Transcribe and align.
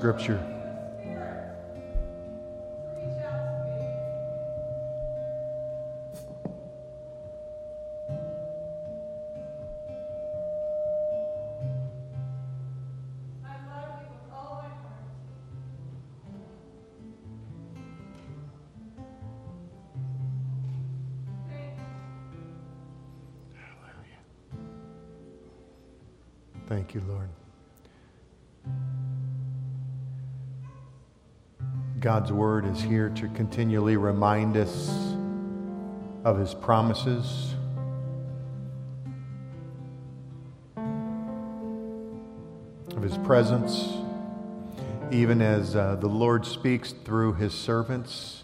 Scripture. 0.00 0.49
God's 32.10 32.32
word 32.32 32.66
is 32.66 32.82
here 32.82 33.08
to 33.10 33.28
continually 33.28 33.96
remind 33.96 34.56
us 34.56 34.90
of 36.24 36.40
his 36.40 36.54
promises. 36.54 37.54
Of 42.96 43.02
his 43.04 43.16
presence, 43.18 43.90
even 45.12 45.40
as 45.40 45.76
uh, 45.76 45.94
the 46.00 46.08
Lord 46.08 46.44
speaks 46.44 46.90
through 46.90 47.34
his 47.34 47.54
servants. 47.54 48.42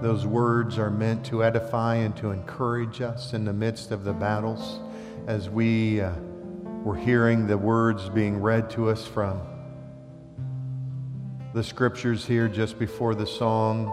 Those 0.00 0.26
words 0.26 0.76
are 0.76 0.90
meant 0.90 1.24
to 1.26 1.44
edify 1.44 1.94
and 1.94 2.16
to 2.16 2.32
encourage 2.32 3.00
us 3.00 3.32
in 3.32 3.44
the 3.44 3.52
midst 3.52 3.92
of 3.92 4.02
the 4.02 4.12
battles 4.12 4.80
as 5.28 5.48
we 5.48 6.00
uh, 6.00 6.14
were 6.84 6.96
hearing 6.96 7.46
the 7.46 7.56
words 7.56 8.08
being 8.08 8.40
read 8.40 8.68
to 8.70 8.90
us 8.90 9.06
from 9.06 9.40
the 11.54 11.62
scriptures 11.62 12.24
here 12.24 12.48
just 12.48 12.78
before 12.78 13.14
the 13.14 13.26
song, 13.26 13.90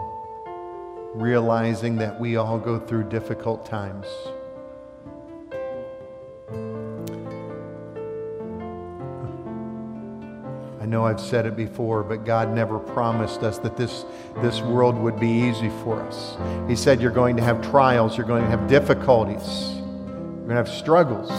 realizing 1.14 1.98
that 1.98 2.18
we 2.18 2.38
all 2.38 2.58
go 2.58 2.80
through 2.80 3.04
difficult 3.10 3.66
times. 3.66 4.06
I 10.82 10.86
know 10.86 11.06
I've 11.06 11.20
said 11.20 11.46
it 11.46 11.58
before, 11.58 12.02
but 12.02 12.24
God 12.24 12.54
never 12.56 12.80
promised 12.80 13.44
us 13.44 13.58
that 13.60 13.76
this, 13.76 14.06
this 14.38 14.62
world 14.62 14.98
would 14.98 15.20
be 15.20 15.30
easy 15.30 15.70
for 15.84 16.02
us. 16.02 16.38
He 16.68 16.78
said, 16.78 17.02
You're 17.02 17.12
going 17.12 17.36
to 17.36 17.44
have 17.44 17.62
trials, 17.70 18.18
you're 18.18 18.26
going 18.26 18.44
to 18.44 18.50
have 18.50 18.68
difficulties, 18.70 19.74
you're 19.76 20.48
going 20.48 20.50
to 20.50 20.56
have 20.56 20.70
struggles. 20.70 21.30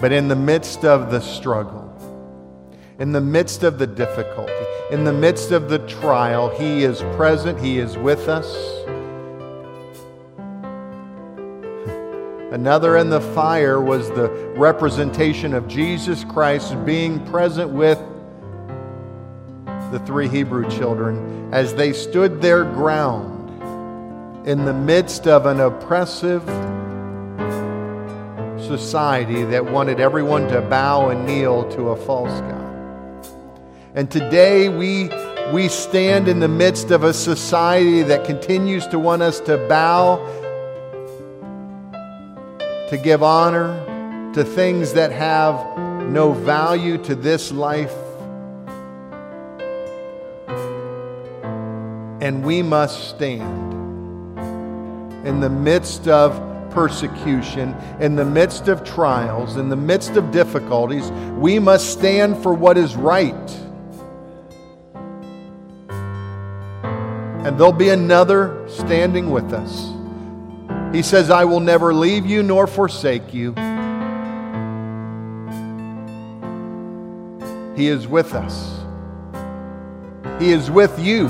But 0.00 0.12
in 0.12 0.28
the 0.28 0.36
midst 0.36 0.84
of 0.84 1.10
the 1.10 1.20
struggle, 1.20 1.86
in 2.98 3.12
the 3.12 3.20
midst 3.20 3.62
of 3.62 3.78
the 3.78 3.86
difficulty, 3.86 4.52
in 4.90 5.04
the 5.04 5.12
midst 5.12 5.50
of 5.50 5.68
the 5.68 5.78
trial, 5.80 6.48
He 6.48 6.84
is 6.84 7.00
present, 7.16 7.60
He 7.60 7.78
is 7.78 7.98
with 7.98 8.28
us. 8.28 8.46
Another 12.50 12.96
in 12.96 13.10
the 13.10 13.20
fire 13.20 13.80
was 13.80 14.08
the 14.08 14.28
representation 14.56 15.54
of 15.54 15.68
Jesus 15.68 16.24
Christ 16.24 16.74
being 16.84 17.24
present 17.26 17.70
with 17.70 17.98
the 19.92 20.00
three 20.06 20.28
Hebrew 20.28 20.68
children 20.70 21.52
as 21.52 21.74
they 21.74 21.92
stood 21.92 22.40
their 22.40 22.64
ground 22.64 23.50
in 24.48 24.64
the 24.64 24.72
midst 24.72 25.26
of 25.26 25.46
an 25.46 25.60
oppressive 25.60 26.42
society 28.78 29.42
that 29.42 29.64
wanted 29.64 29.98
everyone 29.98 30.46
to 30.46 30.60
bow 30.60 31.08
and 31.08 31.26
kneel 31.26 31.68
to 31.72 31.88
a 31.88 31.96
false 31.96 32.40
God. 32.40 33.26
And 33.96 34.08
today 34.08 34.68
we, 34.68 35.10
we 35.52 35.66
stand 35.66 36.28
in 36.28 36.38
the 36.38 36.46
midst 36.46 36.92
of 36.92 37.02
a 37.02 37.12
society 37.12 38.04
that 38.04 38.24
continues 38.24 38.86
to 38.86 38.98
want 39.00 39.22
us 39.22 39.40
to 39.40 39.58
bow 39.66 40.18
to 42.90 42.96
give 42.96 43.24
honor 43.24 43.74
to 44.34 44.44
things 44.44 44.92
that 44.92 45.10
have 45.10 45.56
no 46.08 46.32
value 46.32 46.96
to 46.98 47.16
this 47.16 47.50
life. 47.50 47.92
And 52.20 52.44
we 52.44 52.62
must 52.62 53.10
stand 53.16 53.72
in 55.26 55.40
the 55.40 55.50
midst 55.50 56.06
of 56.06 56.49
persecution, 56.70 57.74
in 58.00 58.16
the 58.16 58.24
midst 58.24 58.68
of 58.68 58.84
trials, 58.84 59.56
in 59.56 59.68
the 59.68 59.76
midst 59.76 60.16
of 60.16 60.30
difficulties. 60.30 61.10
We 61.38 61.58
must 61.58 61.92
stand 61.92 62.42
for 62.42 62.54
what 62.54 62.78
is 62.78 62.96
right. 62.96 63.34
And 67.44 67.58
there'll 67.58 67.72
be 67.72 67.88
another 67.88 68.66
standing 68.68 69.30
with 69.30 69.52
us. 69.52 69.92
He 70.94 71.02
says, 71.02 71.30
I 71.30 71.44
will 71.44 71.60
never 71.60 71.94
leave 71.94 72.26
you 72.26 72.42
nor 72.42 72.66
forsake 72.66 73.32
you. 73.32 73.54
He 77.76 77.88
is 77.88 78.06
with 78.06 78.34
us. 78.34 78.78
He 80.40 80.52
is 80.52 80.70
with 80.70 80.98
you. 80.98 81.28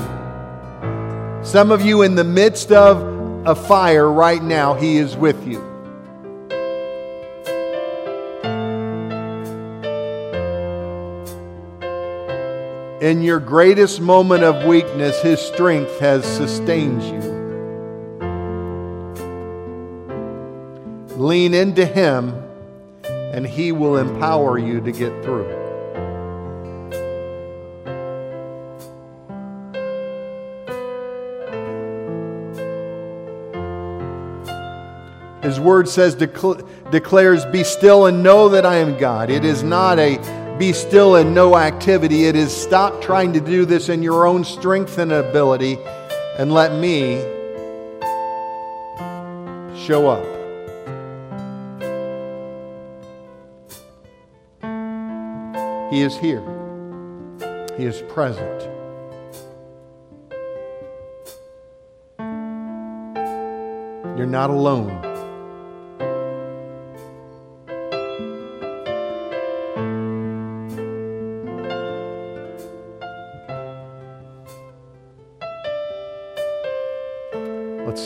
Some 1.43 1.71
of 1.71 1.81
you 1.81 2.01
in 2.01 2.15
the 2.15 2.23
midst 2.23 2.71
of 2.71 3.10
a 3.45 3.55
fire 3.55 4.11
right 4.11 4.43
now, 4.43 4.75
He 4.75 4.97
is 4.97 5.17
with 5.17 5.47
you. 5.47 5.59
In 13.01 13.23
your 13.23 13.39
greatest 13.39 13.99
moment 13.99 14.43
of 14.43 14.67
weakness, 14.67 15.19
His 15.23 15.41
strength 15.41 15.99
has 15.99 16.23
sustained 16.23 17.01
you. 17.01 17.31
Lean 21.17 21.55
into 21.55 21.85
Him, 21.85 22.43
and 23.05 23.47
He 23.47 23.71
will 23.71 23.97
empower 23.97 24.59
you 24.59 24.81
to 24.81 24.91
get 24.91 25.23
through. 25.23 25.60
His 35.41 35.59
word 35.59 35.89
says, 35.89 36.15
declares, 36.15 37.45
Be 37.45 37.63
still 37.63 38.05
and 38.05 38.21
know 38.21 38.49
that 38.49 38.65
I 38.65 38.75
am 38.75 38.97
God. 38.97 39.29
It 39.29 39.43
is 39.43 39.63
not 39.63 39.97
a 39.97 40.17
be 40.59 40.73
still 40.73 41.15
and 41.15 41.33
no 41.33 41.57
activity. 41.57 42.25
It 42.25 42.35
is 42.35 42.55
stop 42.55 43.01
trying 43.01 43.33
to 43.33 43.39
do 43.39 43.65
this 43.65 43.89
in 43.89 44.03
your 44.03 44.27
own 44.27 44.43
strength 44.43 44.99
and 44.99 45.11
ability 45.11 45.79
and 46.37 46.53
let 46.53 46.79
me 46.79 47.15
show 49.75 50.07
up. 50.07 50.23
He 55.91 56.03
is 56.03 56.15
here, 56.17 56.43
He 57.75 57.85
is 57.85 58.03
present. 58.03 58.61
You're 64.15 64.27
not 64.27 64.51
alone. 64.51 65.10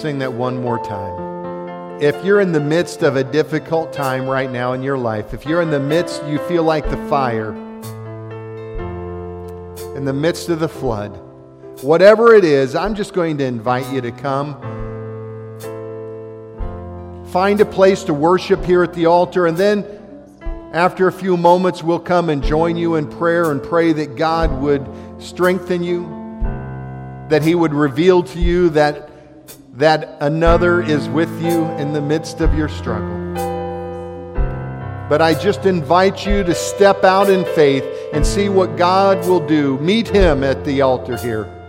Sing 0.06 0.20
that 0.20 0.32
one 0.32 0.62
more 0.62 0.78
time. 0.86 2.00
if 2.00 2.24
you're 2.24 2.40
in 2.40 2.52
the 2.52 2.60
midst 2.60 3.02
of 3.02 3.16
a 3.16 3.24
difficult 3.24 3.92
time 3.92 4.28
right 4.28 4.52
now 4.52 4.74
in 4.74 4.84
your 4.84 5.00
life, 5.00 5.34
if 5.34 5.48
you're 5.48 5.64
in 5.64 5.72
the 5.72 5.80
midst, 5.80 6.24
you 6.28 6.38
feel 6.48 6.62
like 6.62 6.88
the 6.92 7.08
fire, 7.08 7.56
in 9.96 10.06
the 10.06 10.14
midst 10.14 10.50
of 10.50 10.60
the 10.60 10.70
flood, 10.70 11.10
whatever 11.82 12.36
it 12.36 12.44
is, 12.44 12.76
I'm 12.76 12.94
just 12.94 13.14
going 13.14 13.40
to 13.40 13.46
invite 13.46 13.92
you 13.92 14.00
to 14.02 14.12
come. 14.12 14.54
Find 17.32 17.60
a 17.60 17.66
place 17.66 18.04
to 18.04 18.14
worship 18.14 18.64
here 18.64 18.84
at 18.84 18.94
the 18.94 19.08
altar, 19.08 19.48
and 19.48 19.58
then 19.58 19.86
after 20.72 21.08
a 21.08 21.12
few 21.12 21.36
moments, 21.36 21.82
we'll 21.82 21.98
come 21.98 22.30
and 22.30 22.44
join 22.44 22.78
you 22.78 22.94
in 22.94 23.10
prayer 23.10 23.50
and 23.50 23.64
pray 23.64 23.92
that 23.94 24.16
God 24.16 24.62
would 24.62 24.88
strengthen 25.18 25.82
you, 25.82 26.04
that 27.30 27.42
He 27.42 27.56
would 27.56 27.74
reveal 27.74 28.22
to 28.22 28.40
you 28.40 28.70
that, 28.70 29.10
that 29.76 30.18
another 30.22 30.82
is 30.82 31.10
with 31.10 31.30
you 31.42 31.66
in 31.74 31.92
the 31.92 32.02
midst 32.02 32.40
of 32.40 32.54
your 32.54 32.70
struggle. 32.70 33.24
But 35.10 35.22
I 35.22 35.34
just 35.34 35.66
invite 35.66 36.26
you 36.26 36.44
to 36.44 36.56
step 36.56 37.04
out 37.04 37.30
in 37.30 37.44
faith 37.54 37.84
and 38.14 38.26
see 38.26 38.50
what 38.50 38.78
God 38.78 39.20
will 39.28 39.46
do. 39.46 39.78
Meet 39.80 40.08
Him 40.08 40.44
at 40.44 40.64
the 40.64 40.82
altar 40.82 41.18
here. 41.18 41.65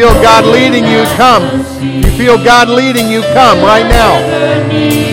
Feel 0.00 0.22
God 0.22 0.46
leading 0.46 0.86
you, 0.86 1.04
come. 1.16 1.60
You 1.82 2.10
feel 2.16 2.42
God 2.42 2.70
leading 2.70 3.10
you, 3.10 3.20
come 3.20 3.58
right 3.58 3.86
now. 3.86 5.09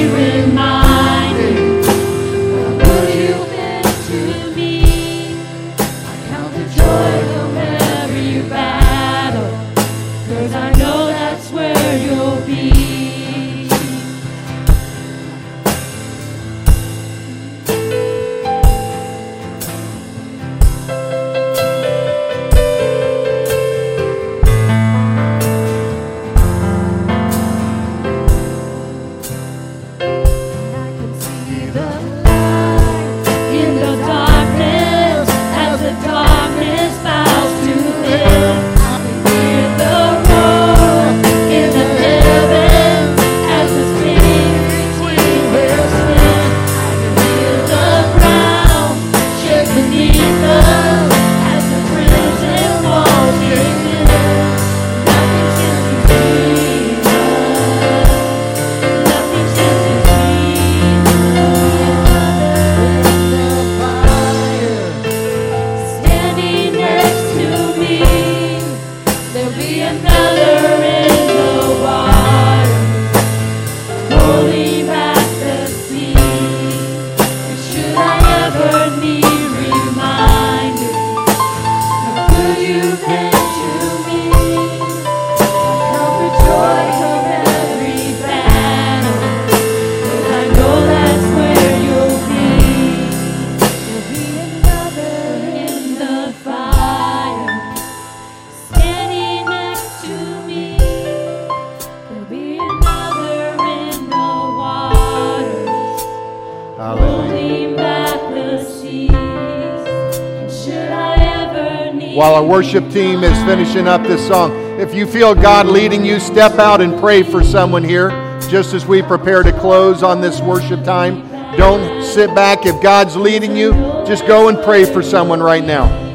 Worship 112.48 112.90
team 112.92 113.24
is 113.24 113.38
finishing 113.44 113.88
up 113.88 114.02
this 114.04 114.26
song. 114.26 114.52
If 114.80 114.96
you 114.96 115.06
feel 115.06 115.36
God 115.36 115.68
leading 115.68 116.06
you, 116.06 116.20
step 116.20 116.54
out 116.54 116.80
and 116.80 116.98
pray 116.98 117.22
for 117.22 117.44
someone 117.44 117.84
here 117.84 118.10
just 118.50 118.74
as 118.74 118.86
we 118.86 119.02
prepare 119.02 119.44
to 119.44 119.52
close 119.52 120.02
on 120.02 120.22
this 120.22 120.40
worship 120.40 120.84
time. 120.86 121.28
Don't 121.58 122.02
sit 122.04 122.34
back. 122.34 122.66
If 122.66 122.82
God's 122.82 123.18
leading 123.18 123.58
you, 123.58 123.74
just 124.06 124.26
go 124.26 124.48
and 124.48 124.58
pray 124.64 124.86
for 124.86 125.04
someone 125.04 125.42
right 125.42 125.64
now. 125.64 126.07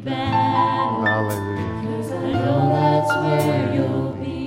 back. 0.00 1.06
Hallelujah. 1.06 2.02
Cause 2.02 2.12
I 2.12 2.32
know 2.32 2.70
that's 2.72 3.10
where 3.10 3.74
you'll 3.74 4.12
be. 4.12 4.46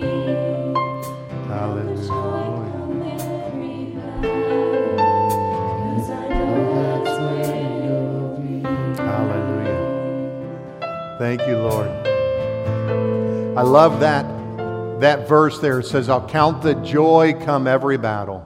Hallelujah. 8.98 9.80
Thank 11.20 11.46
you, 11.48 11.58
Lord. 11.58 11.90
I 13.58 13.62
love 13.62 14.00
that 14.00 14.26
that 15.02 15.28
verse 15.28 15.60
there. 15.60 15.80
It 15.80 15.86
says, 15.86 16.10
"I'll 16.10 16.28
count 16.28 16.62
the 16.62 16.76
joy 16.76 17.34
come 17.46 17.68
every 17.68 17.98
battle." 17.98 18.44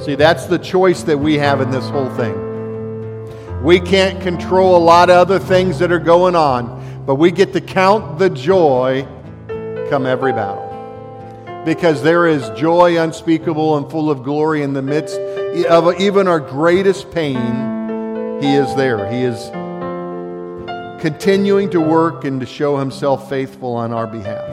See, 0.00 0.14
that's 0.14 0.46
the 0.46 0.58
choice 0.58 1.02
that 1.04 1.18
we 1.18 1.38
have 1.38 1.60
in 1.60 1.70
this 1.70 1.88
whole 1.88 2.10
thing. 2.10 2.47
We 3.62 3.80
can't 3.80 4.22
control 4.22 4.76
a 4.76 4.78
lot 4.78 5.10
of 5.10 5.16
other 5.16 5.38
things 5.40 5.80
that 5.80 5.90
are 5.90 5.98
going 5.98 6.36
on, 6.36 7.04
but 7.04 7.16
we 7.16 7.32
get 7.32 7.52
to 7.54 7.60
count 7.60 8.18
the 8.18 8.30
joy 8.30 9.06
come 9.90 10.06
every 10.06 10.32
battle. 10.32 10.64
Because 11.64 12.02
there 12.02 12.26
is 12.26 12.48
joy 12.50 13.02
unspeakable 13.02 13.76
and 13.76 13.90
full 13.90 14.10
of 14.10 14.22
glory 14.22 14.62
in 14.62 14.74
the 14.74 14.82
midst 14.82 15.18
of 15.18 16.00
even 16.00 16.28
our 16.28 16.38
greatest 16.38 17.10
pain. 17.10 18.40
He 18.40 18.54
is 18.54 18.74
there. 18.76 19.10
He 19.10 19.22
is 19.22 19.50
continuing 21.02 21.68
to 21.70 21.80
work 21.80 22.24
and 22.24 22.40
to 22.40 22.46
show 22.46 22.76
himself 22.76 23.28
faithful 23.28 23.74
on 23.74 23.92
our 23.92 24.06
behalf. 24.06 24.46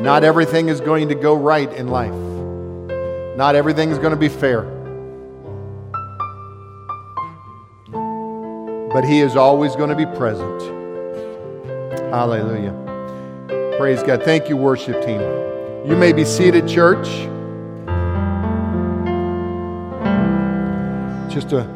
Not 0.00 0.22
everything 0.22 0.68
is 0.68 0.80
going 0.80 1.08
to 1.08 1.14
go 1.14 1.34
right 1.34 1.72
in 1.72 1.88
life, 1.88 2.14
not 3.36 3.54
everything 3.54 3.90
is 3.90 3.98
going 3.98 4.12
to 4.12 4.16
be 4.16 4.28
fair. 4.28 4.73
But 8.94 9.04
he 9.04 9.20
is 9.22 9.34
always 9.34 9.74
going 9.74 9.90
to 9.90 9.96
be 9.96 10.06
present. 10.06 10.62
Hallelujah. 12.12 12.72
Praise 13.76 14.04
God. 14.04 14.22
Thank 14.22 14.48
you, 14.48 14.56
worship 14.56 15.04
team. 15.04 15.20
You 15.84 15.96
may 15.96 16.12
be 16.12 16.24
seated, 16.24 16.68
church. 16.68 17.08
Just 21.28 21.52
a 21.52 21.68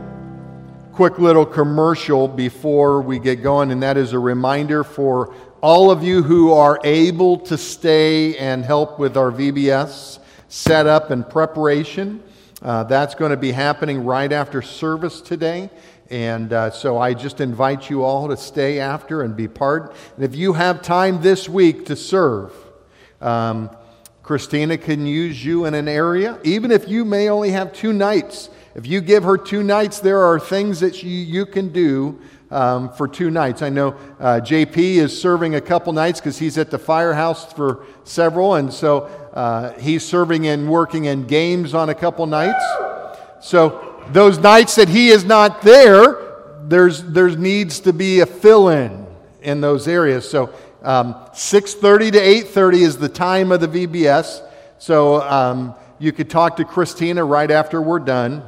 quick 0.92 1.18
little 1.18 1.44
commercial 1.44 2.28
before 2.28 3.02
we 3.02 3.18
get 3.18 3.42
going, 3.42 3.72
and 3.72 3.82
that 3.82 3.96
is 3.96 4.12
a 4.12 4.18
reminder 4.20 4.84
for 4.84 5.34
all 5.60 5.90
of 5.90 6.04
you 6.04 6.22
who 6.22 6.52
are 6.52 6.78
able 6.84 7.36
to 7.38 7.58
stay 7.58 8.36
and 8.36 8.64
help 8.64 9.00
with 9.00 9.16
our 9.16 9.32
VBS 9.32 10.20
setup 10.46 11.10
and 11.10 11.28
preparation. 11.28 12.22
Uh, 12.62 12.84
that's 12.84 13.16
going 13.16 13.32
to 13.32 13.36
be 13.36 13.50
happening 13.50 14.04
right 14.04 14.32
after 14.32 14.62
service 14.62 15.20
today. 15.20 15.68
And 16.10 16.52
uh, 16.52 16.70
so 16.70 16.98
I 16.98 17.14
just 17.14 17.40
invite 17.40 17.90
you 17.90 18.02
all 18.02 18.28
to 18.28 18.36
stay 18.36 18.80
after 18.80 19.22
and 19.22 19.36
be 19.36 19.46
part. 19.46 19.94
And 20.16 20.24
if 20.24 20.34
you 20.34 20.54
have 20.54 20.80
time 20.80 21.20
this 21.20 21.48
week 21.48 21.86
to 21.86 21.96
serve, 21.96 22.52
um, 23.20 23.70
Christina 24.22 24.78
can 24.78 25.06
use 25.06 25.44
you 25.44 25.64
in 25.64 25.74
an 25.74 25.88
area, 25.88 26.38
even 26.44 26.70
if 26.70 26.88
you 26.88 27.04
may 27.04 27.28
only 27.28 27.50
have 27.50 27.72
two 27.72 27.92
nights. 27.92 28.50
If 28.74 28.86
you 28.86 29.00
give 29.00 29.24
her 29.24 29.36
two 29.36 29.62
nights, 29.62 30.00
there 30.00 30.22
are 30.22 30.38
things 30.38 30.80
that 30.80 31.02
you, 31.02 31.10
you 31.10 31.46
can 31.46 31.72
do 31.72 32.18
um, 32.50 32.92
for 32.92 33.08
two 33.08 33.30
nights. 33.30 33.60
I 33.62 33.68
know 33.68 33.96
uh, 34.20 34.40
JP 34.42 34.76
is 34.76 35.20
serving 35.20 35.54
a 35.54 35.60
couple 35.60 35.92
nights 35.92 36.20
because 36.20 36.38
he's 36.38 36.58
at 36.58 36.70
the 36.70 36.78
firehouse 36.78 37.52
for 37.52 37.84
several, 38.04 38.54
and 38.54 38.72
so 38.72 39.00
uh, 39.34 39.72
he's 39.78 40.06
serving 40.06 40.46
and 40.46 40.70
working 40.70 41.06
in 41.06 41.26
games 41.26 41.74
on 41.74 41.88
a 41.88 41.94
couple 41.94 42.26
nights. 42.26 42.64
So 43.40 43.97
those 44.12 44.38
nights 44.38 44.76
that 44.76 44.88
he 44.88 45.08
is 45.08 45.24
not 45.24 45.62
there, 45.62 46.18
there's 46.62 47.02
there 47.02 47.28
needs 47.28 47.80
to 47.80 47.92
be 47.92 48.20
a 48.20 48.26
fill 48.26 48.68
in 48.68 49.06
in 49.42 49.60
those 49.60 49.88
areas. 49.88 50.28
So 50.28 50.52
um, 50.82 51.14
6:30 51.32 52.12
to 52.12 52.18
8:30 52.18 52.74
is 52.82 52.98
the 52.98 53.08
time 53.08 53.52
of 53.52 53.60
the 53.60 53.68
VBS. 53.68 54.42
So 54.78 55.22
um, 55.22 55.74
you 55.98 56.12
could 56.12 56.30
talk 56.30 56.56
to 56.56 56.64
Christina 56.64 57.24
right 57.24 57.50
after 57.50 57.82
we're 57.82 57.98
done 57.98 58.42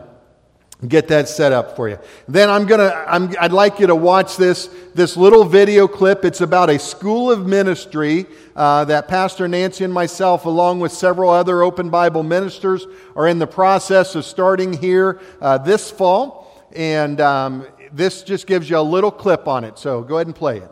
get 0.89 1.09
that 1.09 1.29
set 1.29 1.53
up 1.53 1.77
for 1.77 1.89
you. 1.89 1.99
Then 2.27 2.49
i'm 2.49 2.67
gonna 2.67 3.05
I'm, 3.07 3.35
i'd 3.41 3.53
like 3.53 3.79
you 3.79 3.87
to 3.87 3.95
watch 3.95 4.37
this 4.37 4.71
this 4.95 5.17
little 5.17 5.45
video 5.45 5.87
clip. 5.87 6.25
It's 6.25 6.41
about 6.41 6.71
a 6.71 6.79
school 6.79 7.31
of 7.31 7.47
ministry 7.47 8.27
uh, 8.57 8.85
that 8.87 9.09
pastor 9.09 9.47
nancy 9.47 9.85
and 9.85 9.93
myself 9.93 10.47
along 10.47 10.81
with 10.81 10.93
several 10.93 11.31
other 11.31 11.63
open 11.63 11.91
bible 11.91 12.23
ministers 12.23 12.87
are 13.15 13.29
in 13.29 13.39
the 13.39 13.47
process 13.47 14.15
of 14.15 14.25
starting 14.25 14.73
here 14.73 15.21
uh, 15.41 15.59
this 15.59 15.91
fall. 15.91 16.39
And 16.75 17.21
um, 17.21 17.67
this 17.93 18.23
just 18.23 18.47
gives 18.47 18.71
you 18.71 18.79
a 18.79 18.81
little 18.81 19.11
clip 19.11 19.49
on 19.49 19.65
it. 19.65 19.79
So 19.79 20.03
go 20.03 20.17
ahead 20.17 20.29
and 20.29 20.37
play 20.37 20.59
it 20.59 20.71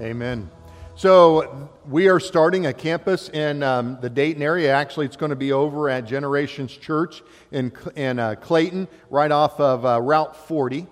Amen. 0.00 0.48
So 0.94 1.68
we 1.86 2.08
are 2.08 2.18
starting 2.18 2.64
a 2.64 2.72
campus 2.72 3.28
in 3.28 3.62
um, 3.62 3.98
the 4.00 4.08
Dayton 4.08 4.42
area. 4.42 4.72
Actually, 4.72 5.04
it's 5.04 5.16
going 5.16 5.28
to 5.28 5.36
be 5.36 5.52
over 5.52 5.90
at 5.90 6.06
Generations 6.06 6.74
Church 6.74 7.22
in, 7.52 7.70
in 7.96 8.18
uh, 8.18 8.36
Clayton, 8.36 8.88
right 9.10 9.30
off 9.30 9.60
of 9.60 9.84
uh, 9.84 10.00
Route 10.00 10.34
40. 10.48 10.86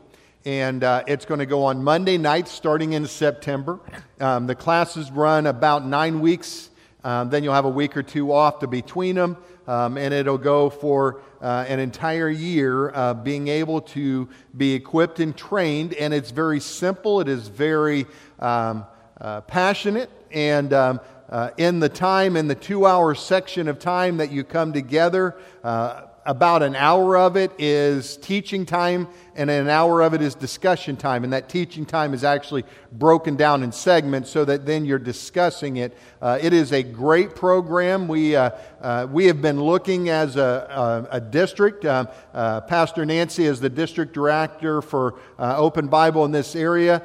And 0.44 0.84
uh, 0.84 1.04
it's 1.06 1.24
going 1.24 1.40
to 1.40 1.46
go 1.46 1.64
on 1.64 1.82
Monday 1.82 2.18
nights 2.18 2.50
starting 2.50 2.92
in 2.92 3.06
September. 3.06 3.80
Um, 4.20 4.46
the 4.46 4.54
classes 4.54 5.10
run 5.10 5.46
about 5.46 5.86
nine 5.86 6.20
weeks. 6.20 6.68
Um, 7.02 7.30
then 7.30 7.42
you'll 7.42 7.54
have 7.54 7.64
a 7.64 7.70
week 7.70 7.96
or 7.96 8.02
two 8.02 8.30
off 8.30 8.58
to 8.58 8.66
between 8.66 9.14
them. 9.14 9.38
Um, 9.66 9.96
and 9.96 10.12
it'll 10.12 10.36
go 10.36 10.68
for 10.68 11.22
uh, 11.40 11.64
an 11.66 11.80
entire 11.80 12.28
year 12.28 12.90
uh, 12.94 13.14
being 13.14 13.48
able 13.48 13.80
to 13.80 14.28
be 14.54 14.74
equipped 14.74 15.18
and 15.18 15.34
trained. 15.34 15.94
And 15.94 16.12
it's 16.12 16.30
very 16.30 16.60
simple, 16.60 17.22
it 17.22 17.28
is 17.28 17.48
very 17.48 18.04
um, 18.38 18.84
uh, 19.20 19.40
passionate 19.42 20.10
and 20.30 20.72
um, 20.72 21.00
uh, 21.28 21.50
in 21.58 21.80
the 21.80 21.88
time, 21.88 22.36
in 22.36 22.48
the 22.48 22.54
two 22.54 22.86
hour 22.86 23.14
section 23.14 23.68
of 23.68 23.78
time 23.78 24.16
that 24.16 24.30
you 24.32 24.44
come 24.44 24.72
together, 24.72 25.36
uh, 25.62 26.02
about 26.28 26.62
an 26.62 26.76
hour 26.76 27.16
of 27.16 27.38
it 27.38 27.50
is 27.58 28.18
teaching 28.18 28.66
time, 28.66 29.08
and 29.34 29.48
an 29.48 29.66
hour 29.66 30.02
of 30.02 30.12
it 30.12 30.20
is 30.20 30.34
discussion 30.34 30.94
time. 30.94 31.24
And 31.24 31.32
that 31.32 31.48
teaching 31.48 31.86
time 31.86 32.12
is 32.12 32.22
actually 32.22 32.64
broken 32.92 33.34
down 33.34 33.62
in 33.62 33.72
segments 33.72 34.28
so 34.28 34.44
that 34.44 34.66
then 34.66 34.84
you're 34.84 34.98
discussing 34.98 35.78
it. 35.78 35.96
Uh, 36.20 36.38
it 36.42 36.52
is 36.52 36.72
a 36.72 36.82
great 36.82 37.34
program. 37.34 38.08
We, 38.08 38.36
uh, 38.36 38.50
uh, 38.82 39.06
we 39.10 39.24
have 39.24 39.40
been 39.40 39.58
looking 39.58 40.10
as 40.10 40.36
a, 40.36 41.06
a, 41.10 41.16
a 41.16 41.20
district. 41.20 41.86
Uh, 41.86 42.04
uh, 42.34 42.60
Pastor 42.60 43.06
Nancy 43.06 43.46
is 43.46 43.58
the 43.58 43.70
district 43.70 44.12
director 44.12 44.82
for 44.82 45.14
uh, 45.38 45.56
Open 45.56 45.88
Bible 45.88 46.26
in 46.26 46.30
this 46.30 46.54
area 46.54 47.02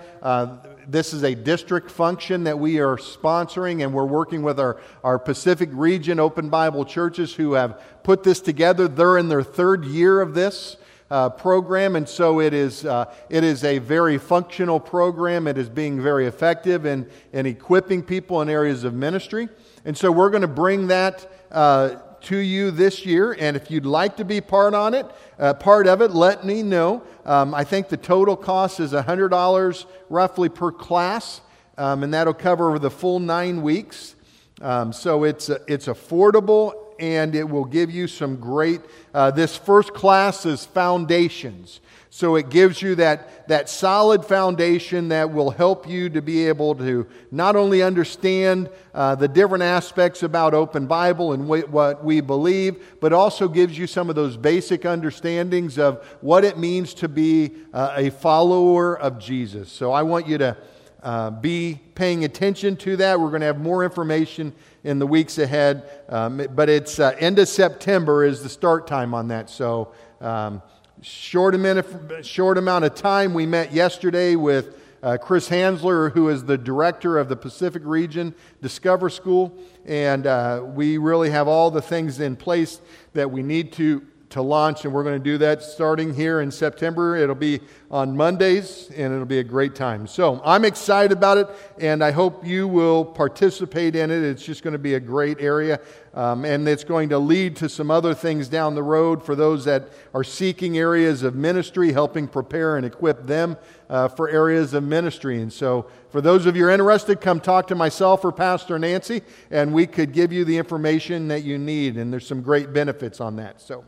this 0.87 1.13
is 1.13 1.23
a 1.23 1.35
district 1.35 1.89
function 1.89 2.43
that 2.45 2.57
we 2.59 2.79
are 2.79 2.97
sponsoring, 2.97 3.83
and 3.83 3.93
we're 3.93 4.05
working 4.05 4.43
with 4.43 4.59
our, 4.59 4.79
our 5.03 5.19
Pacific 5.19 5.69
region 5.71 6.19
Open 6.19 6.49
Bible 6.49 6.85
churches 6.85 7.33
who 7.33 7.53
have 7.53 7.81
put 8.03 8.23
this 8.23 8.39
together. 8.39 8.87
They're 8.87 9.17
in 9.17 9.29
their 9.29 9.43
third 9.43 9.85
year 9.85 10.21
of 10.21 10.33
this. 10.33 10.77
Uh, 11.11 11.29
program, 11.29 11.95
and 11.95 12.09
so 12.09 12.39
it 12.39 12.55
is, 12.55 12.85
uh, 12.85 13.05
it 13.29 13.43
is 13.43 13.63
a 13.63 13.77
very 13.77 14.17
functional 14.17 14.79
program. 14.79 15.45
It 15.45 15.59
is 15.59 15.69
being 15.69 16.01
very 16.01 16.25
effective 16.25 16.87
in, 16.87 17.07
in 17.33 17.45
equipping 17.45 18.01
people 18.01 18.41
in 18.41 18.49
areas 18.49 18.83
of 18.83 18.95
ministry. 18.95 19.47
And 19.85 19.95
so 19.95 20.11
we're 20.11 20.31
going 20.31 20.41
to 20.41 20.47
bring 20.47 20.87
that 20.87 21.29
uh, 21.51 21.97
to 22.23 22.37
you 22.37 22.71
this 22.71 23.05
year. 23.05 23.35
And 23.39 23.55
if 23.55 23.71
you'd 23.71 23.85
like 23.85 24.17
to 24.17 24.25
be 24.25 24.41
part 24.41 24.73
on 24.73 24.93
it, 24.93 25.05
uh, 25.39 25.53
part 25.53 25.87
of 25.87 26.01
it, 26.01 26.11
let 26.11 26.45
me 26.45 26.63
know. 26.63 27.03
Um, 27.25 27.53
I 27.53 27.63
think 27.63 27.89
the 27.89 27.97
total 27.97 28.35
cost 28.35 28.79
is 28.79 28.93
$100 28.93 29.85
roughly 30.09 30.49
per 30.49 30.71
class, 30.71 31.41
um, 31.77 32.03
and 32.03 32.13
that'll 32.13 32.33
cover 32.33 32.77
the 32.79 32.91
full 32.91 33.19
nine 33.19 33.61
weeks. 33.61 34.15
Um, 34.61 34.93
so 34.93 35.23
it's, 35.23 35.49
uh, 35.49 35.59
it's 35.67 35.87
affordable 35.87 36.82
and 37.03 37.35
it 37.35 37.49
will 37.49 37.65
give 37.65 37.91
you 37.91 38.07
some 38.07 38.37
great. 38.37 38.79
Uh, 39.13 39.29
this 39.29 39.57
first 39.57 39.93
class 39.93 40.45
is 40.45 40.65
foundations. 40.65 41.81
So 42.09 42.35
it 42.35 42.49
gives 42.49 42.81
you 42.81 42.95
that, 42.95 43.47
that 43.49 43.67
solid 43.67 44.23
foundation 44.23 45.09
that 45.09 45.33
will 45.33 45.49
help 45.49 45.85
you 45.89 46.09
to 46.11 46.21
be 46.21 46.47
able 46.47 46.75
to 46.75 47.07
not 47.29 47.57
only 47.57 47.81
understand 47.81 48.69
uh, 48.93 49.15
the 49.15 49.27
different 49.27 49.63
aspects 49.63 50.23
about 50.23 50.53
Open 50.53 50.85
Bible 50.85 51.33
and 51.33 51.49
what 51.49 52.05
we 52.05 52.21
believe, 52.21 52.81
but 53.01 53.11
also 53.11 53.49
gives 53.49 53.77
you 53.77 53.85
some 53.85 54.09
of 54.09 54.15
those 54.15 54.37
basic 54.37 54.85
understandings 54.85 55.77
of 55.77 56.05
what 56.21 56.45
it 56.45 56.57
means 56.57 56.93
to 56.93 57.09
be 57.09 57.51
uh, 57.73 57.95
a 57.97 58.11
follower 58.11 58.97
of 58.97 59.19
Jesus. 59.19 59.69
So 59.69 59.91
I 59.91 60.03
want 60.03 60.25
you 60.25 60.37
to 60.37 60.55
uh, 61.01 61.31
be 61.31 61.81
paying 61.95 62.23
attention 62.23 62.77
to 62.77 62.95
that. 62.95 63.19
We're 63.19 63.29
going 63.29 63.41
to 63.41 63.47
have 63.47 63.59
more 63.59 63.83
information 63.83 64.53
in 64.83 64.99
the 64.99 65.07
weeks 65.07 65.37
ahead, 65.37 65.89
um, 66.09 66.45
but 66.55 66.69
it's 66.69 66.99
uh, 66.99 67.15
end 67.19 67.39
of 67.39 67.47
September 67.47 68.23
is 68.23 68.43
the 68.43 68.49
start 68.49 68.87
time 68.87 69.13
on 69.13 69.27
that. 69.29 69.49
So. 69.49 69.93
Um, 70.21 70.61
Short 71.01 71.53
amount, 71.53 72.25
short 72.25 72.57
amount 72.57 72.85
of 72.85 72.95
time. 72.95 73.33
We 73.33 73.45
met 73.45 73.73
yesterday 73.73 74.37
with 74.37 74.79
uh, 75.01 75.17
Chris 75.17 75.49
Hansler, 75.49 76.13
who 76.13 76.29
is 76.29 76.45
the 76.45 76.57
director 76.57 77.17
of 77.17 77.27
the 77.27 77.35
Pacific 77.35 77.81
Region 77.83 78.33
Discover 78.61 79.09
School, 79.09 79.53
and 79.85 80.25
uh, 80.25 80.63
we 80.63 80.97
really 80.97 81.29
have 81.29 81.49
all 81.49 81.69
the 81.71 81.81
things 81.81 82.21
in 82.21 82.37
place 82.37 82.79
that 83.11 83.29
we 83.29 83.43
need 83.43 83.73
to 83.73 84.01
to 84.33 84.41
launch, 84.41 84.83
and 84.83 84.93
we're 84.93 85.03
going 85.03 85.17
to 85.17 85.23
do 85.23 85.37
that 85.37 85.61
starting 85.61 86.13
here 86.13 86.41
in 86.41 86.51
September. 86.51 87.15
It'll 87.15 87.35
be 87.35 87.61
on 87.89 88.17
Mondays, 88.17 88.89
and 88.95 89.13
it'll 89.13 89.25
be 89.25 89.37
a 89.37 89.43
great 89.43 89.75
time. 89.75 90.07
So 90.07 90.41
I'm 90.43 90.65
excited 90.65 91.15
about 91.15 91.37
it, 91.37 91.47
and 91.79 92.03
I 92.03 92.09
hope 92.11 92.45
you 92.45 92.67
will 92.67 93.05
participate 93.05 93.95
in 93.95 94.09
it. 94.09 94.23
It's 94.23 94.43
just 94.43 94.63
going 94.63 94.73
to 94.73 94.79
be 94.79 94.95
a 94.95 94.99
great 94.99 95.39
area, 95.39 95.79
um, 96.15 96.45
and 96.45 96.67
it's 96.67 96.83
going 96.83 97.09
to 97.09 97.19
lead 97.19 97.55
to 97.57 97.69
some 97.69 97.91
other 97.91 98.15
things 98.15 98.47
down 98.47 98.73
the 98.73 98.81
road 98.81 99.23
for 99.23 99.35
those 99.35 99.65
that 99.65 99.89
are 100.15 100.23
seeking 100.23 100.79
areas 100.79 101.21
of 101.21 101.35
ministry, 101.35 101.91
helping 101.91 102.27
prepare 102.27 102.77
and 102.77 102.87
equip 102.87 103.27
them 103.27 103.55
uh, 103.89 104.07
for 104.07 104.29
areas 104.29 104.73
of 104.73 104.83
ministry. 104.83 105.39
And 105.41 105.53
so, 105.53 105.85
for 106.09 106.21
those 106.21 106.47
of 106.47 106.55
you 106.55 106.69
interested, 106.69 107.21
come 107.21 107.39
talk 107.39 107.67
to 107.67 107.75
myself 107.75 108.25
or 108.25 108.31
Pastor 108.31 108.79
Nancy, 108.79 109.21
and 109.51 109.73
we 109.73 109.85
could 109.85 110.11
give 110.11 110.33
you 110.33 110.43
the 110.43 110.57
information 110.57 111.27
that 111.27 111.43
you 111.43 111.59
need. 111.59 111.97
And 111.97 112.11
there's 112.11 112.27
some 112.27 112.41
great 112.41 112.73
benefits 112.73 113.21
on 113.21 113.35
that. 113.35 113.61
So. 113.61 113.85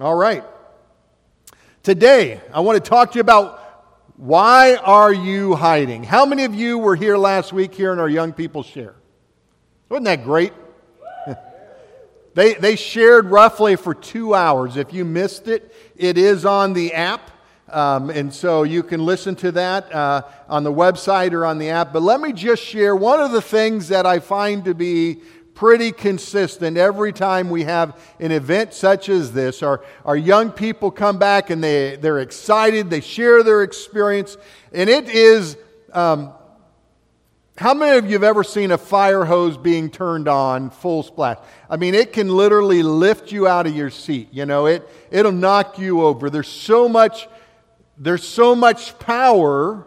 All 0.00 0.16
right. 0.16 0.42
Today, 1.84 2.40
I 2.52 2.58
want 2.60 2.82
to 2.82 2.90
talk 2.90 3.12
to 3.12 3.14
you 3.14 3.20
about 3.20 3.60
why 4.16 4.74
are 4.74 5.12
you 5.12 5.54
hiding? 5.54 6.02
How 6.02 6.26
many 6.26 6.42
of 6.42 6.52
you 6.52 6.78
were 6.78 6.96
here 6.96 7.16
last 7.16 7.52
week 7.52 7.72
hearing 7.72 8.00
our 8.00 8.08
young 8.08 8.32
people 8.32 8.64
share? 8.64 8.96
Wasn't 9.88 10.06
that 10.06 10.24
great? 10.24 10.52
they, 12.34 12.54
they 12.54 12.74
shared 12.74 13.26
roughly 13.26 13.76
for 13.76 13.94
two 13.94 14.34
hours. 14.34 14.76
If 14.76 14.92
you 14.92 15.04
missed 15.04 15.46
it, 15.46 15.72
it 15.94 16.18
is 16.18 16.44
on 16.44 16.72
the 16.72 16.92
app. 16.92 17.30
Um, 17.68 18.10
and 18.10 18.34
so 18.34 18.64
you 18.64 18.82
can 18.82 19.06
listen 19.06 19.36
to 19.36 19.52
that 19.52 19.94
uh, 19.94 20.22
on 20.48 20.64
the 20.64 20.72
website 20.72 21.32
or 21.32 21.46
on 21.46 21.58
the 21.58 21.70
app. 21.70 21.92
But 21.92 22.02
let 22.02 22.20
me 22.20 22.32
just 22.32 22.64
share 22.64 22.96
one 22.96 23.20
of 23.20 23.30
the 23.30 23.42
things 23.42 23.86
that 23.88 24.06
I 24.06 24.18
find 24.18 24.64
to 24.64 24.74
be 24.74 25.20
pretty 25.54 25.92
consistent 25.92 26.76
every 26.76 27.12
time 27.12 27.48
we 27.48 27.62
have 27.62 27.98
an 28.20 28.32
event 28.32 28.74
such 28.74 29.08
as 29.08 29.32
this. 29.32 29.62
Our, 29.62 29.84
our 30.04 30.16
young 30.16 30.50
people 30.50 30.90
come 30.90 31.18
back 31.18 31.50
and 31.50 31.62
they, 31.62 31.96
they're 31.96 32.20
excited, 32.20 32.90
they 32.90 33.00
share 33.00 33.42
their 33.42 33.62
experience, 33.62 34.36
and 34.72 34.90
it 34.90 35.08
is. 35.08 35.56
Um, 35.92 36.32
how 37.56 37.72
many 37.72 37.96
of 37.98 38.06
you 38.06 38.14
have 38.14 38.24
ever 38.24 38.42
seen 38.42 38.72
a 38.72 38.78
fire 38.78 39.24
hose 39.24 39.56
being 39.56 39.88
turned 39.88 40.26
on 40.26 40.70
full 40.70 41.04
splash? 41.04 41.38
I 41.70 41.76
mean, 41.76 41.94
it 41.94 42.12
can 42.12 42.28
literally 42.28 42.82
lift 42.82 43.30
you 43.30 43.46
out 43.46 43.68
of 43.68 43.76
your 43.76 43.90
seat. 43.90 44.28
You 44.32 44.44
know, 44.44 44.66
it, 44.66 44.88
it'll 45.12 45.30
knock 45.30 45.78
you 45.78 46.02
over. 46.02 46.30
There's 46.30 46.48
so 46.48 46.88
much, 46.88 47.28
there's 47.96 48.26
so 48.26 48.56
much 48.56 48.98
power 48.98 49.86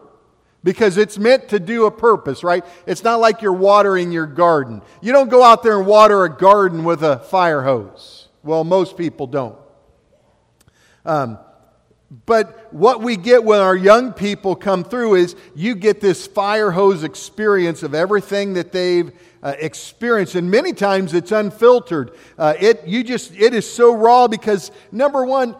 because 0.67 0.97
it's 0.97 1.17
meant 1.17 1.47
to 1.47 1.61
do 1.61 1.85
a 1.85 1.91
purpose, 1.91 2.43
right? 2.43 2.65
It's 2.85 3.01
not 3.01 3.21
like 3.21 3.41
you're 3.41 3.53
watering 3.53 4.11
your 4.11 4.25
garden. 4.25 4.81
You 4.99 5.13
don't 5.13 5.29
go 5.29 5.41
out 5.41 5.63
there 5.63 5.77
and 5.77 5.87
water 5.87 6.25
a 6.25 6.29
garden 6.29 6.83
with 6.83 7.03
a 7.03 7.19
fire 7.19 7.61
hose. 7.61 8.27
Well, 8.43 8.65
most 8.65 8.97
people 8.97 9.27
don't. 9.27 9.57
Um, 11.05 11.39
but 12.25 12.73
what 12.73 13.01
we 13.01 13.15
get 13.15 13.45
when 13.45 13.61
our 13.61 13.77
young 13.77 14.11
people 14.11 14.57
come 14.57 14.83
through 14.83 15.15
is 15.15 15.37
you 15.55 15.73
get 15.73 16.01
this 16.01 16.27
fire 16.27 16.71
hose 16.71 17.05
experience 17.05 17.81
of 17.81 17.95
everything 17.95 18.55
that 18.55 18.73
they've 18.73 19.13
uh, 19.41 19.53
experienced, 19.59 20.35
and 20.35 20.51
many 20.51 20.73
times 20.73 21.13
it's 21.13 21.31
unfiltered. 21.31 22.11
Uh, 22.37 22.55
it 22.59 22.85
you 22.85 23.05
just 23.05 23.33
it 23.37 23.53
is 23.53 23.71
so 23.71 23.95
raw 23.95 24.27
because 24.27 24.71
number 24.91 25.23
one, 25.23 25.55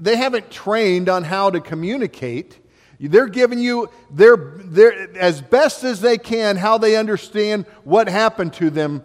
they 0.00 0.16
haven't 0.16 0.50
trained 0.50 1.10
on 1.10 1.24
how 1.24 1.50
to 1.50 1.60
communicate. 1.60 2.58
They're 2.98 3.28
giving 3.28 3.58
you 3.58 3.90
their, 4.10 4.36
their, 4.36 5.16
as 5.16 5.40
best 5.40 5.84
as 5.84 6.00
they 6.00 6.18
can 6.18 6.56
how 6.56 6.78
they 6.78 6.96
understand 6.96 7.66
what 7.84 8.08
happened 8.08 8.54
to 8.54 8.70
them 8.70 9.02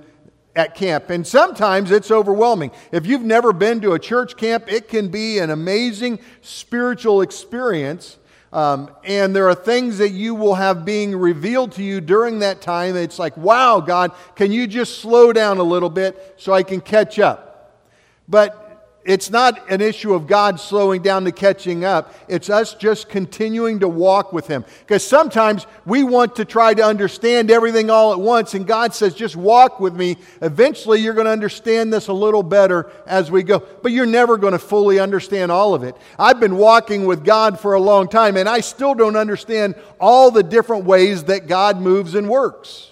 at 0.56 0.76
camp. 0.76 1.10
And 1.10 1.26
sometimes 1.26 1.92
it's 1.92 2.12
overwhelming. 2.12 2.72
If 2.92 3.06
you've 3.06 3.24
never 3.24 3.54
been 3.54 3.82
to 3.82 3.94
a 3.94 4.00
church 4.00 4.38
camp, 4.38 4.72
it 4.72 4.88
can 4.88 5.10
be 5.10 5.40
an 5.40 5.50
amazing 5.50 6.20
spiritual 6.42 7.22
experience. 7.22 8.18
Um, 8.54 8.92
and 9.06 9.34
there 9.34 9.48
are 9.48 9.56
things 9.56 9.98
that 10.00 10.10
you 10.10 10.36
will 10.36 10.56
have 10.56 10.84
being 10.84 11.16
revealed 11.16 11.72
to 11.74 11.84
you 11.84 12.02
during 12.02 12.40
that 12.40 12.62
time. 12.62 12.98
It's 12.98 13.18
like, 13.18 13.38
wow, 13.38 13.80
God, 13.80 14.12
can 14.36 14.52
you 14.52 14.68
just 14.68 15.00
slow 15.00 15.32
down 15.32 15.58
a 15.58 15.64
little 15.64 15.90
bit 15.90 16.36
so 16.38 16.52
I 16.52 16.64
can 16.64 16.82
catch 16.82 17.18
up? 17.18 17.82
But 18.28 18.61
it's 19.04 19.32
not 19.32 19.72
an 19.72 19.82
issue 19.82 20.14
of 20.14 20.28
God 20.28 20.60
slowing 20.60 21.02
down 21.02 21.26
to 21.26 21.32
catching 21.32 21.84
up. 21.84 22.14
It's 22.28 22.52
us 22.52 22.76
just 22.76 23.10
continuing 23.10 23.80
to 23.80 23.88
walk 23.88 24.32
with 24.32 24.46
Him. 24.46 24.64
Because 24.82 25.04
sometimes 25.04 25.66
we 25.86 26.04
want 26.04 26.36
to 26.36 26.46
try 26.46 26.76
to 26.76 26.84
understand 26.84 27.50
everything 27.50 27.90
all 27.90 28.14
at 28.14 28.20
once, 28.20 28.54
and 28.54 28.68
God 28.68 28.94
says, 28.94 29.16
just 29.16 29.36
walk 29.36 29.80
with 29.80 29.96
me. 29.96 30.18
Eventually, 30.42 31.00
you're 31.00 31.16
going 31.16 31.26
to 31.26 31.32
understand 31.32 31.92
this 31.92 32.10
a 32.10 32.14
little 32.14 32.44
better 32.44 32.92
as 33.08 33.32
we 33.32 33.42
go. 33.42 33.60
But 33.60 33.92
you're 33.92 34.06
never 34.06 34.38
going 34.38 34.54
to 34.54 34.60
fully 34.60 35.00
understand 35.00 35.52
all 35.52 35.74
of 35.74 35.82
it. 35.82 35.96
I've 36.20 36.40
been 36.40 36.58
walking 36.58 37.06
with 37.06 37.26
God 37.26 37.60
for 37.60 37.74
a 37.74 37.80
long 37.80 38.08
time, 38.08 38.38
and 38.38 38.48
I 38.48 38.60
still 38.60 38.94
don't 38.94 39.16
understand 39.16 39.74
all 40.00 40.30
the 40.30 40.44
different 40.44 40.86
ways 40.86 41.24
that 41.24 41.48
God 41.48 41.82
moves 41.82 42.14
and 42.14 42.30
works. 42.30 42.92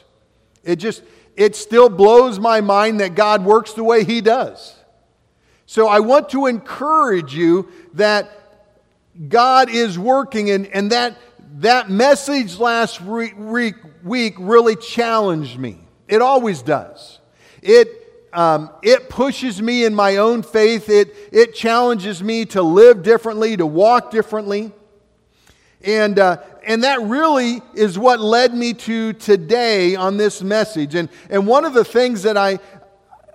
It 0.64 0.78
just, 0.78 1.04
it 1.36 1.56
still 1.56 1.88
blows 1.88 2.40
my 2.40 2.62
mind 2.62 3.00
that 3.00 3.14
God 3.14 3.46
works 3.46 3.74
the 3.74 3.84
way 3.84 4.04
He 4.04 4.22
does. 4.22 4.76
So 5.70 5.88
I 5.88 6.00
want 6.00 6.30
to 6.30 6.48
encourage 6.48 7.36
you 7.36 7.70
that 7.94 8.32
God 9.28 9.70
is 9.70 10.00
working, 10.00 10.50
and, 10.50 10.66
and 10.66 10.92
that, 10.92 11.16
that 11.58 11.92
message 11.92 12.58
last 12.58 13.02
week, 13.02 13.36
week 14.04 14.34
really 14.40 14.76
challenged 14.76 15.60
me. 15.60 15.78
It 16.08 16.24
always 16.24 16.64
does. 16.64 17.20
It, 17.62 17.88
um, 18.34 18.72
it 18.82 19.10
pushes 19.10 19.62
me 19.62 19.86
in 19.86 19.94
my 19.94 20.18
own 20.18 20.42
faith, 20.42 20.90
it, 20.90 21.16
it 21.32 21.54
challenges 21.54 22.24
me 22.24 22.46
to 22.46 22.64
live 22.64 23.04
differently, 23.04 23.56
to 23.56 23.68
walk 23.68 24.10
differently. 24.10 24.72
And, 25.84 26.18
uh, 26.18 26.38
and 26.66 26.84
that 26.84 27.00
really 27.04 27.62
is 27.76 27.98
what 27.98 28.20
led 28.20 28.56
me 28.56 28.74
to 28.74 29.14
today 29.14 29.96
on 29.96 30.18
this 30.18 30.42
message. 30.42 30.96
And, 30.96 31.10
and 31.30 31.46
one 31.46 31.64
of 31.64 31.76
the 31.76 31.86
things 31.86 32.24
that 32.24 32.38
I, 32.38 32.60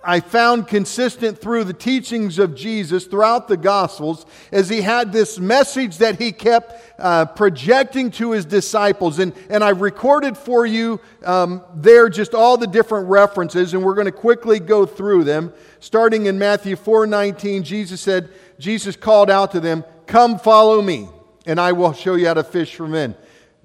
I 0.06 0.20
found 0.20 0.68
consistent 0.68 1.38
through 1.38 1.64
the 1.64 1.72
teachings 1.72 2.38
of 2.38 2.54
Jesus 2.54 3.06
throughout 3.06 3.48
the 3.48 3.56
Gospels 3.56 4.26
as 4.52 4.68
he 4.68 4.82
had 4.82 5.12
this 5.12 5.38
message 5.38 5.98
that 5.98 6.20
he 6.20 6.30
kept 6.30 7.00
uh, 7.00 7.24
projecting 7.24 8.10
to 8.12 8.32
his 8.32 8.44
disciples. 8.44 9.18
And, 9.18 9.32
and 9.48 9.64
I've 9.64 9.80
recorded 9.80 10.36
for 10.36 10.66
you 10.66 11.00
um, 11.24 11.62
there 11.74 12.10
just 12.10 12.34
all 12.34 12.58
the 12.58 12.66
different 12.66 13.08
references, 13.08 13.72
and 13.72 13.82
we're 13.82 13.94
going 13.94 14.04
to 14.04 14.12
quickly 14.12 14.60
go 14.60 14.84
through 14.84 15.24
them. 15.24 15.52
Starting 15.80 16.26
in 16.26 16.38
Matthew 16.38 16.76
4 16.76 17.06
19, 17.06 17.62
Jesus 17.62 18.00
said, 18.00 18.28
Jesus 18.58 18.96
called 18.96 19.30
out 19.30 19.52
to 19.52 19.60
them, 19.60 19.84
Come 20.06 20.38
follow 20.38 20.82
me, 20.82 21.08
and 21.46 21.58
I 21.58 21.72
will 21.72 21.94
show 21.94 22.14
you 22.14 22.26
how 22.26 22.34
to 22.34 22.44
fish 22.44 22.74
for 22.74 22.86
men. 22.86 23.14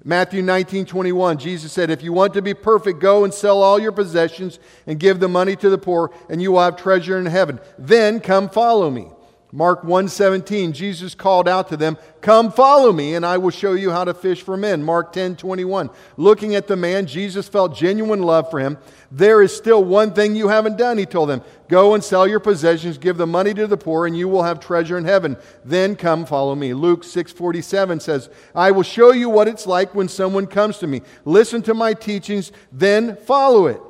Matthew 0.02 0.40
19, 0.40 0.86
21, 0.86 1.38
Jesus 1.38 1.72
said, 1.72 1.90
If 1.90 2.02
you 2.02 2.12
want 2.12 2.32
to 2.34 2.42
be 2.42 2.54
perfect, 2.54 3.00
go 3.00 3.24
and 3.24 3.34
sell 3.34 3.62
all 3.62 3.78
your 3.78 3.92
possessions 3.92 4.58
and 4.86 4.98
give 4.98 5.20
the 5.20 5.28
money 5.28 5.56
to 5.56 5.68
the 5.68 5.76
poor, 5.76 6.10
and 6.30 6.40
you 6.40 6.52
will 6.52 6.60
have 6.60 6.76
treasure 6.76 7.18
in 7.18 7.26
heaven. 7.26 7.60
Then 7.78 8.20
come 8.20 8.48
follow 8.48 8.90
me. 8.90 9.08
Mark 9.52 9.82
1:17 9.82 10.72
Jesus 10.72 11.14
called 11.14 11.48
out 11.48 11.68
to 11.68 11.76
them, 11.76 11.96
"Come 12.20 12.52
follow 12.52 12.92
me 12.92 13.14
and 13.14 13.26
I 13.26 13.36
will 13.38 13.50
show 13.50 13.72
you 13.72 13.90
how 13.90 14.04
to 14.04 14.14
fish 14.14 14.42
for 14.42 14.56
men." 14.56 14.84
Mark 14.84 15.12
10:21 15.12 15.90
Looking 16.16 16.54
at 16.54 16.68
the 16.68 16.76
man, 16.76 17.06
Jesus 17.06 17.48
felt 17.48 17.74
genuine 17.74 18.22
love 18.22 18.48
for 18.50 18.60
him. 18.60 18.78
"There 19.10 19.42
is 19.42 19.56
still 19.56 19.82
one 19.82 20.12
thing 20.12 20.36
you 20.36 20.48
haven't 20.48 20.78
done," 20.78 20.98
he 20.98 21.06
told 21.06 21.28
them. 21.28 21.42
"Go 21.68 21.94
and 21.94 22.04
sell 22.04 22.28
your 22.28 22.38
possessions, 22.38 22.96
give 22.96 23.16
the 23.16 23.26
money 23.26 23.52
to 23.54 23.66
the 23.66 23.76
poor, 23.76 24.06
and 24.06 24.16
you 24.16 24.28
will 24.28 24.44
have 24.44 24.60
treasure 24.60 24.96
in 24.96 25.04
heaven. 25.04 25.36
Then 25.64 25.96
come 25.96 26.24
follow 26.26 26.54
me." 26.54 26.72
Luke 26.72 27.02
6:47 27.02 27.98
says, 27.98 28.28
"I 28.54 28.70
will 28.70 28.84
show 28.84 29.10
you 29.10 29.28
what 29.28 29.48
it's 29.48 29.66
like 29.66 29.94
when 29.94 30.08
someone 30.08 30.46
comes 30.46 30.78
to 30.78 30.86
me. 30.86 31.02
Listen 31.24 31.60
to 31.62 31.74
my 31.74 31.92
teachings, 31.92 32.52
then 32.72 33.16
follow 33.26 33.66
it." 33.66 33.80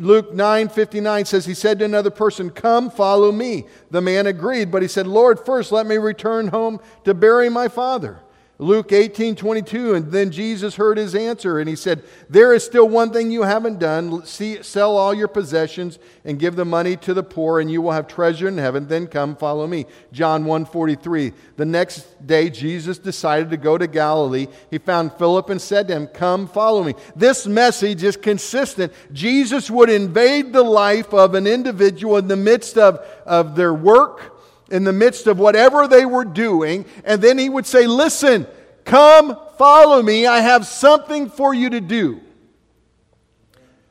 Luke 0.00 0.32
9 0.32 0.70
59 0.70 1.26
says, 1.26 1.44
He 1.44 1.52
said 1.52 1.78
to 1.78 1.84
another 1.84 2.10
person, 2.10 2.48
Come, 2.48 2.90
follow 2.90 3.30
me. 3.30 3.66
The 3.90 4.00
man 4.00 4.26
agreed, 4.26 4.70
but 4.70 4.80
he 4.80 4.88
said, 4.88 5.06
Lord, 5.06 5.38
first 5.38 5.70
let 5.72 5.86
me 5.86 5.98
return 5.98 6.48
home 6.48 6.80
to 7.04 7.12
bury 7.12 7.50
my 7.50 7.68
father. 7.68 8.20
Luke 8.60 8.92
18, 8.92 9.36
22, 9.36 9.94
and 9.94 10.12
then 10.12 10.30
Jesus 10.30 10.76
heard 10.76 10.98
his 10.98 11.14
answer, 11.14 11.58
and 11.58 11.66
he 11.66 11.74
said, 11.74 12.02
There 12.28 12.52
is 12.52 12.62
still 12.62 12.86
one 12.86 13.10
thing 13.10 13.30
you 13.30 13.40
haven't 13.40 13.78
done. 13.78 14.22
See, 14.26 14.62
sell 14.62 14.98
all 14.98 15.14
your 15.14 15.28
possessions 15.28 15.98
and 16.26 16.38
give 16.38 16.56
the 16.56 16.66
money 16.66 16.94
to 16.98 17.14
the 17.14 17.22
poor, 17.22 17.58
and 17.58 17.72
you 17.72 17.80
will 17.80 17.92
have 17.92 18.06
treasure 18.06 18.48
in 18.48 18.58
heaven. 18.58 18.86
Then 18.86 19.06
come 19.06 19.34
follow 19.34 19.66
me. 19.66 19.86
John 20.12 20.44
1, 20.44 20.66
43. 20.66 21.32
The 21.56 21.64
next 21.64 22.26
day, 22.26 22.50
Jesus 22.50 22.98
decided 22.98 23.48
to 23.48 23.56
go 23.56 23.78
to 23.78 23.86
Galilee. 23.86 24.48
He 24.70 24.76
found 24.76 25.14
Philip 25.14 25.48
and 25.48 25.60
said 25.60 25.88
to 25.88 25.94
him, 25.94 26.06
Come 26.06 26.46
follow 26.46 26.84
me. 26.84 26.92
This 27.16 27.46
message 27.46 28.04
is 28.04 28.18
consistent. 28.18 28.92
Jesus 29.10 29.70
would 29.70 29.88
invade 29.88 30.52
the 30.52 30.62
life 30.62 31.14
of 31.14 31.34
an 31.34 31.46
individual 31.46 32.18
in 32.18 32.28
the 32.28 32.36
midst 32.36 32.76
of, 32.76 32.98
of 33.24 33.56
their 33.56 33.72
work 33.72 34.36
in 34.70 34.84
the 34.84 34.92
midst 34.92 35.26
of 35.26 35.38
whatever 35.38 35.88
they 35.88 36.06
were 36.06 36.24
doing, 36.24 36.84
and 37.04 37.20
then 37.20 37.38
he 37.38 37.48
would 37.48 37.66
say, 37.66 37.86
Listen, 37.86 38.46
come 38.84 39.36
follow 39.58 40.02
me. 40.02 40.26
I 40.26 40.40
have 40.40 40.66
something 40.66 41.28
for 41.28 41.52
you 41.52 41.70
to 41.70 41.80
do. 41.80 42.20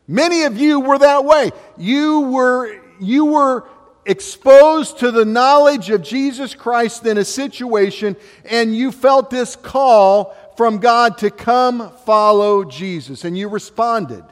Many 0.07 0.43
of 0.43 0.57
you 0.57 0.79
were 0.79 0.97
that 0.97 1.25
way. 1.25 1.51
You 1.77 2.21
were, 2.21 2.81
you 2.99 3.25
were 3.25 3.67
exposed 4.05 4.99
to 4.99 5.11
the 5.11 5.25
knowledge 5.25 5.91
of 5.91 6.01
Jesus 6.01 6.55
Christ 6.55 7.05
in 7.05 7.19
a 7.19 7.25
situation, 7.25 8.15
and 8.45 8.75
you 8.75 8.91
felt 8.91 9.29
this 9.29 9.55
call 9.55 10.35
from 10.57 10.79
God 10.79 11.19
to 11.19 11.29
come 11.29 11.91
follow 12.05 12.63
Jesus, 12.63 13.23
and 13.23 13.37
you 13.37 13.49
responded. 13.49 14.23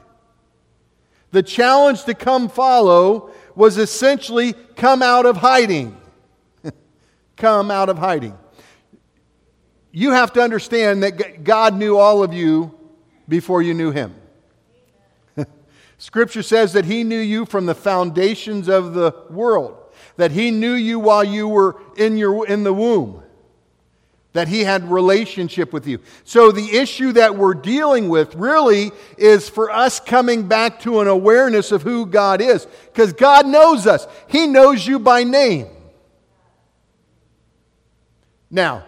The 1.30 1.42
challenge 1.42 2.04
to 2.04 2.14
come 2.14 2.48
follow 2.48 3.30
was 3.54 3.78
essentially 3.78 4.54
come 4.76 5.02
out 5.02 5.26
of 5.26 5.36
hiding 5.36 5.96
come 7.38 7.70
out 7.70 7.88
of 7.88 7.98
hiding. 7.98 8.36
You 9.90 10.12
have 10.12 10.32
to 10.34 10.42
understand 10.42 11.02
that 11.02 11.44
God 11.44 11.74
knew 11.74 11.96
all 11.96 12.22
of 12.22 12.34
you 12.34 12.78
before 13.26 13.62
you 13.62 13.74
knew 13.74 13.90
Him. 13.90 14.14
Scripture 15.98 16.42
says 16.42 16.74
that 16.74 16.84
He 16.84 17.04
knew 17.04 17.18
you 17.18 17.46
from 17.46 17.66
the 17.66 17.74
foundations 17.74 18.68
of 18.68 18.92
the 18.92 19.12
world, 19.30 19.76
that 20.16 20.30
He 20.30 20.50
knew 20.50 20.74
you 20.74 20.98
while 20.98 21.24
you 21.24 21.48
were 21.48 21.80
in, 21.96 22.18
your, 22.18 22.46
in 22.46 22.64
the 22.64 22.72
womb, 22.72 23.22
that 24.34 24.48
He 24.48 24.60
had 24.60 24.90
relationship 24.90 25.72
with 25.72 25.86
you. 25.86 26.00
So 26.24 26.52
the 26.52 26.76
issue 26.76 27.12
that 27.12 27.36
we're 27.36 27.54
dealing 27.54 28.08
with 28.10 28.34
really 28.34 28.92
is 29.16 29.48
for 29.48 29.70
us 29.70 30.00
coming 30.00 30.46
back 30.48 30.80
to 30.80 31.00
an 31.00 31.08
awareness 31.08 31.72
of 31.72 31.82
who 31.82 32.04
God 32.04 32.42
is, 32.42 32.66
because 32.92 33.14
God 33.14 33.46
knows 33.46 33.86
us, 33.86 34.06
He 34.28 34.46
knows 34.46 34.86
you 34.86 34.98
by 34.98 35.24
name. 35.24 35.68
Now, 38.50 38.84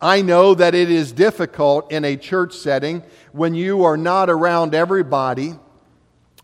I 0.00 0.22
know 0.22 0.54
that 0.54 0.74
it 0.74 0.90
is 0.90 1.10
difficult 1.12 1.90
in 1.90 2.04
a 2.04 2.16
church 2.16 2.54
setting 2.54 3.02
when 3.32 3.54
you 3.54 3.84
are 3.84 3.96
not 3.96 4.30
around 4.30 4.74
everybody 4.74 5.54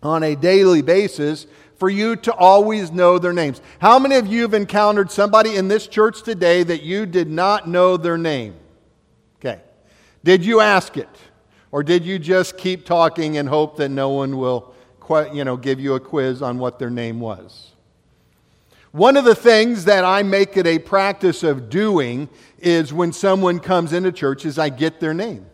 on 0.03 0.23
a 0.23 0.35
daily 0.35 0.83
basis 0.83 1.47
for 1.77 1.89
you 1.89 2.17
to 2.17 2.33
always 2.35 2.91
know 2.91 3.19
their 3.19 3.33
names. 3.33 3.61
How 3.79 3.99
many 3.99 4.17
of 4.17 4.27
you 4.27 4.43
have 4.43 4.55
encountered 4.55 5.11
somebody 5.11 5.57
in 5.57 5.69
this 5.69 5.87
church 5.87 6.23
today 6.23 6.63
that 6.65 6.83
you 6.83 7.07
did 7.07 7.31
not 7.31 7.69
know 7.69 7.97
their 7.97 8.19
name? 8.19 8.55
Okay. 9.37 9.61
Did 10.25 10.45
you 10.45 10.61
ask 10.61 10.97
it? 10.97 11.09
Or 11.71 11.83
did 11.83 12.05
you 12.05 12.19
just 12.19 12.57
keep 12.57 12.85
talking 12.85 13.37
and 13.37 13.49
hope 13.49 13.77
that 13.79 13.89
no 13.89 14.11
one 14.11 14.37
will 14.37 14.75
you 15.33 15.45
know, 15.45 15.57
give 15.57 15.81
you 15.81 15.95
a 15.95 16.01
quiz 16.01 16.43
on 16.43 16.59
what 16.59 16.79
their 16.79 16.91
name 16.91 17.21
was? 17.21 17.74
One 18.95 19.17
of 19.17 19.25
the 19.25 19.35
things 19.35 19.87
that 19.87 20.05
I 20.05 20.23
make 20.23 20.57
it 20.57 20.69
a 20.69 20.79
practice 20.79 21.43
of 21.43 21.69
doing 21.69 22.29
is 22.61 22.93
when 22.93 23.13
someone 23.13 23.59
comes 23.59 23.93
into 23.93 24.13
church 24.13 24.47
is 24.47 24.57
I 24.57 24.69
get 24.69 25.01
their 25.01 25.13
name. 25.13 25.47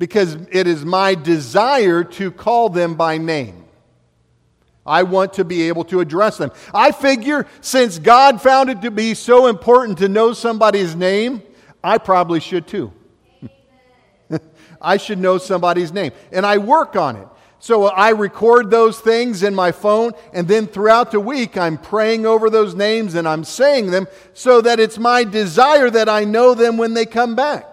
Because 0.00 0.36
it 0.50 0.66
is 0.66 0.84
my 0.84 1.14
desire 1.14 2.02
to 2.02 2.32
call 2.32 2.70
them 2.70 2.96
by 2.96 3.18
name. 3.18 3.66
I 4.84 5.04
want 5.04 5.34
to 5.34 5.44
be 5.44 5.68
able 5.68 5.84
to 5.84 6.00
address 6.00 6.38
them. 6.38 6.50
I 6.74 6.90
figure 6.90 7.46
since 7.60 8.00
God 8.00 8.42
found 8.42 8.68
it 8.68 8.82
to 8.82 8.90
be 8.90 9.14
so 9.14 9.46
important 9.46 9.98
to 9.98 10.08
know 10.08 10.32
somebody's 10.32 10.96
name, 10.96 11.40
I 11.84 11.98
probably 11.98 12.40
should 12.40 12.66
too. 12.66 12.92
I 14.82 14.96
should 14.96 15.20
know 15.20 15.38
somebody's 15.38 15.92
name. 15.92 16.10
And 16.32 16.44
I 16.44 16.58
work 16.58 16.96
on 16.96 17.14
it. 17.14 17.28
So 17.60 17.86
I 17.86 18.10
record 18.10 18.70
those 18.70 19.00
things 19.00 19.42
in 19.42 19.54
my 19.54 19.72
phone, 19.72 20.12
and 20.32 20.46
then 20.46 20.66
throughout 20.66 21.10
the 21.10 21.20
week, 21.20 21.56
I'm 21.56 21.76
praying 21.76 22.24
over 22.24 22.50
those 22.50 22.74
names 22.74 23.14
and 23.14 23.26
I'm 23.26 23.42
saying 23.42 23.90
them 23.90 24.06
so 24.32 24.60
that 24.60 24.78
it's 24.78 24.98
my 24.98 25.24
desire 25.24 25.90
that 25.90 26.08
I 26.08 26.24
know 26.24 26.54
them 26.54 26.76
when 26.76 26.94
they 26.94 27.04
come 27.04 27.34
back. 27.34 27.64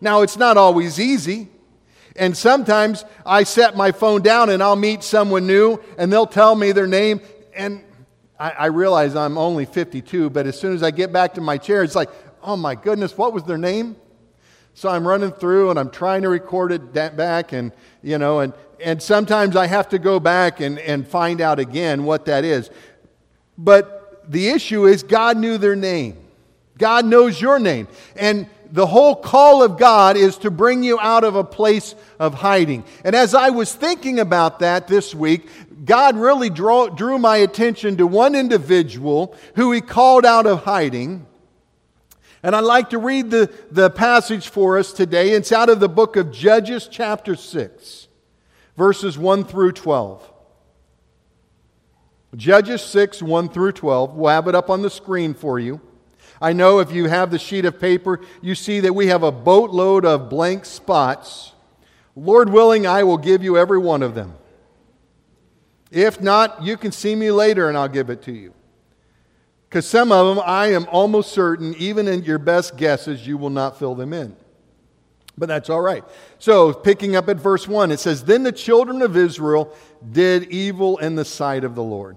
Now, 0.00 0.20
it's 0.20 0.36
not 0.36 0.58
always 0.58 1.00
easy. 1.00 1.48
And 2.14 2.36
sometimes 2.36 3.04
I 3.24 3.44
set 3.44 3.76
my 3.76 3.92
phone 3.92 4.22
down 4.22 4.50
and 4.50 4.62
I'll 4.62 4.76
meet 4.76 5.02
someone 5.02 5.46
new 5.46 5.82
and 5.98 6.12
they'll 6.12 6.26
tell 6.26 6.54
me 6.54 6.72
their 6.72 6.86
name. 6.86 7.20
And 7.54 7.82
I, 8.38 8.50
I 8.50 8.66
realize 8.66 9.16
I'm 9.16 9.38
only 9.38 9.64
52, 9.64 10.30
but 10.30 10.46
as 10.46 10.58
soon 10.58 10.74
as 10.74 10.82
I 10.82 10.90
get 10.90 11.12
back 11.12 11.34
to 11.34 11.40
my 11.40 11.58
chair, 11.58 11.82
it's 11.82 11.94
like, 11.94 12.10
oh 12.42 12.56
my 12.56 12.74
goodness, 12.74 13.16
what 13.16 13.32
was 13.32 13.44
their 13.44 13.58
name? 13.58 13.96
So 14.76 14.90
I'm 14.90 15.08
running 15.08 15.32
through 15.32 15.70
and 15.70 15.78
I'm 15.78 15.88
trying 15.88 16.20
to 16.20 16.28
record 16.28 16.70
it 16.70 16.92
back 16.92 17.54
and, 17.54 17.72
you 18.02 18.18
know, 18.18 18.40
and, 18.40 18.52
and 18.78 19.02
sometimes 19.02 19.56
I 19.56 19.66
have 19.66 19.88
to 19.88 19.98
go 19.98 20.20
back 20.20 20.60
and, 20.60 20.78
and 20.78 21.08
find 21.08 21.40
out 21.40 21.58
again 21.58 22.04
what 22.04 22.26
that 22.26 22.44
is. 22.44 22.68
But 23.56 24.30
the 24.30 24.48
issue 24.48 24.84
is 24.84 25.02
God 25.02 25.38
knew 25.38 25.56
their 25.56 25.76
name. 25.76 26.18
God 26.76 27.06
knows 27.06 27.40
your 27.40 27.58
name. 27.58 27.88
And 28.16 28.50
the 28.70 28.84
whole 28.84 29.16
call 29.16 29.62
of 29.62 29.78
God 29.78 30.18
is 30.18 30.36
to 30.38 30.50
bring 30.50 30.82
you 30.82 31.00
out 31.00 31.24
of 31.24 31.36
a 31.36 31.44
place 31.44 31.94
of 32.18 32.34
hiding. 32.34 32.84
And 33.02 33.16
as 33.16 33.34
I 33.34 33.48
was 33.48 33.74
thinking 33.74 34.18
about 34.18 34.58
that 34.58 34.88
this 34.88 35.14
week, 35.14 35.48
God 35.86 36.18
really 36.18 36.50
drew, 36.50 36.90
drew 36.90 37.18
my 37.18 37.38
attention 37.38 37.96
to 37.96 38.06
one 38.06 38.34
individual 38.34 39.34
who 39.54 39.72
he 39.72 39.80
called 39.80 40.26
out 40.26 40.46
of 40.46 40.64
hiding. 40.64 41.24
And 42.46 42.54
I'd 42.54 42.60
like 42.60 42.90
to 42.90 42.98
read 42.98 43.32
the, 43.32 43.52
the 43.72 43.90
passage 43.90 44.50
for 44.50 44.78
us 44.78 44.92
today. 44.92 45.30
It's 45.30 45.50
out 45.50 45.68
of 45.68 45.80
the 45.80 45.88
book 45.88 46.14
of 46.14 46.30
Judges, 46.30 46.86
chapter 46.88 47.34
6, 47.34 48.06
verses 48.76 49.18
1 49.18 49.42
through 49.42 49.72
12. 49.72 50.32
Judges 52.36 52.82
6, 52.82 53.20
1 53.20 53.48
through 53.48 53.72
12. 53.72 54.14
We'll 54.14 54.30
have 54.30 54.46
it 54.46 54.54
up 54.54 54.70
on 54.70 54.82
the 54.82 54.90
screen 54.90 55.34
for 55.34 55.58
you. 55.58 55.80
I 56.40 56.52
know 56.52 56.78
if 56.78 56.92
you 56.92 57.08
have 57.08 57.32
the 57.32 57.38
sheet 57.40 57.64
of 57.64 57.80
paper, 57.80 58.20
you 58.40 58.54
see 58.54 58.78
that 58.78 58.94
we 58.94 59.08
have 59.08 59.24
a 59.24 59.32
boatload 59.32 60.04
of 60.04 60.30
blank 60.30 60.66
spots. 60.66 61.52
Lord 62.14 62.50
willing, 62.50 62.86
I 62.86 63.02
will 63.02 63.18
give 63.18 63.42
you 63.42 63.58
every 63.58 63.78
one 63.78 64.04
of 64.04 64.14
them. 64.14 64.34
If 65.90 66.20
not, 66.20 66.62
you 66.62 66.76
can 66.76 66.92
see 66.92 67.16
me 67.16 67.32
later 67.32 67.68
and 67.68 67.76
I'll 67.76 67.88
give 67.88 68.08
it 68.08 68.22
to 68.22 68.32
you. 68.32 68.54
Because 69.68 69.86
some 69.86 70.12
of 70.12 70.34
them, 70.34 70.44
I 70.46 70.68
am 70.68 70.86
almost 70.90 71.32
certain, 71.32 71.74
even 71.76 72.06
in 72.08 72.24
your 72.24 72.38
best 72.38 72.76
guesses, 72.76 73.26
you 73.26 73.36
will 73.36 73.50
not 73.50 73.78
fill 73.78 73.94
them 73.94 74.12
in. 74.12 74.36
But 75.38 75.48
that's 75.48 75.68
all 75.68 75.80
right. 75.80 76.04
So, 76.38 76.72
picking 76.72 77.14
up 77.14 77.28
at 77.28 77.36
verse 77.36 77.68
1, 77.68 77.90
it 77.90 78.00
says, 78.00 78.24
Then 78.24 78.42
the 78.42 78.52
children 78.52 79.02
of 79.02 79.16
Israel 79.16 79.74
did 80.10 80.44
evil 80.44 80.98
in 80.98 81.14
the 81.14 81.24
sight 81.24 81.64
of 81.64 81.74
the 81.74 81.82
Lord. 81.82 82.16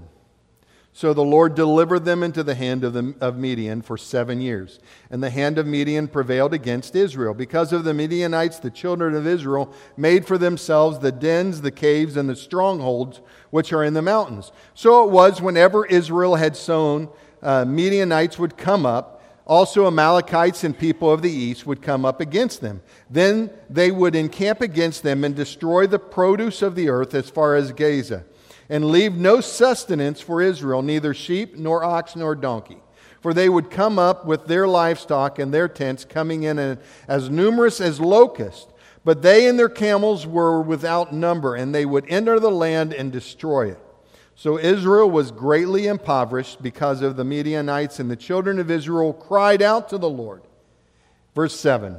So 1.00 1.14
the 1.14 1.24
Lord 1.24 1.56
delivered 1.56 2.04
them 2.04 2.24
into 2.24 2.44
the 2.44 2.56
hand 2.56 2.84
of, 2.84 2.92
the, 2.92 3.16
of 3.22 3.38
Midian 3.38 3.82
for 3.82 3.98
seven 3.98 4.42
years. 4.42 4.80
And 5.10 5.24
the 5.24 5.30
hand 5.30 5.58
of 5.58 5.66
Midian 5.66 6.10
prevailed 6.10 6.54
against 6.54 6.94
Israel. 6.94 7.34
Because 7.34 7.72
of 7.72 7.86
the 7.86 7.94
Midianites, 7.94 8.60
the 8.60 8.70
children 8.70 9.16
of 9.16 9.26
Israel 9.26 9.74
made 9.96 10.26
for 10.26 10.38
themselves 10.38 11.00
the 11.00 11.14
dens, 11.14 11.62
the 11.62 11.72
caves, 11.72 12.18
and 12.18 12.28
the 12.28 12.36
strongholds 12.36 13.22
which 13.50 13.72
are 13.72 13.86
in 13.86 13.94
the 13.94 14.02
mountains. 14.02 14.52
So 14.74 15.06
it 15.06 15.12
was 15.12 15.42
whenever 15.42 15.86
Israel 15.86 16.36
had 16.36 16.58
sown 16.58 17.08
uh, 17.42 17.66
Midianites 17.66 18.38
would 18.40 18.58
come 18.58 18.86
up 18.86 19.22
Also, 19.50 19.88
Amalekites 19.88 20.64
and 20.64 20.78
people 20.78 21.12
of 21.12 21.24
the 21.24 21.32
east 21.32 21.66
would 21.66 21.82
come 21.82 22.06
up 22.06 22.22
against 22.22 22.62
them. 22.62 22.84
Then 23.10 23.50
they 23.68 23.90
would 23.90 24.16
encamp 24.16 24.62
against 24.62 25.02
them 25.02 25.24
and 25.24 25.36
destroy 25.36 25.88
the 25.88 25.98
produce 25.98 26.62
of 26.62 26.76
the 26.76 26.88
earth 26.90 27.16
as 27.16 27.32
far 27.32 27.56
as 27.56 27.72
Gaza, 27.72 28.26
and 28.70 28.86
leave 28.86 29.16
no 29.16 29.42
sustenance 29.42 30.22
for 30.22 30.40
Israel, 30.40 30.84
neither 30.84 31.16
sheep, 31.16 31.58
nor 31.58 31.84
ox, 31.84 32.16
nor 32.16 32.36
donkey. 32.36 32.78
For 33.22 33.34
they 33.34 33.50
would 33.50 33.72
come 33.72 33.98
up 33.98 34.24
with 34.24 34.46
their 34.46 34.68
livestock 34.68 35.40
and 35.40 35.52
their 35.52 35.68
tents, 35.68 36.06
coming 36.06 36.44
in 36.44 36.78
as 37.08 37.32
numerous 37.32 37.82
as 37.82 38.00
locusts. 38.00 38.68
But 39.04 39.24
they 39.24 39.48
and 39.48 39.58
their 39.58 39.68
camels 39.68 40.28
were 40.28 40.62
without 40.62 41.12
number, 41.12 41.56
and 41.56 41.74
they 41.74 41.88
would 41.88 42.06
enter 42.08 42.40
the 42.40 42.52
land 42.52 42.94
and 42.94 43.12
destroy 43.12 43.72
it. 43.72 43.80
So 44.40 44.58
Israel 44.58 45.12
was 45.12 45.32
greatly 45.32 45.88
impoverished 45.88 46.64
because 46.64 47.02
of 47.02 47.18
the 47.18 47.26
Midianites, 47.26 48.00
and 48.00 48.10
the 48.10 48.16
children 48.16 48.58
of 48.58 48.72
Israel 48.72 49.12
cried 49.12 49.62
out 49.62 49.90
to 49.90 49.98
the 49.98 50.10
Lord. 50.10 50.44
Verse 51.36 51.60
7 51.60 51.98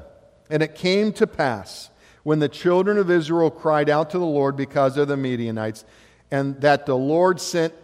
And 0.49 0.63
it 0.63 0.75
came 0.75 1.13
to 1.13 1.27
pass 1.27 1.91
when 2.23 2.39
the 2.39 2.49
children 2.49 2.97
of 2.97 3.11
Israel 3.11 3.51
cried 3.51 3.91
out 3.91 4.09
to 4.13 4.19
the 4.19 4.25
Lord 4.25 4.57
because 4.57 4.97
of 4.97 5.07
the 5.07 5.19
Midianites, 5.19 5.85
and 6.31 6.59
that 6.63 6.87
the 6.87 6.97
Lord 6.97 7.43
sent 7.43 7.75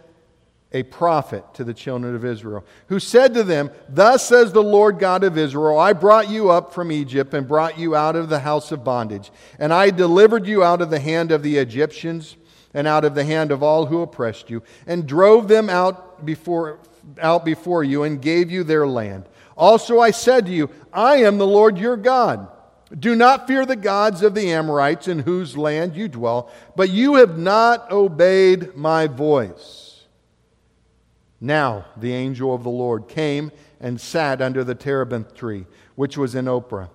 a 0.71 0.81
prophet 0.81 1.43
to 1.53 1.63
the 1.63 1.75
children 1.75 2.15
of 2.15 2.25
Israel, 2.25 2.65
who 2.87 2.99
said 2.99 3.35
to 3.35 3.43
them, 3.43 3.69
Thus 3.87 4.27
says 4.27 4.53
the 4.53 4.63
Lord 4.63 4.97
God 4.97 5.23
of 5.23 5.37
Israel, 5.37 5.77
I 5.77 5.93
brought 5.93 6.31
you 6.31 6.49
up 6.49 6.73
from 6.73 6.91
Egypt 6.91 7.31
and 7.35 7.47
brought 7.47 7.77
you 7.77 7.95
out 7.95 8.15
of 8.15 8.27
the 8.27 8.39
house 8.39 8.71
of 8.71 8.83
bondage, 8.83 9.29
and 9.59 9.71
I 9.71 9.91
delivered 9.91 10.47
you 10.47 10.63
out 10.63 10.81
of 10.81 10.89
the 10.89 10.99
hand 10.99 11.31
of 11.31 11.43
the 11.43 11.57
Egyptians 11.57 12.37
and 12.77 12.87
out 12.87 13.03
of 13.03 13.15
the 13.15 13.25
hand 13.25 13.51
of 13.51 13.63
all 13.63 13.87
who 13.87 14.03
oppressed 14.03 14.51
you, 14.51 14.61
and 14.85 15.07
drove 15.07 15.47
them 15.47 15.67
out 15.67 16.23
before, 16.23 16.77
out 17.19 17.43
before 17.43 17.83
you, 17.83 18.03
and 18.03 18.21
gave 18.21 18.51
you 18.51 18.63
their 18.63 18.85
land. 18.85 19.25
Also 19.57 19.99
I 19.99 20.11
said 20.11 20.45
to 20.45 20.51
you, 20.51 20.69
I 20.93 21.15
am 21.15 21.39
the 21.39 21.47
Lord 21.47 21.79
your 21.79 21.97
God. 21.97 22.47
Do 22.97 23.15
not 23.15 23.47
fear 23.47 23.65
the 23.65 23.75
gods 23.75 24.21
of 24.21 24.35
the 24.35 24.51
Amorites 24.51 25.07
in 25.07 25.17
whose 25.17 25.57
land 25.57 25.95
you 25.95 26.07
dwell, 26.07 26.51
but 26.75 26.91
you 26.91 27.15
have 27.15 27.39
not 27.39 27.91
obeyed 27.91 28.75
my 28.75 29.07
voice. 29.07 30.03
Now 31.41 31.85
the 31.97 32.13
angel 32.13 32.53
of 32.53 32.61
the 32.61 32.69
Lord 32.69 33.07
came 33.07 33.51
and 33.79 33.99
sat 33.99 34.39
under 34.39 34.63
the 34.63 34.75
terebinth 34.75 35.33
tree, 35.33 35.65
which 35.95 36.15
was 36.15 36.35
in 36.35 36.45
Ophrah, 36.45 36.91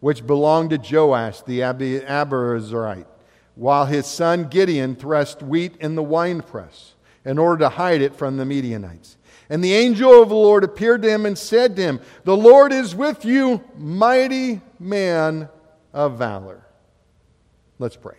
which 0.00 0.26
belonged 0.26 0.70
to 0.70 0.78
Joash 0.78 1.42
the 1.42 1.60
Abiezrite 1.60 3.06
while 3.54 3.86
his 3.86 4.06
son 4.06 4.48
Gideon 4.48 4.96
threshed 4.96 5.42
wheat 5.42 5.76
in 5.80 5.94
the 5.94 6.02
winepress 6.02 6.94
in 7.24 7.38
order 7.38 7.58
to 7.58 7.68
hide 7.70 8.02
it 8.02 8.14
from 8.14 8.36
the 8.36 8.44
Midianites. 8.44 9.16
And 9.50 9.62
the 9.62 9.74
angel 9.74 10.22
of 10.22 10.30
the 10.30 10.34
Lord 10.34 10.64
appeared 10.64 11.02
to 11.02 11.10
him 11.10 11.26
and 11.26 11.36
said 11.36 11.76
to 11.76 11.82
him, 11.82 12.00
The 12.24 12.36
Lord 12.36 12.72
is 12.72 12.94
with 12.94 13.24
you, 13.24 13.62
mighty 13.76 14.60
man 14.78 15.48
of 15.92 16.18
valor. 16.18 16.64
Let's 17.78 17.96
pray. 17.96 18.16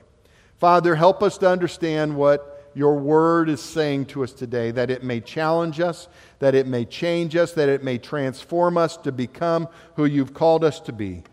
Father, 0.60 0.96
help 0.96 1.24
us 1.24 1.38
to 1.40 1.50
understand 1.50 2.16
what 2.16 2.72
your 2.76 2.96
word 2.96 3.50
is 3.50 3.62
saying 3.62 4.06
to 4.08 4.24
us 4.24 4.34
today, 4.34 4.72
that 4.72 4.90
it 4.90 5.04
may 5.04 5.20
challenge 5.20 5.80
us, 5.80 6.08
that 6.40 6.56
it 6.56 6.68
may 6.68 6.86
change 6.86 7.36
us, 7.36 7.54
that 7.54 7.70
it 7.70 7.84
may 7.84 7.98
transform 7.98 8.78
us 8.78 8.98
to 8.98 9.12
become 9.12 9.68
who 9.96 10.06
you've 10.06 10.34
called 10.34 10.64
us 10.64 10.80
to 10.82 10.94
be. 10.94 11.24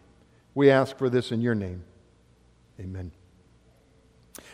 We 0.55 0.71
ask 0.71 0.97
for 0.97 1.09
this 1.09 1.33
in 1.33 1.41
your 1.41 1.55
name. 1.55 1.83
Amen. 2.79 3.13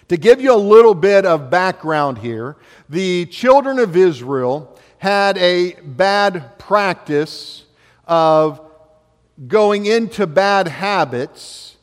To 0.09 0.17
give 0.17 0.41
you 0.41 0.55
a 0.55 0.57
little 0.57 0.95
bit 0.95 1.27
of 1.27 1.51
background 1.51 2.19
here, 2.19 2.57
the 2.89 3.27
children 3.27 3.79
of 3.79 3.97
Israel 3.97 4.79
had 4.99 5.37
a 5.39 5.73
bad 5.83 6.59
practice 6.59 7.65
of 8.07 8.61
going 9.49 9.87
into 9.87 10.27
bad 10.27 10.69
habits, 10.69 11.77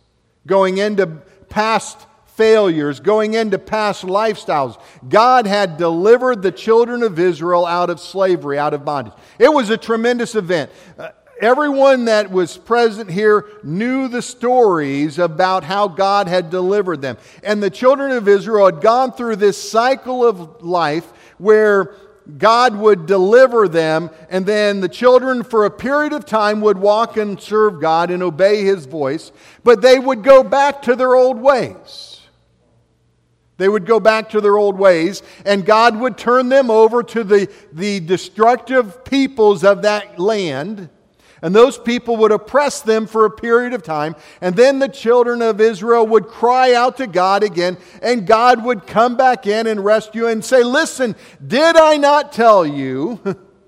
going 0.48 0.78
into 0.78 1.08
past 1.50 2.08
failures, 2.26 3.00
going 3.00 3.36
into 3.36 3.60
past 3.60 4.04
lifestyles. 4.04 4.82
God 5.08 5.46
had 5.46 5.78
delivered 5.78 6.42
the 6.42 6.52
children 6.52 7.04
of 7.04 7.20
Israel 7.20 7.66
out 7.66 7.90
of 7.90 8.00
slavery, 8.00 8.58
out 8.58 8.74
of 8.74 8.84
bondage. 8.84 9.14
It 9.38 9.54
was 9.54 9.70
a 9.70 9.78
tremendous 9.78 10.34
event. 10.34 10.72
Uh, 10.98 11.10
Everyone 11.44 12.06
that 12.06 12.32
was 12.32 12.56
present 12.56 13.12
here 13.12 13.46
knew 13.64 14.08
the 14.08 14.22
stories 14.22 15.20
about 15.20 15.66
how 15.66 15.90
God 15.90 16.30
had 16.30 16.50
delivered 16.50 17.02
them. 17.02 17.18
And 17.44 17.62
the 17.62 17.70
children 17.70 18.12
of 18.12 18.30
Israel 18.30 18.68
had 18.68 18.80
gone 18.80 19.12
through 19.12 19.36
this 19.36 19.62
cycle 19.62 20.26
of 20.26 20.64
life 20.64 21.04
where 21.40 21.96
God 22.38 22.78
would 22.78 23.08
deliver 23.08 23.68
them, 23.68 24.10
and 24.30 24.46
then 24.46 24.80
the 24.80 24.88
children, 24.88 25.44
for 25.44 25.66
a 25.66 25.70
period 25.70 26.14
of 26.14 26.26
time, 26.26 26.62
would 26.62 26.78
walk 26.78 27.18
and 27.18 27.38
serve 27.38 27.82
God 27.82 28.10
and 28.10 28.24
obey 28.24 28.64
His 28.64 28.86
voice, 28.86 29.34
but 29.66 29.82
they 29.82 30.00
would 30.00 30.24
go 30.24 30.44
back 30.44 30.84
to 30.84 30.96
their 30.96 31.14
old 31.14 31.42
ways. 31.42 32.22
They 33.58 33.68
would 33.68 33.86
go 33.86 34.00
back 34.00 34.30
to 34.30 34.40
their 34.40 34.58
old 34.58 34.78
ways, 34.78 35.22
and 35.46 35.66
God 35.66 35.98
would 35.98 36.18
turn 36.18 36.48
them 36.48 36.72
over 36.72 37.04
to 37.04 37.26
the, 37.26 37.52
the 37.74 38.00
destructive 38.00 39.04
peoples 39.04 39.66
of 39.66 39.82
that 39.82 40.18
land 40.18 40.90
and 41.44 41.54
those 41.54 41.78
people 41.78 42.16
would 42.18 42.32
oppress 42.32 42.80
them 42.80 43.06
for 43.06 43.26
a 43.26 43.30
period 43.30 43.74
of 43.74 43.84
time. 43.84 44.16
And 44.40 44.56
then 44.56 44.80
the 44.80 44.88
children 44.88 45.42
of 45.42 45.60
Israel 45.60 46.08
would 46.08 46.28
cry 46.28 46.74
out 46.74 46.96
to 46.98 47.06
God 47.06 47.44
again, 47.44 47.78
and 48.02 48.26
God 48.26 48.64
would 48.64 48.88
come 48.88 49.18
back 49.18 49.46
in 49.46 49.68
and 49.68 49.84
rescue 49.84 50.26
and 50.28 50.44
say, 50.44 50.64
Listen, 50.64 51.18
did 51.46 51.76
I 51.76 51.98
not 51.98 52.32
tell 52.32 52.66
you 52.66 53.20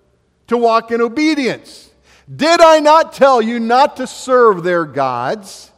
to 0.48 0.58
walk 0.58 0.90
in 0.92 1.02
obedience? 1.02 1.92
Did 2.34 2.62
I 2.62 2.80
not 2.80 3.12
tell 3.12 3.42
you 3.42 3.60
not 3.60 3.98
to 3.98 4.08
serve 4.08 4.64
their 4.64 4.86
gods? 4.86 5.70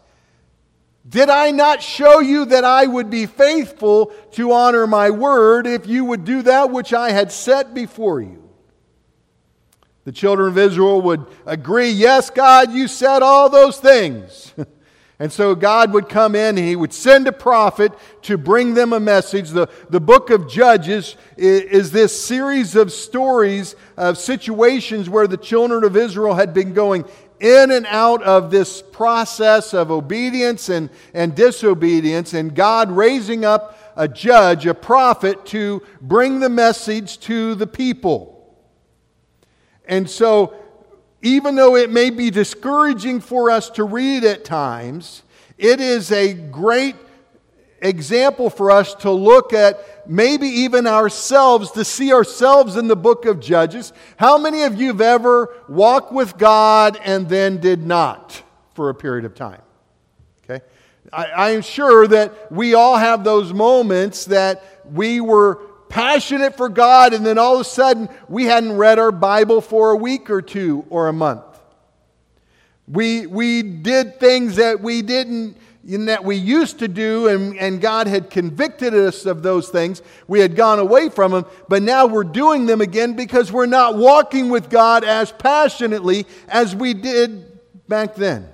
Did 1.09 1.31
I 1.31 1.49
not 1.49 1.81
show 1.81 2.19
you 2.19 2.45
that 2.45 2.63
I 2.63 2.85
would 2.85 3.09
be 3.09 3.25
faithful 3.25 4.13
to 4.33 4.51
honor 4.51 4.85
my 4.85 5.09
word 5.09 5.65
if 5.65 5.87
you 5.87 6.05
would 6.05 6.25
do 6.25 6.43
that 6.43 6.69
which 6.69 6.93
I 6.93 7.09
had 7.09 7.31
set 7.31 7.73
before 7.73 8.21
you? 8.21 8.36
The 10.07 10.13
children 10.13 10.47
of 10.47 10.57
Israel 10.57 11.01
would 11.01 11.25
agree, 11.45 11.89
Yes, 11.89 12.29
God, 12.29 12.71
you 12.71 12.87
said 12.87 13.21
all 13.21 13.49
those 13.49 13.77
things. 13.77 14.53
and 15.19 15.29
so 15.29 15.53
God 15.53 15.91
would 15.91 16.07
come 16.07 16.33
in 16.33 16.57
and 16.57 16.65
he 16.65 16.77
would 16.77 16.93
send 16.93 17.27
a 17.27 17.33
prophet 17.33 17.91
to 18.21 18.37
bring 18.37 18.73
them 18.73 18.93
a 18.93 19.01
message. 19.01 19.49
The, 19.49 19.67
the 19.89 19.99
book 19.99 20.29
of 20.29 20.47
Judges 20.47 21.17
is, 21.35 21.61
is 21.63 21.91
this 21.91 22.17
series 22.17 22.77
of 22.77 22.93
stories 22.93 23.75
of 23.97 24.17
situations 24.17 25.09
where 25.09 25.27
the 25.27 25.35
children 25.35 25.83
of 25.83 25.97
Israel 25.97 26.35
had 26.35 26.53
been 26.53 26.71
going 26.71 27.03
in 27.41 27.71
and 27.71 27.85
out 27.87 28.23
of 28.23 28.49
this 28.49 28.81
process 28.81 29.73
of 29.73 29.91
obedience 29.91 30.69
and, 30.69 30.89
and 31.13 31.35
disobedience, 31.35 32.33
and 32.33 32.55
God 32.55 32.91
raising 32.91 33.43
up 33.43 33.77
a 33.97 34.07
judge, 34.07 34.65
a 34.67 34.73
prophet, 34.73 35.45
to 35.47 35.81
bring 35.99 36.39
the 36.39 36.47
message 36.47 37.19
to 37.19 37.55
the 37.55 37.67
people. 37.67 38.36
And 39.87 40.09
so, 40.09 40.53
even 41.21 41.55
though 41.55 41.75
it 41.75 41.89
may 41.89 42.09
be 42.09 42.29
discouraging 42.29 43.21
for 43.21 43.49
us 43.49 43.69
to 43.71 43.83
read 43.83 44.23
at 44.23 44.45
times, 44.45 45.23
it 45.57 45.79
is 45.79 46.11
a 46.11 46.33
great 46.33 46.95
example 47.81 48.49
for 48.49 48.71
us 48.71 48.93
to 48.95 49.11
look 49.11 49.53
at 49.53 50.09
maybe 50.09 50.47
even 50.47 50.87
ourselves, 50.87 51.71
to 51.71 51.85
see 51.85 52.13
ourselves 52.13 52.75
in 52.75 52.87
the 52.87 52.95
book 52.95 53.25
of 53.25 53.39
Judges. 53.39 53.93
How 54.17 54.37
many 54.37 54.63
of 54.63 54.79
you 54.79 54.87
have 54.87 55.01
ever 55.01 55.53
walked 55.67 56.11
with 56.11 56.37
God 56.37 56.99
and 57.03 57.27
then 57.29 57.57
did 57.57 57.85
not 57.85 58.41
for 58.73 58.89
a 58.89 58.95
period 58.95 59.25
of 59.25 59.35
time? 59.35 59.61
Okay? 60.43 60.63
I, 61.13 61.51
am 61.51 61.61
sure 61.61 62.07
that 62.07 62.51
we 62.51 62.73
all 62.73 62.97
have 62.97 63.23
those 63.23 63.53
moments 63.53 64.25
that 64.25 64.63
we 64.91 65.21
were 65.21 65.59
passionate 65.89 66.57
for 66.57 66.69
God, 66.69 67.13
and 67.13 67.25
then 67.25 67.37
all 67.37 67.55
of 67.55 67.61
a 67.61 67.63
sudden 67.63 68.09
we 68.27 68.45
hadn't 68.45 68.77
read 68.77 68.99
our 68.99 69.11
Bible 69.11 69.61
for 69.61 69.91
a 69.91 69.95
week 69.95 70.29
or 70.29 70.41
two 70.41 70.85
or 70.89 71.07
a 71.07 71.13
month. 71.13 71.43
We, 72.87 73.27
we 73.27 73.63
did 73.63 74.19
things 74.19 74.55
that 74.55 74.79
we 74.79 75.01
didn't, 75.01 75.57
that 75.83 76.23
we 76.23 76.35
used 76.35 76.79
to 76.79 76.87
do, 76.87 77.27
and, 77.27 77.57
and 77.57 77.81
God 77.81 78.07
had 78.07 78.29
convicted 78.29 78.93
us 78.93 79.25
of 79.25 79.43
those 79.43 79.69
things. 79.69 80.01
We 80.27 80.39
had 80.39 80.55
gone 80.55 80.79
away 80.79 81.09
from 81.09 81.31
them, 81.31 81.45
but 81.67 81.81
now 81.81 82.05
we're 82.05 82.23
doing 82.23 82.65
them 82.65 82.81
again 82.81 83.15
because 83.15 83.51
we're 83.51 83.65
not 83.65 83.97
walking 83.97 84.49
with 84.49 84.69
God 84.69 85.03
as 85.03 85.31
passionately 85.31 86.25
as 86.47 86.75
we 86.75 86.93
did 86.93 87.59
back 87.87 88.15
then. 88.15 88.49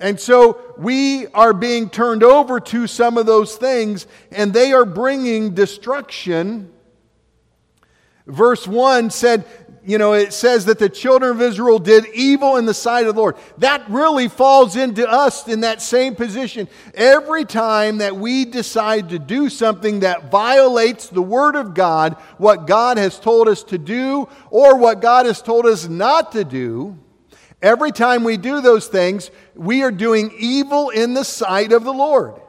And 0.00 0.18
so 0.18 0.58
we 0.78 1.26
are 1.28 1.52
being 1.52 1.90
turned 1.90 2.22
over 2.22 2.58
to 2.58 2.86
some 2.86 3.18
of 3.18 3.26
those 3.26 3.56
things, 3.56 4.06
and 4.32 4.52
they 4.52 4.72
are 4.72 4.86
bringing 4.86 5.54
destruction. 5.54 6.72
Verse 8.26 8.66
1 8.66 9.10
said, 9.10 9.44
you 9.84 9.98
know, 9.98 10.12
it 10.12 10.32
says 10.32 10.66
that 10.66 10.78
the 10.78 10.88
children 10.88 11.30
of 11.30 11.40
Israel 11.40 11.78
did 11.78 12.06
evil 12.14 12.56
in 12.56 12.66
the 12.66 12.74
sight 12.74 13.06
of 13.06 13.14
the 13.14 13.20
Lord. 13.20 13.36
That 13.58 13.88
really 13.88 14.28
falls 14.28 14.76
into 14.76 15.08
us 15.08 15.48
in 15.48 15.60
that 15.60 15.80
same 15.80 16.14
position. 16.14 16.68
Every 16.94 17.44
time 17.44 17.98
that 17.98 18.16
we 18.16 18.44
decide 18.44 19.08
to 19.08 19.18
do 19.18 19.48
something 19.48 20.00
that 20.00 20.30
violates 20.30 21.08
the 21.08 21.22
Word 21.22 21.56
of 21.56 21.74
God, 21.74 22.14
what 22.36 22.66
God 22.66 22.98
has 22.98 23.18
told 23.18 23.48
us 23.48 23.62
to 23.64 23.78
do, 23.78 24.28
or 24.50 24.76
what 24.76 25.00
God 25.00 25.26
has 25.26 25.40
told 25.40 25.66
us 25.66 25.88
not 25.88 26.32
to 26.32 26.44
do, 26.44 26.98
every 27.62 27.92
time 27.92 28.24
we 28.24 28.36
do 28.36 28.60
those 28.60 28.86
things, 28.88 29.30
we 29.54 29.82
are 29.82 29.90
doing 29.90 30.32
evil 30.38 30.90
in 30.90 31.14
the 31.14 31.24
sight 31.24 31.72
of 31.72 31.84
the 31.84 31.92
Lord. 31.92 32.40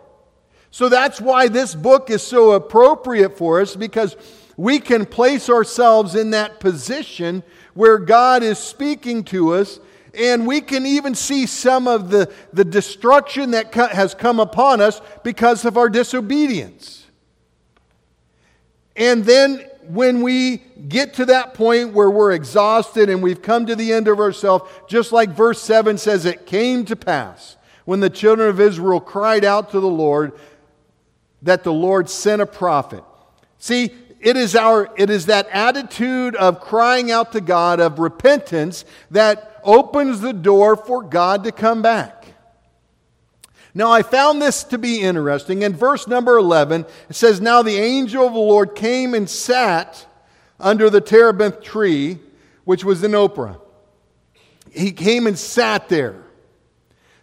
So 0.72 0.88
that's 0.88 1.20
why 1.20 1.50
this 1.50 1.76
book 1.76 2.10
is 2.10 2.24
so 2.24 2.52
appropriate 2.52 3.38
for 3.38 3.60
us 3.62 3.76
because 3.76 4.16
we 4.56 4.80
can 4.80 5.06
place 5.06 5.50
ourselves 5.50 6.16
in 6.16 6.32
that 6.32 6.60
position 6.60 7.44
where 7.74 7.98
God 7.98 8.44
is 8.44 8.60
speaking 8.60 9.24
to 9.26 9.54
us, 9.54 9.80
and 10.14 10.46
we 10.46 10.62
can 10.62 10.86
even 10.86 11.16
see 11.16 11.46
some 11.46 11.88
of 11.88 12.10
the, 12.10 12.32
the 12.54 12.66
destruction 12.66 13.52
that 13.52 13.72
co- 13.72 13.88
has 13.88 14.14
come 14.14 14.40
upon 14.40 14.82
us 14.82 15.02
because 15.24 15.66
of 15.66 15.78
our 15.78 15.90
disobedience. 15.90 17.06
And 18.96 19.24
then 19.24 19.66
when 19.88 20.22
we 20.22 20.58
get 20.88 21.16
to 21.16 21.26
that 21.26 21.54
point 21.54 21.94
where 21.94 22.10
we're 22.10 22.32
exhausted 22.32 23.10
and 23.10 23.22
we've 23.22 23.42
come 23.42 23.66
to 23.66 23.76
the 23.76 23.94
end 23.94 24.08
of 24.08 24.20
ourselves, 24.20 24.70
just 24.88 25.12
like 25.12 25.30
verse 25.30 25.62
7 25.62 25.98
says, 25.98 26.26
it 26.26 26.46
came 26.46 26.86
to 26.86 26.96
pass 26.96 27.58
when 27.86 28.00
the 28.00 28.10
children 28.10 28.50
of 28.50 28.60
Israel 28.60 29.00
cried 29.00 29.44
out 29.44 29.72
to 29.72 29.80
the 29.80 29.88
Lord 29.88 30.34
that 31.42 31.64
the 31.64 31.74
Lord 31.74 32.10
sent 32.10 32.42
a 32.42 32.46
prophet. 32.46 33.04
See, 33.58 33.92
it 34.20 34.38
is, 34.38 34.56
our, 34.56 34.90
it 34.98 35.10
is 35.10 35.26
that 35.26 35.48
attitude 35.50 36.36
of 36.36 36.60
crying 36.60 37.12
out 37.12 37.32
to 37.32 37.42
God, 37.42 37.80
of 37.80 37.98
repentance, 37.98 38.86
that 39.10 39.60
opens 39.64 40.22
the 40.22 40.34
door 40.34 40.76
for 40.76 41.02
God 41.02 41.44
to 41.46 41.52
come 41.52 41.82
back. 41.82 42.21
Now, 43.74 43.92
I 43.92 44.02
found 44.02 44.42
this 44.42 44.64
to 44.66 44.78
be 44.78 45.02
interesting. 45.02 45.62
In 45.62 45.74
verse 45.74 46.08
number 46.08 46.38
11, 46.38 46.86
it 47.10 47.16
says, 47.16 47.40
Now 47.40 47.62
the 47.62 47.78
angel 47.78 48.28
of 48.28 48.34
the 48.34 48.40
Lord 48.40 48.76
came 48.76 49.14
and 49.14 49.30
sat 49.30 50.06
under 50.60 50.90
the 50.90 51.02
terebinth 51.02 51.62
tree, 51.62 52.20
which 52.66 52.84
was 52.84 53.04
in 53.04 53.12
Ophrah. 53.12 53.60
He 54.72 54.92
came 54.92 55.28
and 55.28 55.38
sat 55.38 55.90
there 55.90 56.24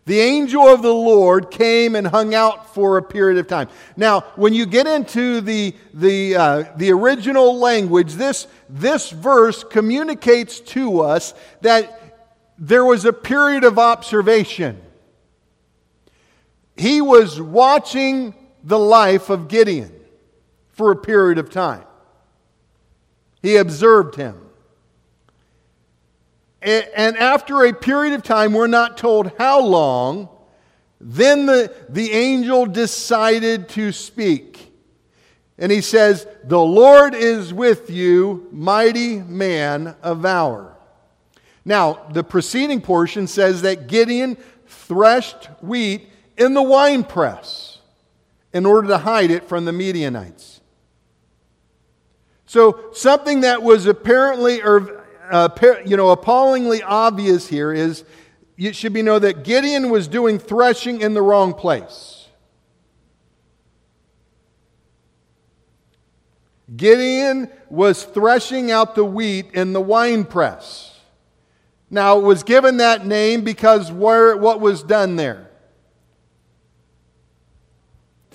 the 0.08 0.20
angel 0.20 0.66
of 0.66 0.80
the 0.80 0.94
Lord 0.94 1.50
came 1.50 1.94
and 1.94 2.06
hung 2.06 2.34
out 2.34 2.74
for 2.74 2.96
a 2.96 3.02
period 3.02 3.38
of 3.38 3.46
time. 3.46 3.68
Now, 3.94 4.22
when 4.36 4.54
you 4.54 4.64
get 4.64 4.86
into 4.86 5.42
the, 5.42 5.74
the, 5.92 6.34
uh, 6.34 6.64
the 6.76 6.92
original 6.92 7.58
language, 7.58 8.14
this, 8.14 8.46
this 8.70 9.10
verse 9.10 9.62
communicates 9.62 10.60
to 10.60 11.00
us 11.00 11.34
that 11.60 12.16
there 12.56 12.86
was 12.86 13.04
a 13.04 13.12
period 13.12 13.64
of 13.64 13.78
observation. 13.78 14.80
He 16.78 17.00
was 17.00 17.40
watching 17.40 18.34
the 18.62 18.78
life 18.78 19.30
of 19.30 19.48
Gideon 19.48 19.92
for 20.70 20.92
a 20.92 20.96
period 20.96 21.38
of 21.38 21.50
time, 21.50 21.84
he 23.42 23.56
observed 23.56 24.14
him. 24.14 24.40
And 26.60 27.16
after 27.16 27.64
a 27.64 27.72
period 27.72 28.14
of 28.14 28.24
time, 28.24 28.52
we're 28.52 28.66
not 28.66 28.98
told 28.98 29.30
how 29.38 29.60
long, 29.60 30.28
then 31.00 31.46
the, 31.46 31.72
the 31.88 32.10
angel 32.10 32.66
decided 32.66 33.68
to 33.70 33.92
speak. 33.92 34.72
And 35.56 35.70
he 35.70 35.80
says, 35.80 36.26
The 36.44 36.60
Lord 36.60 37.14
is 37.14 37.54
with 37.54 37.90
you, 37.90 38.48
mighty 38.50 39.18
man 39.18 39.94
of 40.02 40.18
valor. 40.18 40.74
Now, 41.64 42.06
the 42.10 42.24
preceding 42.24 42.80
portion 42.80 43.26
says 43.28 43.62
that 43.62 43.86
Gideon 43.86 44.36
threshed 44.66 45.46
wheat 45.60 46.08
in 46.38 46.54
the 46.54 46.62
winepress 46.62 47.78
in 48.52 48.64
order 48.64 48.88
to 48.88 48.98
hide 48.98 49.30
it 49.30 49.44
from 49.44 49.64
the 49.64 49.72
Midianites. 49.72 50.60
So, 52.46 52.90
something 52.92 53.42
that 53.42 53.62
was 53.62 53.84
apparently, 53.84 54.62
or 54.62 55.04
uh, 55.30 55.50
you 55.84 55.96
know, 55.96 56.10
appallingly 56.10 56.82
obvious 56.82 57.46
here 57.48 57.72
is 57.72 58.04
it 58.56 58.74
should 58.74 58.94
be 58.94 59.02
known 59.02 59.20
that 59.22 59.44
Gideon 59.44 59.90
was 59.90 60.08
doing 60.08 60.38
threshing 60.38 61.02
in 61.02 61.12
the 61.12 61.20
wrong 61.20 61.52
place. 61.52 62.26
Gideon 66.74 67.50
was 67.70 68.04
threshing 68.04 68.70
out 68.70 68.94
the 68.94 69.04
wheat 69.04 69.52
in 69.52 69.72
the 69.72 69.80
wine 69.80 70.24
press. 70.24 71.00
Now, 71.90 72.18
it 72.18 72.22
was 72.22 72.42
given 72.42 72.78
that 72.78 73.06
name 73.06 73.42
because 73.42 73.90
where, 73.90 74.36
what 74.36 74.60
was 74.60 74.82
done 74.82 75.16
there? 75.16 75.47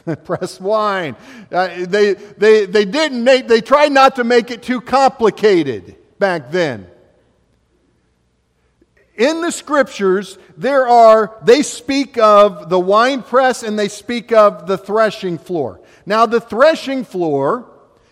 press 0.24 0.60
wine. 0.60 1.16
Uh, 1.52 1.86
they, 1.86 2.14
they, 2.14 2.66
they 2.66 2.86
didn't 2.86 3.24
make, 3.24 3.48
they 3.48 3.62
tried 3.62 3.92
not 3.92 4.16
to 4.18 4.24
make 4.24 4.52
it 4.52 4.64
too 4.64 4.82
complicated 4.82 5.96
back 6.20 6.52
then. 6.52 6.88
In 9.16 9.42
the 9.42 9.52
scriptures, 9.52 10.40
there 10.58 10.88
are, 10.88 11.38
they 11.44 11.62
speak 11.62 12.18
of 12.18 12.70
the 12.70 12.80
wine 12.80 13.22
press 13.22 13.62
and 13.62 13.78
they 13.78 13.88
speak 13.88 14.32
of 14.32 14.66
the 14.66 14.78
threshing 14.78 15.38
floor. 15.38 15.80
Now, 16.06 16.26
the 16.26 16.42
threshing 16.42 17.04
floor 17.04 17.70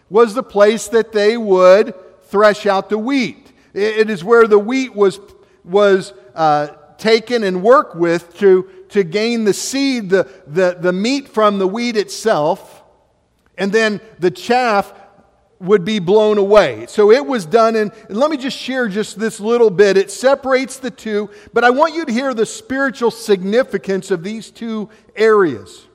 was 0.10 0.34
the 0.34 0.44
place 0.44 0.88
that 0.90 1.12
they 1.12 1.38
would 1.38 1.96
thresh 2.26 2.66
out 2.66 2.90
the 2.90 2.98
wheat. 2.98 3.52
It 3.74 4.10
is 4.10 4.24
where 4.24 4.48
the 4.48 4.60
wheat 4.60 4.96
was, 4.96 5.20
was 5.64 6.14
uh, 6.36 6.68
taken 6.98 7.44
and 7.44 7.64
worked 7.64 7.96
with 7.96 8.38
to, 8.38 8.70
to 8.92 9.04
gain 9.04 9.46
the 9.46 9.54
seed, 9.54 10.10
the, 10.10 10.30
the, 10.48 10.78
the 10.80 10.94
meat 10.94 11.28
from 11.28 11.60
the 11.60 11.68
wheat 11.68 11.98
itself, 11.98 12.84
and 13.58 13.72
then 13.72 14.00
the 14.20 14.32
chaff 14.32 14.94
would 15.60 15.86
be 15.86 16.00
blown 16.00 16.38
away. 16.38 16.86
So 16.88 17.12
it 17.12 17.26
was 17.26 17.46
done, 17.46 17.76
and, 17.76 17.92
and, 18.10 18.18
let 18.18 18.32
me 18.32 18.38
just 18.38 18.58
share 18.58 18.88
just 18.88 19.20
this 19.20 19.40
little 19.40 19.70
bit. 19.70 19.96
It 19.96 20.10
separates 20.10 20.78
the 20.78 20.90
two, 20.90 21.30
but 21.54 21.64
I 21.64 21.70
want 21.70 21.94
you 21.94 22.04
to 22.06 22.12
hear 22.12 22.34
the 22.34 22.46
spiritual 22.46 23.12
significance 23.12 24.10
of 24.12 24.24
these 24.24 24.50
two 24.50 24.90
areas. 25.16 25.86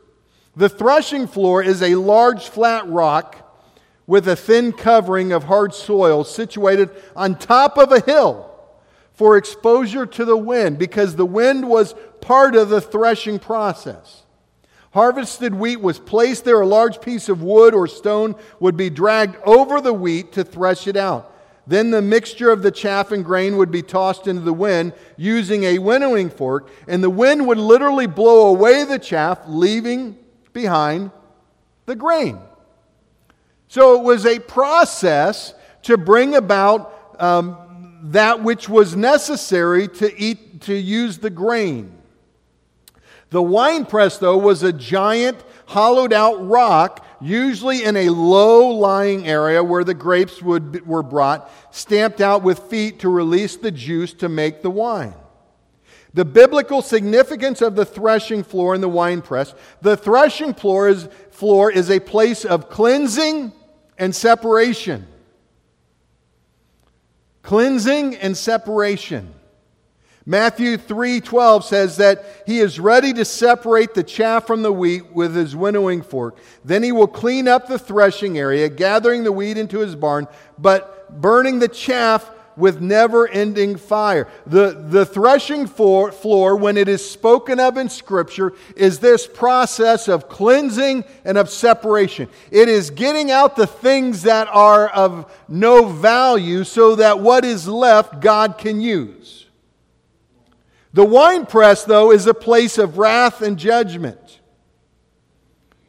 The 0.54 0.68
threshing 0.68 1.26
floor 1.26 1.62
is 1.62 1.82
a 1.82 1.96
large 1.96 2.48
flat 2.48 2.86
rock 2.88 3.42
with 4.06 4.28
a 4.28 4.36
thin 4.36 4.72
covering 4.72 5.32
of 5.32 5.44
hard 5.44 5.74
soil 5.74 6.22
situated 6.22 6.90
on 7.16 7.34
top 7.34 7.76
of 7.76 7.90
a 7.90 8.00
hill 8.00 8.55
for 9.16 9.36
exposure 9.36 10.06
to 10.06 10.24
the 10.24 10.36
wind 10.36 10.78
because 10.78 11.16
the 11.16 11.26
wind 11.26 11.68
was 11.68 11.94
part 12.20 12.54
of 12.54 12.68
the 12.68 12.80
threshing 12.80 13.38
process. 13.38 14.22
Harvested 14.92 15.54
wheat 15.54 15.80
was 15.80 15.98
placed 15.98 16.44
there. 16.44 16.60
A 16.60 16.66
large 16.66 17.00
piece 17.00 17.28
of 17.28 17.42
wood 17.42 17.74
or 17.74 17.86
stone 17.86 18.34
would 18.60 18.76
be 18.76 18.88
dragged 18.88 19.36
over 19.44 19.80
the 19.80 19.92
wheat 19.92 20.32
to 20.32 20.44
thresh 20.44 20.86
it 20.86 20.96
out. 20.96 21.32
Then 21.66 21.90
the 21.90 22.00
mixture 22.00 22.50
of 22.50 22.62
the 22.62 22.70
chaff 22.70 23.10
and 23.10 23.24
grain 23.24 23.56
would 23.56 23.70
be 23.70 23.82
tossed 23.82 24.28
into 24.28 24.42
the 24.42 24.52
wind 24.52 24.92
using 25.16 25.64
a 25.64 25.78
winnowing 25.78 26.30
fork, 26.30 26.70
and 26.86 27.02
the 27.02 27.10
wind 27.10 27.46
would 27.46 27.58
literally 27.58 28.06
blow 28.06 28.48
away 28.48 28.84
the 28.84 28.98
chaff, 28.98 29.40
leaving 29.48 30.16
behind 30.52 31.10
the 31.86 31.96
grain. 31.96 32.38
So 33.68 33.98
it 33.98 34.04
was 34.04 34.24
a 34.24 34.38
process 34.38 35.54
to 35.82 35.98
bring 35.98 36.36
about 36.36 37.20
um, 37.20 37.65
that 38.02 38.42
which 38.42 38.68
was 38.68 38.96
necessary 38.96 39.88
to 39.88 40.20
eat, 40.20 40.62
to 40.62 40.74
use 40.74 41.18
the 41.18 41.30
grain. 41.30 41.92
The 43.30 43.42
wine 43.42 43.86
press, 43.86 44.18
though, 44.18 44.38
was 44.38 44.62
a 44.62 44.72
giant 44.72 45.42
hollowed 45.66 46.12
out 46.12 46.46
rock, 46.46 47.04
usually 47.20 47.82
in 47.82 47.96
a 47.96 48.10
low 48.10 48.68
lying 48.68 49.26
area 49.26 49.62
where 49.62 49.84
the 49.84 49.94
grapes 49.94 50.40
would, 50.42 50.86
were 50.86 51.02
brought, 51.02 51.50
stamped 51.74 52.20
out 52.20 52.42
with 52.42 52.58
feet 52.60 53.00
to 53.00 53.08
release 53.08 53.56
the 53.56 53.72
juice 53.72 54.12
to 54.14 54.28
make 54.28 54.62
the 54.62 54.70
wine. 54.70 55.14
The 56.14 56.24
biblical 56.24 56.80
significance 56.80 57.60
of 57.60 57.74
the 57.74 57.84
threshing 57.84 58.42
floor 58.42 58.74
and 58.74 58.82
the 58.82 58.88
wine 58.88 59.20
press 59.20 59.54
the 59.82 59.98
threshing 59.98 60.54
floor 60.54 60.88
is, 60.88 61.08
floor 61.30 61.70
is 61.70 61.90
a 61.90 62.00
place 62.00 62.46
of 62.46 62.70
cleansing 62.70 63.52
and 63.98 64.14
separation. 64.14 65.06
Cleansing 67.46 68.16
and 68.16 68.36
separation. 68.36 69.32
Matthew 70.28 70.76
3:12 70.76 71.62
says 71.62 71.98
that 71.98 72.24
he 72.44 72.58
is 72.58 72.80
ready 72.80 73.12
to 73.12 73.24
separate 73.24 73.94
the 73.94 74.02
chaff 74.02 74.48
from 74.48 74.62
the 74.62 74.72
wheat 74.72 75.14
with 75.14 75.36
his 75.36 75.54
winnowing 75.54 76.02
fork. 76.02 76.38
Then 76.64 76.82
he 76.82 76.90
will 76.90 77.06
clean 77.06 77.46
up 77.46 77.68
the 77.68 77.78
threshing 77.78 78.36
area, 78.36 78.68
gathering 78.68 79.22
the 79.22 79.30
wheat 79.30 79.58
into 79.58 79.78
his 79.78 79.94
barn, 79.94 80.26
but 80.58 81.20
burning 81.20 81.60
the 81.60 81.68
chaff 81.68 82.28
with 82.56 82.80
never 82.80 83.28
ending 83.28 83.76
fire. 83.76 84.28
The, 84.46 84.72
the 84.72 85.04
threshing 85.04 85.66
floor, 85.66 86.10
floor, 86.10 86.56
when 86.56 86.76
it 86.76 86.88
is 86.88 87.08
spoken 87.08 87.60
of 87.60 87.76
in 87.76 87.88
Scripture, 87.88 88.54
is 88.76 88.98
this 88.98 89.26
process 89.26 90.08
of 90.08 90.28
cleansing 90.28 91.04
and 91.24 91.36
of 91.36 91.50
separation. 91.50 92.28
It 92.50 92.68
is 92.68 92.90
getting 92.90 93.30
out 93.30 93.56
the 93.56 93.66
things 93.66 94.22
that 94.22 94.48
are 94.48 94.88
of 94.88 95.32
no 95.48 95.86
value 95.86 96.64
so 96.64 96.96
that 96.96 97.20
what 97.20 97.44
is 97.44 97.68
left 97.68 98.20
God 98.20 98.58
can 98.58 98.80
use. 98.80 99.46
The 100.94 101.04
winepress, 101.04 101.84
though, 101.84 102.10
is 102.10 102.26
a 102.26 102.34
place 102.34 102.78
of 102.78 102.96
wrath 102.96 103.42
and 103.42 103.58
judgment 103.58 104.40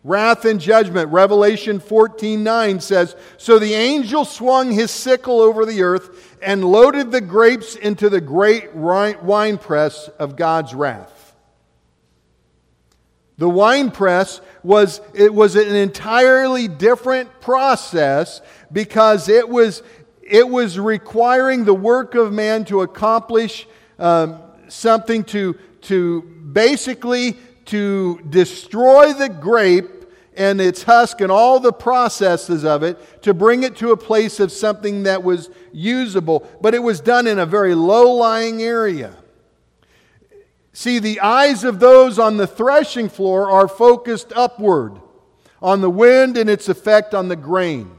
wrath 0.08 0.46
and 0.46 0.60
judgment. 0.60 1.12
Revelation 1.12 1.80
14 1.80 2.42
9 2.42 2.80
says, 2.80 3.16
So 3.38 3.60
the 3.60 3.74
angel 3.74 4.26
swung 4.26 4.72
his 4.72 4.90
sickle 4.90 5.42
over 5.42 5.66
the 5.66 5.84
earth 5.84 6.27
and 6.42 6.64
loaded 6.64 7.12
the 7.12 7.22
grapes 7.22 7.76
into 7.76 8.10
the 8.10 8.22
great 8.22 8.74
winepress 8.74 10.08
of 10.20 10.36
God's 10.36 10.74
wrath. 10.74 11.36
The 13.38 13.50
winepress 13.50 14.42
was, 14.64 15.00
it 15.14 15.34
was 15.34 15.56
an 15.56 15.76
entirely 15.76 16.68
different 16.68 17.40
process 17.40 18.42
because 18.72 19.30
it 19.30 19.48
was, 19.48 19.84
it 20.24 20.48
was 20.48 20.80
requiring 20.80 21.66
the 21.66 21.74
work 21.74 22.16
of 22.16 22.34
man 22.34 22.66
to 22.66 22.82
accomplish 22.82 23.68
um, 24.00 24.40
something 24.68 25.24
to, 25.26 25.56
to 25.82 26.22
basically 26.22 27.38
to 27.66 28.20
destroy 28.30 29.14
the 29.14 29.30
grape 29.30 29.97
and 30.38 30.62
its 30.62 30.84
husk 30.84 31.20
and 31.20 31.32
all 31.32 31.60
the 31.60 31.74
processes 31.74 32.64
of 32.64 32.84
it 32.84 33.24
to 33.24 33.34
bring 33.34 33.64
it 33.64 33.76
to 33.78 33.92
a 33.92 33.98
place 33.98 34.40
of 34.40 34.52
something 34.52 35.04
that 35.04 35.24
was 35.24 35.50
usable, 35.74 36.48
but 36.62 36.74
it 36.74 36.84
was 36.84 37.02
done 37.02 37.28
in 37.28 37.40
a 37.40 37.46
very 37.46 37.74
low 37.74 38.12
lying 38.14 38.62
area. 38.62 39.16
See, 40.74 41.00
the 41.00 41.20
eyes 41.22 41.64
of 41.64 41.80
those 41.80 42.20
on 42.20 42.38
the 42.38 42.46
threshing 42.46 43.10
floor 43.10 43.50
are 43.50 43.68
focused 43.68 44.32
upward 44.36 45.02
on 45.60 45.82
the 45.82 45.90
wind 45.90 46.38
and 46.38 46.50
its 46.50 46.70
effect 46.70 47.16
on 47.16 47.30
the 47.30 47.36
grain. 47.36 47.92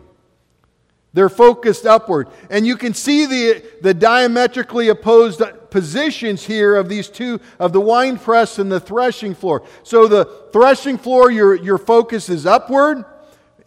They're 1.12 1.28
focused 1.28 1.86
upward. 1.86 2.28
And 2.50 2.64
you 2.64 2.76
can 2.76 2.94
see 2.94 3.26
the, 3.26 3.64
the 3.82 3.94
diametrically 3.94 4.88
opposed 4.88 5.42
positions 5.70 6.44
here 6.44 6.76
of 6.76 6.88
these 6.88 7.08
two, 7.08 7.40
of 7.58 7.72
the 7.72 7.80
wine 7.80 8.18
press 8.18 8.58
and 8.58 8.70
the 8.70 8.80
threshing 8.80 9.34
floor. 9.34 9.62
So 9.82 10.08
the 10.08 10.24
threshing 10.52 10.98
floor, 10.98 11.30
your, 11.30 11.54
your 11.54 11.78
focus 11.78 12.28
is 12.28 12.46
upward. 12.46 13.04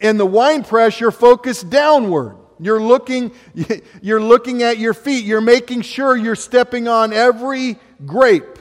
and 0.00 0.18
the 0.18 0.26
wine 0.26 0.64
press, 0.64 1.00
your 1.00 1.12
focus 1.12 1.62
downward. 1.62 2.36
You're 2.58 2.82
looking, 2.82 3.32
you're 4.02 4.20
looking 4.22 4.62
at 4.62 4.78
your 4.78 4.94
feet. 4.94 5.24
You're 5.24 5.40
making 5.40 5.82
sure 5.82 6.16
you're 6.16 6.36
stepping 6.36 6.88
on 6.88 7.12
every 7.12 7.78
grape. 8.04 8.58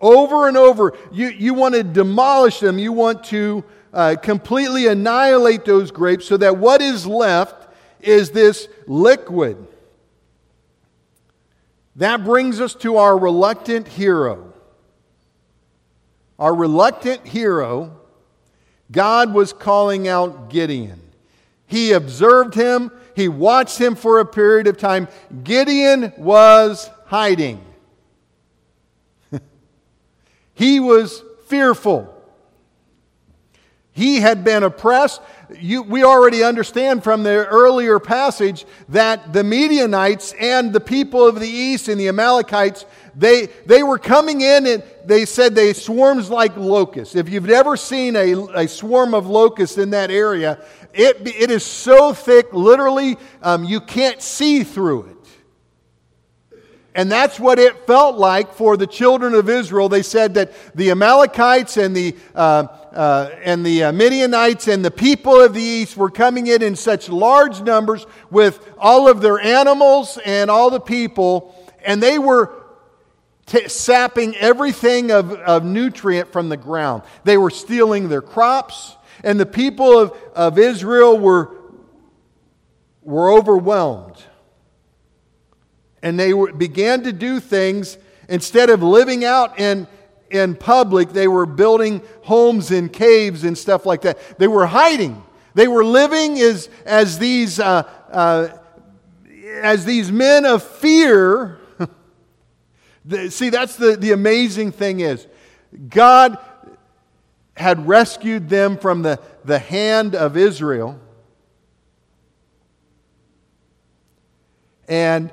Over 0.00 0.48
and 0.48 0.56
over. 0.56 0.96
You, 1.12 1.28
you 1.28 1.54
want 1.54 1.74
to 1.74 1.84
demolish 1.84 2.60
them. 2.60 2.78
You 2.78 2.92
want 2.92 3.24
to 3.24 3.64
uh, 3.92 4.16
completely 4.20 4.86
annihilate 4.86 5.64
those 5.64 5.90
grapes 5.90 6.26
so 6.26 6.36
that 6.36 6.56
what 6.56 6.80
is 6.82 7.06
left 7.06 7.72
is 8.00 8.30
this 8.30 8.68
liquid. 8.86 9.68
That 11.96 12.24
brings 12.24 12.60
us 12.60 12.74
to 12.76 12.96
our 12.96 13.18
reluctant 13.18 13.86
hero. 13.88 14.52
Our 16.38 16.54
reluctant 16.54 17.26
hero, 17.26 18.00
God 18.90 19.32
was 19.32 19.52
calling 19.52 20.08
out 20.08 20.50
Gideon. 20.50 21.00
He 21.66 21.92
observed 21.92 22.54
him, 22.54 22.90
he 23.14 23.28
watched 23.28 23.78
him 23.78 23.94
for 23.94 24.18
a 24.18 24.26
period 24.26 24.66
of 24.66 24.78
time. 24.78 25.08
Gideon 25.44 26.12
was 26.16 26.90
hiding, 27.06 27.64
he 30.54 30.80
was 30.80 31.22
fearful. 31.46 32.08
He 33.94 34.16
had 34.16 34.42
been 34.42 34.62
oppressed. 34.62 35.20
You, 35.60 35.82
we 35.82 36.04
already 36.04 36.42
understand 36.42 37.02
from 37.04 37.22
the 37.22 37.46
earlier 37.46 37.98
passage 37.98 38.64
that 38.88 39.32
the 39.32 39.44
Midianites 39.44 40.34
and 40.38 40.72
the 40.72 40.80
people 40.80 41.26
of 41.26 41.40
the 41.40 41.48
east 41.48 41.88
and 41.88 42.00
the 42.00 42.08
Amalekites, 42.08 42.84
they, 43.14 43.46
they 43.66 43.82
were 43.82 43.98
coming 43.98 44.40
in 44.40 44.66
and 44.66 44.82
they 45.04 45.24
said 45.24 45.54
they 45.54 45.72
swarms 45.72 46.30
like 46.30 46.56
locusts. 46.56 47.14
If 47.16 47.28
you've 47.28 47.50
ever 47.50 47.76
seen 47.76 48.16
a, 48.16 48.34
a 48.54 48.68
swarm 48.68 49.14
of 49.14 49.26
locusts 49.26 49.78
in 49.78 49.90
that 49.90 50.10
area, 50.10 50.62
it, 50.94 51.26
it 51.26 51.50
is 51.50 51.64
so 51.64 52.12
thick, 52.12 52.52
literally, 52.52 53.16
um, 53.42 53.64
you 53.64 53.80
can't 53.80 54.20
see 54.20 54.64
through 54.64 55.06
it. 55.06 55.16
And 56.94 57.10
that's 57.10 57.40
what 57.40 57.58
it 57.58 57.86
felt 57.86 58.18
like 58.18 58.52
for 58.52 58.76
the 58.76 58.86
children 58.86 59.34
of 59.34 59.48
Israel. 59.48 59.88
They 59.88 60.02
said 60.02 60.34
that 60.34 60.52
the 60.74 60.90
Amalekites 60.90 61.78
and 61.78 61.96
the, 61.96 62.14
uh, 62.34 62.66
uh, 62.92 63.30
and 63.42 63.64
the 63.64 63.84
uh, 63.84 63.92
Midianites 63.92 64.68
and 64.68 64.84
the 64.84 64.90
people 64.90 65.40
of 65.40 65.54
the 65.54 65.62
east 65.62 65.96
were 65.96 66.10
coming 66.10 66.48
in 66.48 66.62
in 66.62 66.76
such 66.76 67.08
large 67.08 67.62
numbers 67.62 68.06
with 68.30 68.68
all 68.76 69.08
of 69.08 69.22
their 69.22 69.40
animals 69.40 70.18
and 70.26 70.50
all 70.50 70.68
the 70.68 70.80
people, 70.80 71.54
and 71.82 72.02
they 72.02 72.18
were 72.18 72.52
t- 73.46 73.68
sapping 73.68 74.36
everything 74.36 75.10
of, 75.10 75.32
of 75.32 75.64
nutrient 75.64 76.30
from 76.30 76.50
the 76.50 76.58
ground. 76.58 77.04
They 77.24 77.38
were 77.38 77.50
stealing 77.50 78.10
their 78.10 78.22
crops, 78.22 78.96
and 79.24 79.40
the 79.40 79.46
people 79.46 79.98
of, 79.98 80.14
of 80.34 80.58
Israel 80.58 81.18
were, 81.18 81.56
were 83.00 83.32
overwhelmed 83.32 84.22
and 86.02 86.18
they 86.18 86.34
were, 86.34 86.52
began 86.52 87.02
to 87.04 87.12
do 87.12 87.40
things 87.40 87.96
instead 88.28 88.70
of 88.70 88.82
living 88.82 89.24
out 89.24 89.58
in, 89.58 89.86
in 90.30 90.56
public, 90.56 91.10
they 91.10 91.28
were 91.28 91.46
building 91.46 92.02
homes 92.22 92.70
in 92.70 92.88
caves 92.88 93.44
and 93.44 93.56
stuff 93.56 93.86
like 93.86 94.02
that. 94.02 94.38
They 94.38 94.48
were 94.48 94.66
hiding. 94.66 95.22
They 95.54 95.68
were 95.68 95.84
living 95.84 96.38
as, 96.38 96.68
as, 96.86 97.18
these, 97.18 97.60
uh, 97.60 97.82
uh, 98.10 98.48
as 99.60 99.84
these 99.84 100.10
men 100.10 100.46
of 100.46 100.62
fear. 100.62 101.60
See, 103.28 103.50
that's 103.50 103.76
the, 103.76 103.96
the 103.96 104.12
amazing 104.12 104.72
thing 104.72 105.00
is 105.00 105.26
God 105.88 106.38
had 107.54 107.86
rescued 107.86 108.48
them 108.48 108.78
from 108.78 109.02
the, 109.02 109.20
the 109.44 109.58
hand 109.58 110.14
of 110.14 110.36
Israel. 110.36 110.98
And 114.88 115.32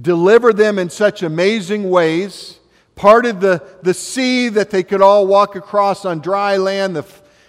delivered 0.00 0.56
them 0.56 0.78
in 0.78 0.90
such 0.90 1.22
amazing 1.22 1.90
ways, 1.90 2.58
parted 2.94 3.40
the, 3.40 3.62
the 3.82 3.94
sea 3.94 4.48
that 4.48 4.70
they 4.70 4.82
could 4.82 5.02
all 5.02 5.26
walk 5.26 5.56
across 5.56 6.04
on 6.04 6.20
dry 6.20 6.56
land. 6.56 6.96
The, 6.96 7.06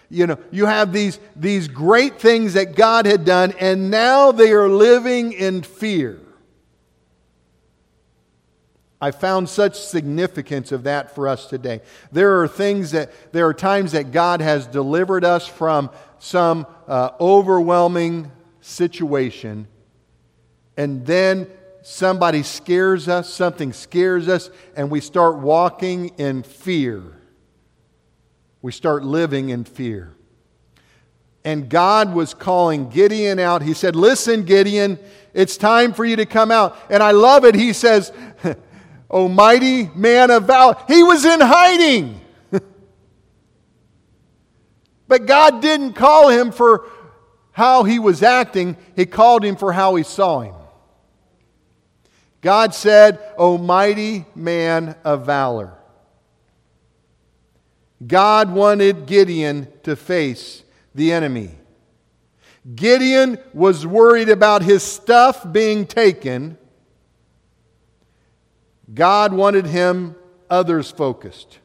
you 0.09 0.25
know, 0.27 0.37
you 0.51 0.65
have 0.65 0.93
these, 0.93 1.19
these 1.35 1.67
great 1.67 2.19
things 2.19 2.53
that 2.53 2.75
God 2.75 3.05
had 3.05 3.25
done, 3.25 3.53
and 3.59 3.91
now 3.91 4.31
they 4.31 4.51
are 4.51 4.69
living 4.69 5.33
in 5.33 5.61
fear. 5.61 6.19
I 9.01 9.11
found 9.11 9.47
such 9.47 9.79
significance 9.79 10.71
of 10.71 10.83
that 10.83 11.15
for 11.15 11.27
us 11.27 11.45
today. 11.45 11.81
There 12.11 12.41
are 12.41 12.47
things 12.47 12.91
that, 12.91 13.11
there 13.31 13.47
are 13.47 13.53
times 13.53 13.93
that 13.93 14.11
God 14.11 14.41
has 14.41 14.67
delivered 14.67 15.23
us 15.23 15.47
from 15.47 15.89
some 16.17 16.67
uh, 16.85 17.11
overwhelming 17.19 18.31
situation, 18.61 19.67
and 20.75 21.05
then 21.05 21.47
somebody 21.89 22.43
scares 22.43 23.07
us, 23.07 23.33
something 23.33 23.73
scares 23.73 24.27
us, 24.27 24.51
and 24.75 24.91
we 24.91 25.01
start 25.01 25.37
walking 25.37 26.09
in 26.19 26.43
fear. 26.43 27.01
We 28.61 28.71
start 28.71 29.03
living 29.03 29.49
in 29.49 29.63
fear. 29.63 30.13
And 31.43 31.67
God 31.67 32.13
was 32.13 32.35
calling 32.35 32.89
Gideon 32.89 33.39
out. 33.39 33.63
He 33.63 33.73
said, 33.73 33.95
Listen, 33.95 34.43
Gideon, 34.43 34.99
it's 35.33 35.57
time 35.57 35.93
for 35.93 36.05
you 36.05 36.15
to 36.17 36.27
come 36.27 36.51
out. 36.51 36.77
And 36.91 37.01
I 37.01 37.11
love 37.11 37.43
it. 37.43 37.55
He 37.55 37.73
says, 37.73 38.13
O 38.43 38.55
oh, 39.09 39.27
mighty 39.27 39.89
man 39.95 40.29
of 40.29 40.43
valor. 40.43 40.75
He 40.87 41.01
was 41.01 41.25
in 41.25 41.39
hiding. 41.41 42.21
but 45.07 45.25
God 45.25 45.59
didn't 45.59 45.93
call 45.93 46.29
him 46.29 46.51
for 46.51 46.85
how 47.51 47.83
he 47.83 47.97
was 47.97 48.21
acting, 48.21 48.77
He 48.95 49.07
called 49.07 49.43
him 49.43 49.55
for 49.55 49.73
how 49.73 49.95
he 49.95 50.03
saw 50.03 50.41
him. 50.41 50.53
God 52.41 52.73
said, 52.73 53.19
O 53.37 53.57
mighty 53.57 54.25
man 54.35 54.95
of 55.03 55.25
valor. 55.25 55.73
God 58.05 58.51
wanted 58.51 59.05
Gideon 59.05 59.67
to 59.83 59.95
face 59.95 60.63
the 60.95 61.11
enemy. 61.11 61.51
Gideon 62.75 63.37
was 63.53 63.85
worried 63.85 64.29
about 64.29 64.61
his 64.61 64.83
stuff 64.83 65.49
being 65.51 65.85
taken. 65.85 66.57
God 68.93 69.33
wanted 69.33 69.65
him 69.65 70.15
others 70.49 70.91
focused. 70.91 71.59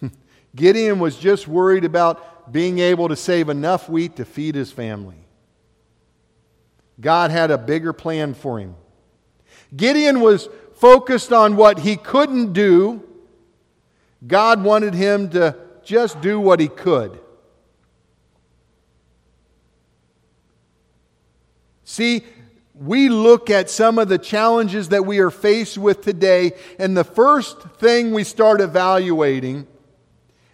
Gideon 0.54 0.98
was 0.98 1.16
just 1.16 1.48
worried 1.48 1.84
about 1.84 2.52
being 2.52 2.78
able 2.78 3.08
to 3.08 3.16
save 3.16 3.48
enough 3.48 3.88
wheat 3.88 4.16
to 4.16 4.24
feed 4.24 4.54
his 4.54 4.72
family. 4.72 5.19
God 7.00 7.30
had 7.30 7.50
a 7.50 7.58
bigger 7.58 7.92
plan 7.92 8.34
for 8.34 8.58
him. 8.58 8.74
Gideon 9.74 10.20
was 10.20 10.48
focused 10.74 11.32
on 11.32 11.56
what 11.56 11.78
he 11.80 11.96
couldn't 11.96 12.52
do. 12.52 13.02
God 14.26 14.62
wanted 14.62 14.94
him 14.94 15.30
to 15.30 15.56
just 15.82 16.20
do 16.20 16.38
what 16.38 16.60
he 16.60 16.68
could. 16.68 17.18
See, 21.84 22.24
we 22.74 23.08
look 23.08 23.50
at 23.50 23.68
some 23.68 23.98
of 23.98 24.08
the 24.08 24.18
challenges 24.18 24.90
that 24.90 25.04
we 25.04 25.18
are 25.18 25.30
faced 25.30 25.76
with 25.76 26.02
today, 26.02 26.52
and 26.78 26.96
the 26.96 27.04
first 27.04 27.60
thing 27.78 28.12
we 28.12 28.24
start 28.24 28.60
evaluating 28.60 29.66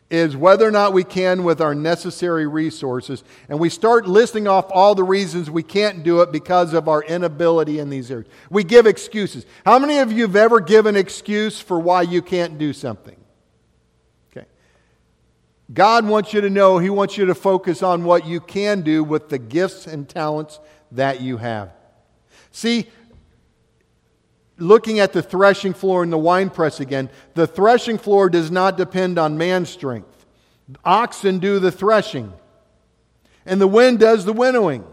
is 0.08 0.36
whether 0.36 0.66
or 0.66 0.70
not 0.70 0.92
we 0.92 1.02
can 1.02 1.42
with 1.42 1.60
our 1.60 1.74
necessary 1.74 2.46
resources. 2.46 3.24
And 3.48 3.58
we 3.58 3.68
start 3.68 4.06
listing 4.06 4.46
off 4.46 4.66
all 4.70 4.94
the 4.94 5.02
reasons 5.02 5.50
we 5.50 5.64
can't 5.64 6.04
do 6.04 6.20
it 6.20 6.30
because 6.30 6.74
of 6.74 6.88
our 6.88 7.02
inability 7.02 7.80
in 7.80 7.90
these 7.90 8.10
areas. 8.10 8.30
We 8.48 8.62
give 8.62 8.86
excuses. 8.86 9.46
How 9.64 9.78
many 9.78 9.98
of 9.98 10.12
you 10.12 10.22
have 10.22 10.36
ever 10.36 10.60
given 10.60 10.94
an 10.94 11.00
excuse 11.00 11.60
for 11.60 11.80
why 11.80 12.02
you 12.02 12.22
can't 12.22 12.56
do 12.56 12.72
something? 12.72 13.16
Okay. 14.30 14.46
God 15.74 16.06
wants 16.06 16.32
you 16.32 16.40
to 16.40 16.50
know, 16.50 16.78
He 16.78 16.90
wants 16.90 17.18
you 17.18 17.26
to 17.26 17.34
focus 17.34 17.82
on 17.82 18.04
what 18.04 18.26
you 18.26 18.40
can 18.40 18.82
do 18.82 19.02
with 19.02 19.28
the 19.28 19.38
gifts 19.38 19.88
and 19.88 20.08
talents 20.08 20.60
that 20.92 21.20
you 21.20 21.38
have. 21.38 21.72
See, 22.52 22.88
looking 24.58 24.98
at 24.98 25.12
the 25.12 25.22
threshing 25.22 25.74
floor 25.74 26.02
and 26.02 26.12
the 26.12 26.18
wine 26.18 26.50
press 26.50 26.80
again, 26.80 27.10
the 27.34 27.46
threshing 27.46 27.98
floor 27.98 28.30
does 28.30 28.50
not 28.50 28.76
depend 28.76 29.18
on 29.18 29.38
man's 29.38 29.68
strength. 29.68 30.26
Oxen 30.84 31.38
do 31.38 31.58
the 31.58 31.70
threshing, 31.70 32.32
and 33.44 33.60
the 33.60 33.68
wind 33.68 34.00
does 34.00 34.24
the 34.24 34.32
winnowing. 34.32 34.84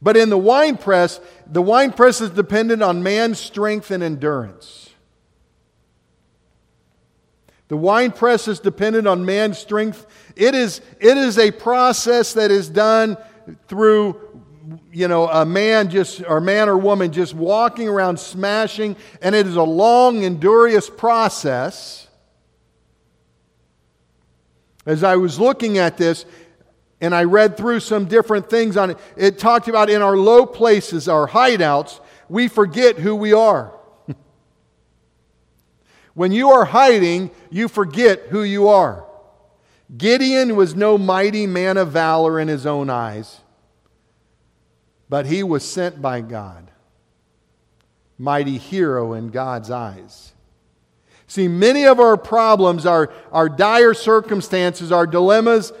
But 0.00 0.16
in 0.16 0.30
the 0.30 0.38
wine 0.38 0.76
press, 0.76 1.20
the 1.46 1.62
wine 1.62 1.92
press 1.92 2.20
is 2.20 2.30
dependent 2.30 2.82
on 2.82 3.02
man's 3.02 3.40
strength 3.40 3.90
and 3.90 4.02
endurance. 4.02 4.90
The 7.68 7.76
wine 7.76 8.12
press 8.12 8.46
is 8.46 8.60
dependent 8.60 9.08
on 9.08 9.24
man's 9.24 9.58
strength. 9.58 10.06
It 10.36 10.54
is, 10.54 10.80
it 11.00 11.16
is 11.16 11.38
a 11.38 11.50
process 11.50 12.34
that 12.34 12.52
is 12.52 12.68
done 12.68 13.16
through 13.66 14.20
you 14.92 15.08
know, 15.08 15.28
a 15.28 15.44
man 15.44 15.90
just, 15.90 16.22
or 16.26 16.40
man 16.40 16.68
or 16.68 16.76
woman 16.76 17.12
just 17.12 17.34
walking 17.34 17.88
around 17.88 18.18
smashing, 18.18 18.96
and 19.22 19.34
it 19.34 19.46
is 19.46 19.56
a 19.56 19.62
long, 19.62 20.24
endurous 20.24 20.90
process. 20.90 22.08
As 24.84 25.04
I 25.04 25.16
was 25.16 25.38
looking 25.38 25.78
at 25.78 25.96
this, 25.96 26.24
and 27.00 27.14
I 27.14 27.24
read 27.24 27.56
through 27.56 27.80
some 27.80 28.06
different 28.06 28.48
things 28.48 28.76
on 28.76 28.90
it, 28.90 28.98
it 29.16 29.38
talked 29.38 29.68
about 29.68 29.90
in 29.90 30.02
our 30.02 30.16
low 30.16 30.46
places, 30.46 31.08
our 31.08 31.28
hideouts, 31.28 32.00
we 32.28 32.48
forget 32.48 32.98
who 32.98 33.14
we 33.14 33.32
are. 33.32 33.72
when 36.14 36.32
you 36.32 36.50
are 36.50 36.64
hiding, 36.64 37.30
you 37.50 37.68
forget 37.68 38.22
who 38.30 38.42
you 38.42 38.68
are. 38.68 39.04
Gideon 39.96 40.56
was 40.56 40.74
no 40.74 40.98
mighty 40.98 41.46
man 41.46 41.76
of 41.76 41.92
valor 41.92 42.40
in 42.40 42.48
his 42.48 42.66
own 42.66 42.90
eyes 42.90 43.40
but 45.08 45.26
he 45.26 45.42
was 45.42 45.64
sent 45.64 46.00
by 46.02 46.20
God. 46.20 46.70
Mighty 48.18 48.58
hero 48.58 49.12
in 49.12 49.28
God's 49.28 49.70
eyes. 49.70 50.32
See, 51.26 51.48
many 51.48 51.86
of 51.86 51.98
our 52.00 52.16
problems, 52.16 52.86
our, 52.86 53.12
our 53.32 53.48
dire 53.48 53.94
circumstances, 53.94 54.92
our 54.92 55.06
dilemmas 55.06 55.72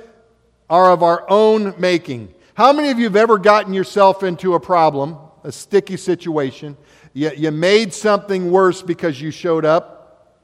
are 0.68 0.90
of 0.90 1.02
our 1.02 1.24
own 1.30 1.74
making. 1.78 2.34
How 2.54 2.72
many 2.72 2.90
of 2.90 2.98
you 2.98 3.04
have 3.04 3.16
ever 3.16 3.38
gotten 3.38 3.72
yourself 3.72 4.22
into 4.22 4.54
a 4.54 4.60
problem, 4.60 5.16
a 5.44 5.52
sticky 5.52 5.96
situation? 5.96 6.76
You, 7.12 7.30
you 7.36 7.50
made 7.50 7.94
something 7.94 8.50
worse 8.50 8.82
because 8.82 9.20
you 9.20 9.30
showed 9.30 9.64
up, 9.64 10.42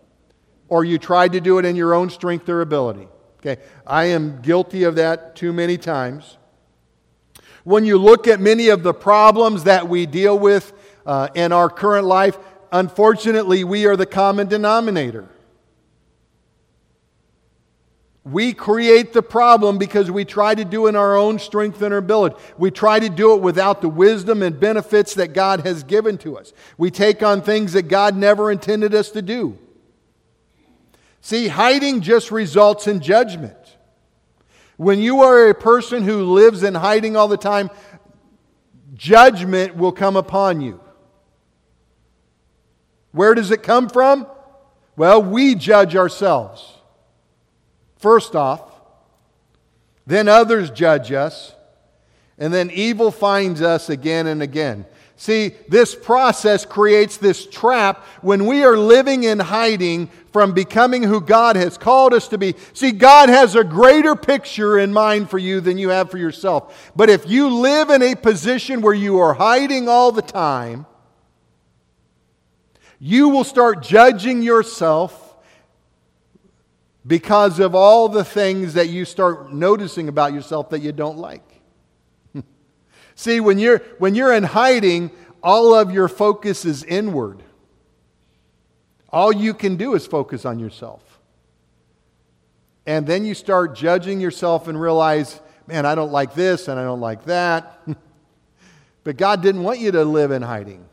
or 0.69 0.85
you 0.85 0.99
tried 0.99 1.33
to 1.33 1.41
do 1.41 1.59
it 1.59 1.65
in 1.65 1.77
your 1.77 1.95
own 1.95 2.09
strength 2.09 2.49
or 2.49 2.61
ability? 2.61 3.09
Okay, 3.41 3.61
I 3.87 4.05
am 4.05 4.41
guilty 4.41 4.85
of 4.85 4.95
that 4.95 5.35
too 5.35 5.53
many 5.53 5.77
times. 5.77 6.39
When 7.65 7.85
you 7.85 7.99
look 7.99 8.27
at 8.27 8.41
many 8.41 8.69
of 8.69 8.83
the 8.83 8.95
problems 8.95 9.65
that 9.65 9.89
we 9.89 10.07
deal 10.07 10.39
with 10.39 10.73
uh, 11.07 11.29
in 11.35 11.53
our 11.53 11.71
current 11.71 12.07
life, 12.07 12.37
unfortunately, 12.73 13.65
we 13.65 13.87
are 13.87 13.97
the 13.97 14.07
common 14.07 14.49
denominator. 14.49 15.29
We 18.25 18.53
create 18.53 19.13
the 19.13 19.23
problem 19.23 19.79
because 19.79 20.09
we 20.11 20.25
try 20.25 20.55
to 20.55 20.65
do 20.65 20.87
in 20.87 20.95
our 20.95 21.17
own 21.17 21.41
strength 21.41 21.83
and 21.83 21.93
our 21.93 21.99
ability. 21.99 22.37
We 22.57 22.71
try 22.71 23.01
to 23.01 23.09
do 23.09 23.35
it 23.35 23.43
without 23.43 23.81
the 23.81 23.89
wisdom 23.89 24.43
and 24.43 24.59
benefits 24.59 25.15
that 25.15 25.33
God 25.33 25.67
has 25.67 25.83
given 25.83 26.19
to 26.19 26.39
us. 26.39 26.53
We 26.79 26.93
take 26.93 27.23
on 27.23 27.43
things 27.43 27.73
that 27.73 27.89
God 27.89 28.17
never 28.17 28.53
intended 28.53 28.95
us 28.95 29.11
to 29.11 29.23
do. 29.23 29.59
See, 31.21 31.49
hiding 31.49 32.01
just 32.01 32.31
results 32.31 32.87
in 32.87 33.01
judgment. 33.01 33.57
When 34.83 34.99
you 34.99 35.23
are 35.23 35.49
a 35.49 35.55
person 35.55 36.03
who 36.03 36.25
lives 36.33 36.65
in 36.65 36.75
hiding 36.75 37.15
all 37.15 37.29
the 37.29 37.37
time, 37.37 37.71
judgment 38.95 39.77
will 39.77 39.93
come 39.93 40.17
upon 40.17 40.61
you. 40.61 40.81
Where 43.13 43.33
does 43.37 43.53
it 43.53 43.63
come 43.63 43.89
from? 43.89 44.27
Well, 44.97 45.23
we 45.23 45.55
judge 45.55 45.95
ourselves. 45.95 46.79
First 47.99 48.35
off, 48.35 48.61
then 50.05 50.27
others 50.27 50.69
judge 50.69 51.13
us, 51.13 51.55
and 52.37 52.53
then 52.53 52.69
evil 52.73 53.13
finds 53.13 53.63
us 53.63 53.89
again 53.89 54.27
and 54.27 54.43
again. 54.43 54.85
See, 55.17 55.53
this 55.69 55.95
process 55.95 56.65
creates 56.65 57.17
this 57.17 57.47
trap 57.47 58.05
when 58.23 58.47
we 58.47 58.65
are 58.65 58.77
living 58.77 59.25
in 59.25 59.39
hiding 59.39 60.09
from 60.33 60.53
becoming 60.53 61.03
who 61.03 61.21
God 61.21 61.55
has 61.55 61.79
called 61.79 62.15
us 62.15 62.29
to 62.29 62.39
be. 62.39 62.55
See, 62.73 62.91
God 62.91 63.29
has 63.29 63.55
a 63.55 63.63
greater 63.63 64.17
picture 64.17 64.79
in 64.79 64.93
mind 64.93 65.31
for 65.31 65.39
you 65.39 65.61
than 65.61 65.79
you 65.79 65.91
have 65.91 66.11
for 66.11 66.19
yourself. 66.19 66.93
But 66.97 67.11
if 67.11 67.29
you 67.29 67.49
live 67.49 67.91
in 67.91 68.03
a 68.03 68.15
position 68.15 68.81
where 68.81 68.95
you 68.95 69.19
are 69.19 69.35
hiding 69.35 69.89
all 69.89 70.11
the 70.11 70.23
time, 70.23 70.87
you 72.99 73.29
will 73.29 73.45
start 73.45 73.83
judging 73.83 74.43
yourself 74.43 75.37
because 77.07 77.59
of 77.59 77.75
all 77.75 78.09
the 78.09 78.25
things 78.25 78.75
that 78.75 78.89
you 78.89 79.05
start 79.05 79.53
noticing 79.53 80.09
about 80.09 80.33
yourself 80.33 80.71
that 80.71 80.81
you 80.81 80.93
don't 80.93 81.19
like. 81.19 81.52
See, 83.15 83.41
when 83.41 83.59
you're, 83.59 83.79
when 83.99 84.15
you're 84.15 84.33
in 84.33 84.45
hiding, 84.45 85.11
all 85.43 85.75
of 85.75 85.93
your 85.93 86.09
focus 86.09 86.65
is 86.65 86.85
inward. 86.85 87.43
All 89.11 89.33
you 89.33 89.53
can 89.53 89.77
do 89.77 89.95
is 89.95 90.07
focus 90.07 90.45
on 90.45 90.59
yourself. 90.59 91.03
And 92.87 93.07
then 93.07 93.25
you 93.25 93.35
start 93.35 93.77
judging 93.77 94.21
yourself 94.21 94.69
and 94.69 94.81
realize, 94.81 95.41
man, 95.67 95.87
I 95.87 95.95
don't 95.95 96.13
like 96.13 96.35
this 96.35 96.69
and 96.69 96.81
I 96.81 96.85
don't 96.85 97.01
like 97.01 97.27
that. 97.27 97.81
but 99.05 99.17
God 99.17 99.43
didn't 99.43 99.63
want 99.63 99.79
you 99.79 99.93
to 99.93 100.05
live 100.05 100.31
in 100.31 100.43
hiding. 100.43 100.85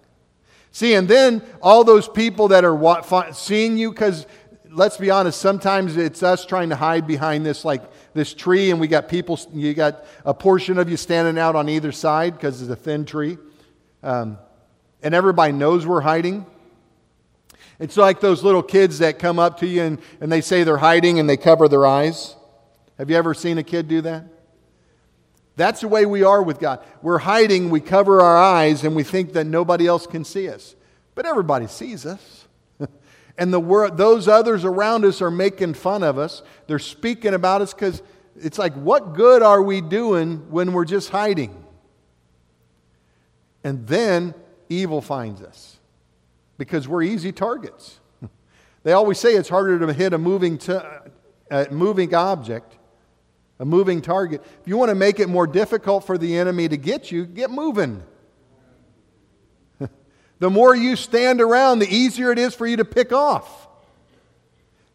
See, 0.72 0.94
and 0.94 1.08
then 1.08 1.42
all 1.62 1.84
those 1.84 2.08
people 2.08 2.50
that 2.50 2.64
are 2.64 3.34
seeing 3.34 3.78
you, 3.78 3.92
because 3.92 4.28
let's 4.72 4.98
be 4.98 5.10
honest, 5.10 5.40
sometimes 5.40 5.98
it's 5.98 6.24
us 6.24 6.46
trying 6.46 6.70
to 6.70 6.76
hide 6.76 7.08
behind 7.08 7.46
this 7.46 7.66
like 7.66 7.82
this 8.14 8.34
tree, 8.34 8.72
and 8.72 8.80
we 8.80 8.88
got 8.88 9.10
people, 9.10 9.40
you 9.54 9.74
got 9.74 10.06
a 10.26 10.34
portion 10.34 10.78
of 10.78 10.90
you 10.90 10.98
standing 10.98 11.40
out 11.40 11.56
on 11.56 11.70
either 11.70 11.92
side 11.92 12.34
because 12.34 12.62
it's 12.62 12.72
a 12.72 12.76
thin 12.76 13.06
tree. 13.06 13.38
Um, 14.04 14.38
and 15.02 15.14
everybody 15.14 15.54
knows 15.54 15.86
we're 15.86 16.02
hiding. 16.02 16.46
It's 17.80 17.98
like 17.98 18.20
those 18.20 18.44
little 18.44 18.64
kids 18.64 19.00
that 19.00 19.20
come 19.20 19.40
up 19.40 19.60
to 19.60 19.68
you 19.68 19.82
and, 19.84 20.00
and 20.20 20.32
they 20.32 20.42
say 20.42 20.64
they're 20.64 20.78
hiding 20.78 21.20
and 21.20 21.30
they 21.30 21.38
cover 21.38 21.68
their 21.68 21.86
eyes. 21.86 22.36
Have 22.98 23.10
you 23.10 23.16
ever 23.16 23.34
seen 23.34 23.58
a 23.58 23.64
kid 23.64 23.88
do 23.88 24.02
that? 24.02 24.26
That's 25.56 25.82
the 25.82 25.88
way 25.88 26.06
we 26.06 26.24
are 26.24 26.44
with 26.44 26.60
God. 26.60 26.84
We're 27.02 27.18
hiding, 27.18 27.70
we 27.70 27.80
cover 27.80 28.22
our 28.22 28.38
eyes, 28.38 28.84
and 28.84 28.96
we 28.96 29.04
think 29.04 29.34
that 29.34 29.46
nobody 29.46 29.88
else 29.88 30.08
can 30.08 30.24
see 30.24 30.50
us. 30.50 30.76
But 31.16 31.26
everybody 31.26 31.68
sees 31.68 32.06
us. 32.06 32.48
And 33.40 33.54
the 33.54 33.60
wor- 33.60 33.90
those 33.90 34.28
others 34.28 34.66
around 34.66 35.06
us 35.06 35.22
are 35.22 35.32
making 35.32 35.74
fun 35.74 36.04
of 36.04 36.18
us. 36.18 36.44
They're 36.68 36.78
speaking 36.78 37.34
about 37.34 37.62
us 37.62 37.74
because 37.74 38.04
it's 38.36 38.60
like, 38.60 38.74
what 38.74 39.14
good 39.14 39.42
are 39.42 39.62
we 39.62 39.80
doing 39.80 40.52
when 40.52 40.74
we're 40.74 40.86
just 40.86 41.10
hiding? 41.10 41.66
And 43.64 43.88
then 43.88 44.36
evil 44.68 45.02
finds 45.02 45.42
us 45.42 45.78
because 46.58 46.88
we're 46.88 47.02
easy 47.02 47.32
targets. 47.32 48.00
They 48.82 48.94
always 48.94 49.20
say 49.20 49.34
it's 49.34 49.50
harder 49.50 49.78
to 49.86 49.92
hit 49.92 50.14
a 50.14 50.18
moving, 50.18 50.58
t- 50.58 50.80
a 51.52 51.68
moving 51.70 52.16
object, 52.16 52.78
a 53.60 53.66
moving 53.66 54.02
target. 54.02 54.42
If 54.62 54.68
you 54.70 54.78
want 54.78 54.88
to 54.88 54.96
make 54.96 55.20
it 55.20 55.28
more 55.28 55.46
difficult 55.46 56.06
for 56.06 56.18
the 56.18 56.38
enemy 56.38 56.70
to 56.70 56.78
get 56.78 57.12
you, 57.12 57.26
get 57.26 57.52
moving. 57.52 58.02
The 60.40 60.50
more 60.50 60.76
you 60.76 60.96
stand 60.96 61.42
around, 61.42 61.80
the 61.80 61.94
easier 61.94 62.32
it 62.32 62.40
is 62.40 62.56
for 62.56 62.66
you 62.66 62.78
to 62.78 62.86
pick 62.86 63.12
off. 63.12 63.68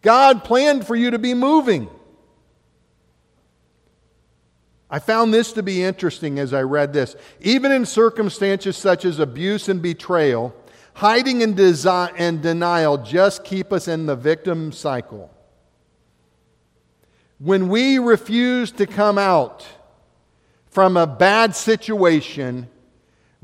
God 0.03 0.45
planned 0.45 0.87
for 0.87 0.97
you 0.97 1.11
to 1.11 1.19
be 1.19 1.35
moving. 1.35 1.89
I 4.91 4.99
found 4.99 5.33
this 5.33 5.53
to 5.55 5.63
be 5.63 5.83
interesting 5.83 6.39
as 6.39 6.53
I 6.53 6.63
read 6.63 6.93
this. 6.93 7.17
Even 7.41 7.73
in 7.73 7.85
circumstances 7.87 8.77
such 8.77 9.05
as 9.05 9.19
abuse 9.19 9.69
and 9.69 9.83
betrayal, 9.83 10.55
hiding 10.95 11.43
and, 11.43 11.57
desi- 11.57 12.13
and 12.17 12.41
denial 12.41 12.99
just 12.99 13.45
keep 13.45 13.73
us 13.73 13.89
in 13.89 14.07
the 14.07 14.15
victim 14.15 14.73
cycle. 14.73 15.31
When 17.39 17.69
we 17.69 17.99
refuse 17.99 18.71
to 18.73 18.87
come 18.87 19.19
out 19.19 19.67
from 20.67 20.97
a 20.97 21.07
bad 21.07 21.57
situation, 21.57 22.69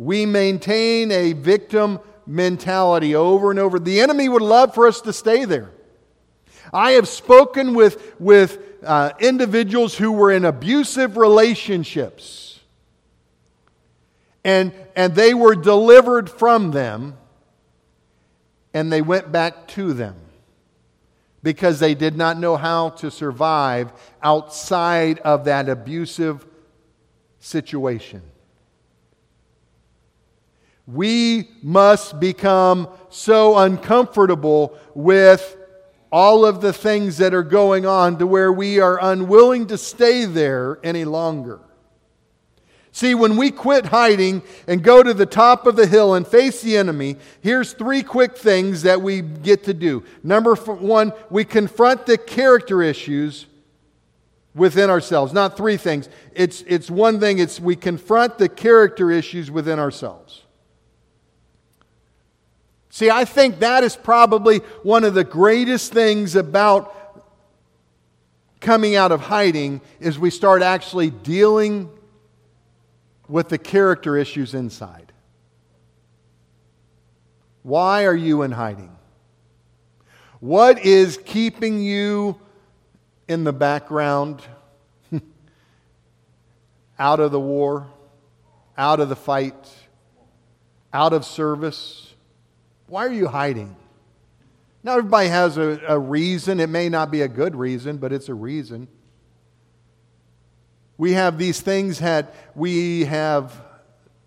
we 0.01 0.24
maintain 0.24 1.12
a 1.12 1.34
victim 1.34 2.01
mentality 2.26 3.14
over 3.14 3.51
and 3.51 3.61
over. 3.61 3.78
The 3.78 4.01
enemy 4.01 4.30
would 4.30 4.40
love 4.40 4.72
for 4.72 4.86
us 4.86 5.03
to 5.03 5.12
stay 5.12 5.44
there. 5.44 5.72
I 6.72 6.92
have 6.92 7.07
spoken 7.07 7.74
with, 7.74 8.18
with 8.18 8.62
uh, 8.82 9.11
individuals 9.20 9.94
who 9.98 10.11
were 10.12 10.32
in 10.32 10.46
abusive 10.46 11.18
relationships, 11.18 12.61
and, 14.42 14.72
and 14.96 15.14
they 15.14 15.34
were 15.34 15.55
delivered 15.55 16.30
from 16.30 16.70
them, 16.70 17.18
and 18.72 18.90
they 18.90 19.03
went 19.03 19.30
back 19.30 19.68
to 19.68 19.92
them 19.92 20.16
because 21.42 21.78
they 21.78 21.94
did 21.94 22.16
not 22.16 22.38
know 22.38 22.57
how 22.57 22.88
to 22.88 23.11
survive 23.11 23.92
outside 24.22 25.18
of 25.18 25.44
that 25.44 25.68
abusive 25.68 26.46
situation. 27.38 28.22
We 30.93 31.51
must 31.62 32.18
become 32.18 32.88
so 33.11 33.59
uncomfortable 33.59 34.76
with 34.95 35.57
all 36.11 36.45
of 36.45 36.61
the 36.61 36.72
things 36.72 37.18
that 37.18 37.34
are 37.34 37.45
going 37.45 37.86
on 37.86 38.18
to 38.18 38.26
where 38.26 38.53
we 38.53 38.80
are 38.80 38.99
unwilling 39.01 39.66
to 39.68 39.78
stay 39.78 40.24
there 40.24 40.78
any 40.82 41.05
longer. 41.05 41.61
See, 42.93 43.14
when 43.14 43.36
we 43.36 43.53
quit 43.53 43.86
hiding 43.86 44.43
and 44.66 44.82
go 44.82 45.03
to 45.03 45.14
the 45.14 45.26
top 45.26 45.66
of 45.66 45.76
the 45.76 45.86
hill 45.86 46.14
and 46.14 46.26
face 46.26 46.61
the 46.61 46.76
enemy, 46.76 47.16
here's 47.41 47.72
three 47.72 48.03
quick 48.03 48.36
things 48.36 48.82
that 48.82 49.01
we 49.01 49.20
get 49.20 49.62
to 49.64 49.74
do. 49.74 50.03
Number 50.24 50.57
one, 50.57 51.12
we 51.30 51.45
confront 51.45 52.07
the 52.07 52.18
character 52.18 52.82
issues 52.82 53.47
within 54.57 54.91
ourselves. 54.91 55.32
Not 55.32 55.57
three 55.57 55.76
things. 55.76 56.09
It's, 56.34 56.62
it's 56.66 56.91
one 56.91 57.20
thing, 57.20 57.38
it's 57.38 57.61
we 57.61 57.76
confront 57.76 58.38
the 58.38 58.49
character 58.49 59.12
issues 59.12 59.53
within 59.53 59.78
ourselves. 59.78 60.43
See, 62.91 63.09
I 63.09 63.24
think 63.24 63.61
that 63.61 63.84
is 63.84 63.95
probably 63.95 64.59
one 64.82 65.05
of 65.05 65.14
the 65.14 65.24
greatest 65.24 65.93
things 65.93 66.34
about 66.34 66.97
coming 68.61 68.97
out 68.97 69.12
of 69.12 69.20
hiding 69.20 69.80
is 70.01 70.18
we 70.18 70.30
start 70.30 70.61
actually 70.61 71.11
dealing 71.11 71.88
with 73.28 73.49
the 73.49 73.59
character 73.59 74.16
issues 74.16 74.55
inside. 74.55 75.12
Why 77.62 78.07
are 78.07 78.14
you 78.14 78.43
in 78.43 78.51
hiding? 78.51 78.91
What 80.41 80.84
is 80.84 81.18
keeping 81.24 81.80
you 81.80 82.41
in 83.28 83.45
the 83.45 83.53
background, 83.53 84.43
out 86.99 87.20
of 87.20 87.30
the 87.30 87.41
war, 87.41 87.86
out 88.76 88.99
of 88.99 89.09
the 89.09 89.16
fight, 89.16 89.70
out 90.93 91.12
of 91.12 91.24
service? 91.24 92.09
Why 92.91 93.07
are 93.07 93.12
you 93.12 93.28
hiding? 93.28 93.76
Now, 94.82 94.99
everybody 94.99 95.28
has 95.28 95.57
a, 95.57 95.80
a 95.86 95.97
reason. 95.97 96.59
It 96.59 96.68
may 96.68 96.88
not 96.88 97.12
be 97.12 97.22
a 97.22 97.28
good 97.28 97.55
reason, 97.55 97.99
but 97.99 98.12
it's 98.12 98.28
a 98.28 98.34
reason. 98.34 98.88
We 100.99 101.12
have 101.12 101.38
these 101.38 101.61
things 101.61 102.01
that 102.01 102.34
we 102.57 103.05
have 103.05 103.55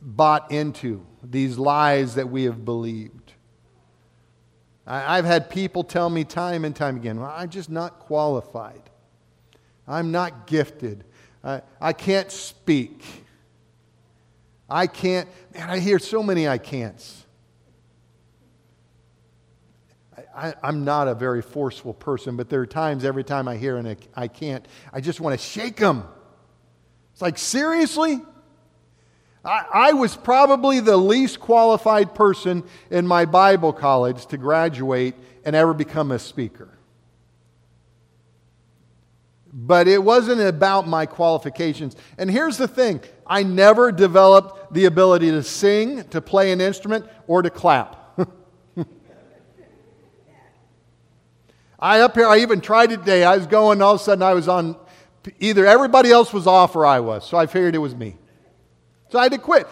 bought 0.01 0.49
into, 0.49 1.05
these 1.21 1.57
lies 1.57 2.15
that 2.15 2.29
we 2.29 2.45
have 2.45 2.63
believed. 2.63 3.33
I, 4.87 5.17
I've 5.17 5.25
had 5.25 5.49
people 5.49 5.83
tell 5.83 6.09
me 6.09 6.23
time 6.23 6.63
and 6.63 6.73
time 6.73 6.95
again, 6.95 7.19
well, 7.19 7.33
I'm 7.35 7.49
just 7.49 7.69
not 7.69 7.99
qualified. 7.99 8.89
I'm 9.85 10.13
not 10.13 10.47
gifted. 10.47 11.03
I, 11.43 11.63
I 11.81 11.91
can't 11.91 12.31
speak. 12.31 13.03
I 14.69 14.87
can't. 14.87 15.27
Man, 15.53 15.69
I 15.69 15.79
hear 15.79 15.99
so 15.99 16.23
many 16.23 16.47
I 16.47 16.59
can'ts. 16.59 17.22
I, 20.35 20.53
am 20.63 20.83
not 20.83 21.07
a 21.07 21.15
very 21.15 21.41
forceful 21.41 21.93
person, 21.93 22.35
but 22.35 22.49
there 22.49 22.61
are 22.61 22.65
times 22.65 23.05
every 23.05 23.23
time 23.23 23.47
I 23.47 23.55
hear 23.55 23.77
and 23.77 23.95
I 24.15 24.27
can't, 24.27 24.65
I 24.91 24.99
just 24.99 25.19
want 25.19 25.39
to 25.39 25.45
shake 25.45 25.77
them. 25.77 26.03
It's 27.13 27.21
like, 27.21 27.37
seriously? 27.37 28.19
I, 29.45 29.65
I 29.73 29.93
was 29.93 30.15
probably 30.15 30.79
the 30.79 30.97
least 30.97 31.39
qualified 31.39 32.15
person 32.15 32.63
in 32.89 33.05
my 33.05 33.25
Bible 33.25 33.73
college 33.73 34.25
to 34.27 34.37
graduate 34.37 35.15
and 35.45 35.55
ever 35.55 35.73
become 35.73 36.11
a 36.11 36.19
speaker. 36.19 36.69
But 39.55 39.87
it 39.87 40.03
wasn't 40.03 40.41
about 40.41 40.87
my 40.87 41.05
qualifications. 41.05 41.95
And 42.17 42.31
here's 42.31 42.57
the 42.57 42.67
thing 42.67 43.01
I 43.27 43.43
never 43.43 43.91
developed 43.91 44.73
the 44.73 44.85
ability 44.85 45.29
to 45.29 45.43
sing, 45.43 46.03
to 46.05 46.21
play 46.21 46.51
an 46.51 46.59
instrument, 46.59 47.05
or 47.27 47.43
to 47.43 47.51
clap. 47.51 48.02
I 51.83 51.99
up 51.99 52.15
here, 52.15 52.25
I 52.25 52.37
even 52.37 52.61
tried 52.61 52.93
it 52.93 52.99
today. 52.99 53.25
I 53.25 53.35
was 53.35 53.45
going, 53.45 53.81
all 53.81 53.95
of 53.95 53.99
a 53.99 54.03
sudden 54.05 54.23
I 54.23 54.33
was 54.33 54.47
on, 54.47 54.77
either 55.41 55.65
everybody 55.65 56.11
else 56.11 56.31
was 56.31 56.47
off 56.47 56.77
or 56.77 56.85
I 56.85 57.01
was. 57.01 57.27
So 57.27 57.35
I 57.37 57.45
figured 57.45 57.75
it 57.75 57.79
was 57.79 57.93
me. 57.93 58.15
So 59.09 59.19
I 59.19 59.23
had 59.23 59.33
to 59.33 59.37
quit. 59.37 59.67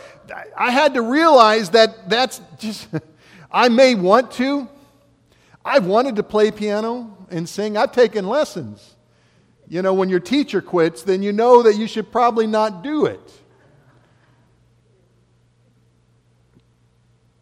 I 0.58 0.72
had 0.72 0.96
to 0.96 1.04
realize 1.04 1.70
that 1.70 2.10
that's 2.10 2.42
just, 2.60 2.90
I 3.52 3.70
may 3.70 3.96
want 3.96 4.30
to. 4.32 4.68
I've 5.64 5.86
wanted 5.86 6.18
to 6.18 6.24
play 6.24 6.52
piano 6.52 7.18
and 7.30 7.48
sing. 7.48 7.78
I've 7.78 7.94
taken 7.94 8.28
lessons. 8.28 8.96
You 9.70 9.82
know, 9.82 9.94
when 9.94 10.10
your 10.10 10.20
teacher 10.20 10.62
quits, 10.62 11.04
then 11.04 11.24
you 11.24 11.32
know 11.32 11.64
that 11.64 11.78
you 11.78 11.88
should 11.88 12.12
probably 12.12 12.46
not 12.46 12.84
do 12.84 13.06
it. 13.06 13.41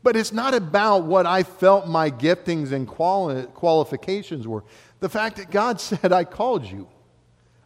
But 0.02 0.16
it's 0.16 0.32
not 0.32 0.54
about 0.54 1.04
what 1.04 1.26
I 1.26 1.44
felt 1.44 1.88
my 1.88 2.10
giftings 2.10 2.72
and 2.72 2.88
quali- 2.88 3.46
qualifications 3.48 4.48
were. 4.48 4.64
The 5.00 5.10
fact 5.10 5.38
that 5.38 5.52
God 5.52 5.82
said, 5.82 6.12
I 6.12 6.24
called 6.24 6.66
you, 6.66 6.88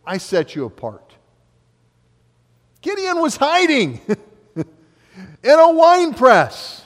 I 0.06 0.18
set 0.18 0.56
you 0.56 0.66
apart. 0.66 1.14
Gideon 2.82 3.22
was 3.22 3.38
hiding 3.38 4.02
in 4.56 4.66
a 5.44 5.72
wine 5.72 6.14
press. 6.14 6.82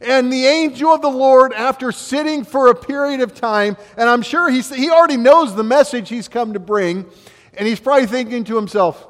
And 0.00 0.32
the 0.32 0.46
angel 0.46 0.90
of 0.90 1.02
the 1.02 1.10
Lord, 1.10 1.52
after 1.52 1.92
sitting 1.92 2.44
for 2.44 2.68
a 2.68 2.74
period 2.74 3.20
of 3.20 3.34
time, 3.34 3.76
and 3.96 4.08
I'm 4.08 4.22
sure 4.22 4.50
he's, 4.50 4.74
he 4.74 4.90
already 4.90 5.16
knows 5.16 5.54
the 5.54 5.62
message 5.62 6.08
he's 6.08 6.26
come 6.26 6.54
to 6.54 6.58
bring, 6.58 7.06
and 7.54 7.68
he's 7.68 7.78
probably 7.78 8.06
thinking 8.06 8.42
to 8.44 8.56
himself, 8.56 9.06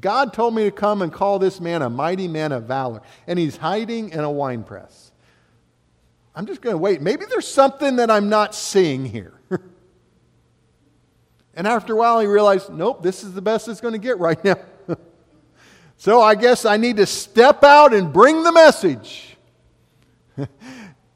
God 0.00 0.32
told 0.32 0.54
me 0.54 0.64
to 0.64 0.70
come 0.70 1.02
and 1.02 1.12
call 1.12 1.38
this 1.38 1.60
man 1.60 1.82
a 1.82 1.90
mighty 1.90 2.28
man 2.28 2.52
of 2.52 2.64
valor, 2.64 3.02
and 3.26 3.38
he's 3.38 3.56
hiding 3.56 4.10
in 4.10 4.20
a 4.20 4.30
wine 4.30 4.64
press. 4.64 5.12
I'm 6.34 6.46
just 6.46 6.62
going 6.62 6.74
to 6.74 6.78
wait. 6.78 7.02
Maybe 7.02 7.26
there's 7.26 7.46
something 7.46 7.96
that 7.96 8.10
I'm 8.10 8.28
not 8.28 8.54
seeing 8.54 9.04
here. 9.04 9.34
and 11.54 11.66
after 11.66 11.92
a 11.92 11.96
while, 11.96 12.20
he 12.20 12.26
realized, 12.26 12.72
nope, 12.72 13.02
this 13.02 13.22
is 13.22 13.34
the 13.34 13.42
best 13.42 13.68
it's 13.68 13.82
going 13.82 13.92
to 13.92 13.98
get 13.98 14.18
right 14.18 14.42
now. 14.42 14.56
so 15.98 16.22
I 16.22 16.34
guess 16.34 16.64
I 16.64 16.78
need 16.78 16.96
to 16.96 17.06
step 17.06 17.62
out 17.62 17.92
and 17.92 18.12
bring 18.12 18.44
the 18.44 18.52
message. 18.52 19.36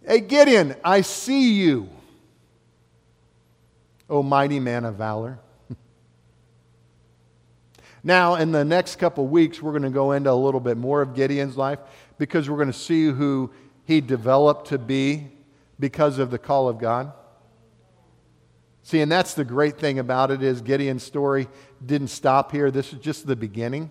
hey, 0.07 0.21
Gideon, 0.21 0.77
I 0.85 1.01
see 1.01 1.55
you, 1.55 1.89
O 4.11 4.23
mighty 4.23 4.61
man 4.61 4.85
of 4.85 4.97
valor. 4.97 5.39
Now, 8.07 8.37
in 8.37 8.53
the 8.53 8.65
next 8.65 9.01
couple 9.01 9.27
weeks, 9.27 9.61
we're 9.61 9.73
going 9.73 9.83
to 9.83 9.91
go 9.91 10.13
into 10.13 10.31
a 10.31 10.33
little 10.33 10.61
bit 10.61 10.77
more 10.77 11.03
of 11.03 11.17
Gideon's 11.17 11.57
life 11.57 11.81
because 12.19 12.49
we're 12.49 12.57
going 12.57 12.71
to 12.71 12.73
see 12.73 13.07
who 13.07 13.51
he 13.85 14.01
developed 14.01 14.69
to 14.69 14.79
be 14.79 15.33
because 15.81 16.21
of 16.21 16.31
the 16.31 16.39
call 16.39 16.69
of 16.69 16.79
God. 16.79 17.13
See, 18.85 19.01
and 19.01 19.11
that's 19.11 19.35
the 19.35 19.45
great 19.45 19.81
thing 19.81 19.99
about 19.99 20.31
it 20.31 20.41
is 20.41 20.61
Gideon's 20.61 21.03
story 21.03 21.49
didn't 21.85 22.07
stop 22.07 22.53
here. 22.53 22.71
This 22.71 22.93
is 22.93 23.01
just 23.01 23.27
the 23.27 23.35
beginning. 23.35 23.91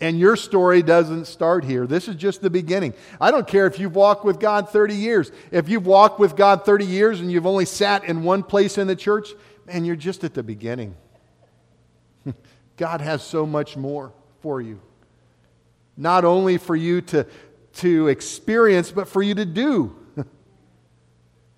And 0.00 0.18
your 0.18 0.34
story 0.34 0.82
doesn't 0.82 1.26
start 1.26 1.62
here. 1.62 1.86
This 1.86 2.08
is 2.08 2.16
just 2.16 2.42
the 2.42 2.50
beginning. 2.50 2.94
I 3.20 3.30
don't 3.30 3.46
care 3.46 3.68
if 3.68 3.78
you've 3.78 3.94
walked 3.94 4.24
with 4.24 4.40
God 4.40 4.68
30 4.68 4.96
years. 4.96 5.30
If 5.52 5.68
you've 5.68 5.86
walked 5.86 6.18
with 6.18 6.34
God 6.34 6.64
30 6.64 6.86
years 6.86 7.20
and 7.20 7.30
you've 7.30 7.46
only 7.46 7.66
sat 7.66 8.02
in 8.02 8.24
one 8.24 8.42
place 8.42 8.78
in 8.78 8.88
the 8.88 8.96
church, 8.96 9.28
man, 9.64 9.84
you're 9.84 9.94
just 9.94 10.24
at 10.24 10.34
the 10.34 10.42
beginning. 10.42 10.96
God 12.76 13.00
has 13.00 13.22
so 13.22 13.46
much 13.46 13.76
more 13.76 14.12
for 14.40 14.60
you. 14.60 14.80
Not 15.96 16.24
only 16.24 16.58
for 16.58 16.76
you 16.76 17.00
to, 17.02 17.26
to 17.74 18.08
experience, 18.08 18.90
but 18.90 19.08
for 19.08 19.22
you 19.22 19.34
to 19.34 19.44
do. 19.44 19.94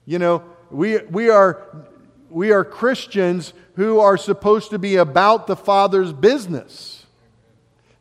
you 0.04 0.18
know, 0.18 0.42
we, 0.70 0.98
we 0.98 1.30
are, 1.30 1.86
we 2.28 2.50
are 2.50 2.64
Christians 2.64 3.52
who 3.76 4.00
are 4.00 4.16
supposed 4.16 4.70
to 4.70 4.78
be 4.78 4.96
about 4.96 5.46
the 5.46 5.56
Father's 5.56 6.12
business. 6.12 7.01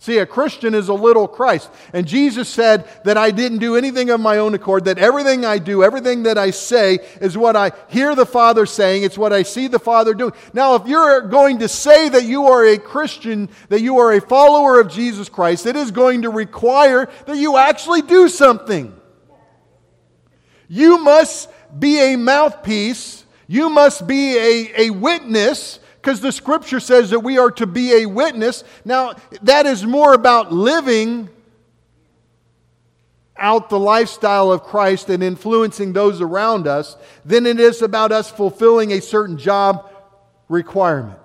See, 0.02 0.18
a 0.18 0.26
Christian 0.26 0.74
is 0.74 0.88
a 0.88 0.96
little 0.96 1.28
Christ. 1.28 1.70
And 1.94 2.08
Jesus 2.08 2.50
said 2.50 2.90
that 3.04 3.18
I 3.18 3.30
didn't 3.30 3.60
do 3.60 3.76
anything 3.76 4.10
of 4.10 4.20
my 4.20 4.40
own 4.40 4.56
accord, 4.56 4.86
that 4.86 4.98
everything 4.98 5.46
I 5.46 5.60
do, 5.60 5.84
everything 5.84 6.24
that 6.24 6.40
I 6.40 6.50
say 6.50 6.98
is 7.22 7.38
what 7.38 7.56
I 7.56 7.72
hear 7.88 8.16
the 8.16 8.26
Father 8.26 8.66
saying, 8.66 9.04
it's 9.04 9.16
what 9.16 9.32
I 9.32 9.44
see 9.44 9.68
the 9.68 9.78
Father 9.78 10.16
doing. 10.16 10.34
Now, 10.54 10.74
if 10.74 10.88
you're 10.88 11.22
going 11.28 11.60
to 11.60 11.68
say 11.68 12.10
that 12.10 12.24
you 12.24 12.48
are 12.48 12.66
a 12.66 12.80
Christian, 12.80 13.48
that 13.70 13.82
you 13.82 14.00
are 14.00 14.12
a 14.14 14.22
follower 14.22 14.80
of 14.80 14.92
Jesus 14.92 15.30
Christ, 15.30 15.68
it 15.68 15.76
is 15.76 15.92
going 15.92 16.24
to 16.24 16.32
require 16.32 17.08
that 17.28 17.38
you 17.38 17.58
actually 17.58 18.02
do 18.02 18.28
something. 18.28 19.00
You 20.68 20.98
must 20.98 21.48
be 21.78 22.00
a 22.00 22.16
mouthpiece, 22.16 23.24
you 23.46 23.70
must 23.70 24.08
be 24.08 24.36
a, 24.36 24.88
a 24.88 24.90
witness 24.90 25.80
because 26.02 26.20
the 26.20 26.32
scripture 26.32 26.80
says 26.80 27.12
that 27.12 27.20
we 27.20 27.38
are 27.38 27.52
to 27.52 27.68
be 27.68 28.02
a 28.02 28.08
witness. 28.08 28.64
Now, 28.84 29.14
that 29.44 29.68
is 29.68 29.86
more 29.86 30.14
about 30.14 30.52
living 30.52 31.30
out 33.38 33.70
the 33.70 33.80
lifestyle 33.80 34.52
of 34.52 34.64
Christ 34.64 35.10
and 35.10 35.22
influencing 35.22 35.94
those 35.94 36.20
around 36.20 36.68
us 36.68 36.98
than 37.24 37.46
it 37.46 37.60
is 37.60 37.84
about 37.84 38.12
us 38.12 38.32
fulfilling 38.32 38.92
a 38.92 39.02
certain 39.02 39.38
job 39.38 39.92
requirement. 40.50 41.20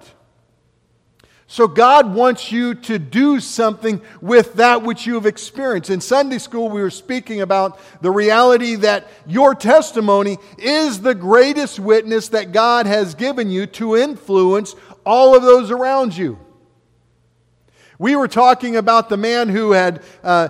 So, 1.48 1.68
God 1.68 2.12
wants 2.12 2.50
you 2.50 2.74
to 2.74 2.98
do 2.98 3.38
something 3.38 4.02
with 4.20 4.54
that 4.54 4.82
which 4.82 5.06
you 5.06 5.14
have 5.14 5.26
experienced. 5.26 5.90
In 5.90 6.00
Sunday 6.00 6.38
school, 6.38 6.68
we 6.68 6.80
were 6.80 6.90
speaking 6.90 7.40
about 7.40 7.78
the 8.02 8.10
reality 8.10 8.74
that 8.76 9.06
your 9.28 9.54
testimony 9.54 10.38
is 10.58 11.00
the 11.00 11.14
greatest 11.14 11.78
witness 11.78 12.30
that 12.30 12.50
God 12.50 12.86
has 12.86 13.14
given 13.14 13.48
you 13.48 13.66
to 13.66 13.96
influence 13.96 14.74
all 15.04 15.36
of 15.36 15.42
those 15.42 15.70
around 15.70 16.16
you. 16.16 16.36
We 17.96 18.16
were 18.16 18.28
talking 18.28 18.74
about 18.74 19.08
the 19.08 19.16
man 19.16 19.48
who 19.48 19.70
had, 19.70 20.02
uh, 20.24 20.48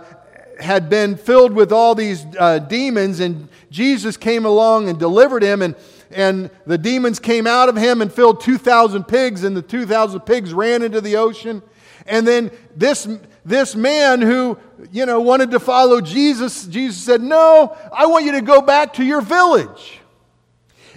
had 0.58 0.88
been 0.88 1.16
filled 1.16 1.52
with 1.52 1.72
all 1.72 1.94
these 1.94 2.24
uh, 2.38 2.58
demons, 2.58 3.20
and 3.20 3.50
Jesus 3.70 4.16
came 4.16 4.46
along 4.46 4.88
and 4.88 4.98
delivered 4.98 5.42
him. 5.42 5.60
And 5.60 5.76
and 6.10 6.50
the 6.66 6.78
demons 6.78 7.18
came 7.18 7.46
out 7.46 7.68
of 7.68 7.76
him 7.76 8.00
and 8.00 8.12
filled 8.12 8.40
2,000 8.40 9.04
pigs, 9.04 9.44
and 9.44 9.56
the 9.56 9.62
2,000 9.62 10.20
pigs 10.20 10.52
ran 10.52 10.82
into 10.82 11.00
the 11.00 11.16
ocean. 11.16 11.62
And 12.06 12.26
then 12.26 12.50
this, 12.76 13.08
this 13.44 13.74
man 13.74 14.22
who, 14.22 14.58
you 14.92 15.06
know, 15.06 15.20
wanted 15.20 15.50
to 15.52 15.60
follow 15.60 16.00
Jesus, 16.00 16.66
Jesus 16.66 17.02
said, 17.02 17.20
No, 17.20 17.76
I 17.92 18.06
want 18.06 18.24
you 18.24 18.32
to 18.32 18.42
go 18.42 18.62
back 18.62 18.94
to 18.94 19.04
your 19.04 19.20
village. 19.20 20.00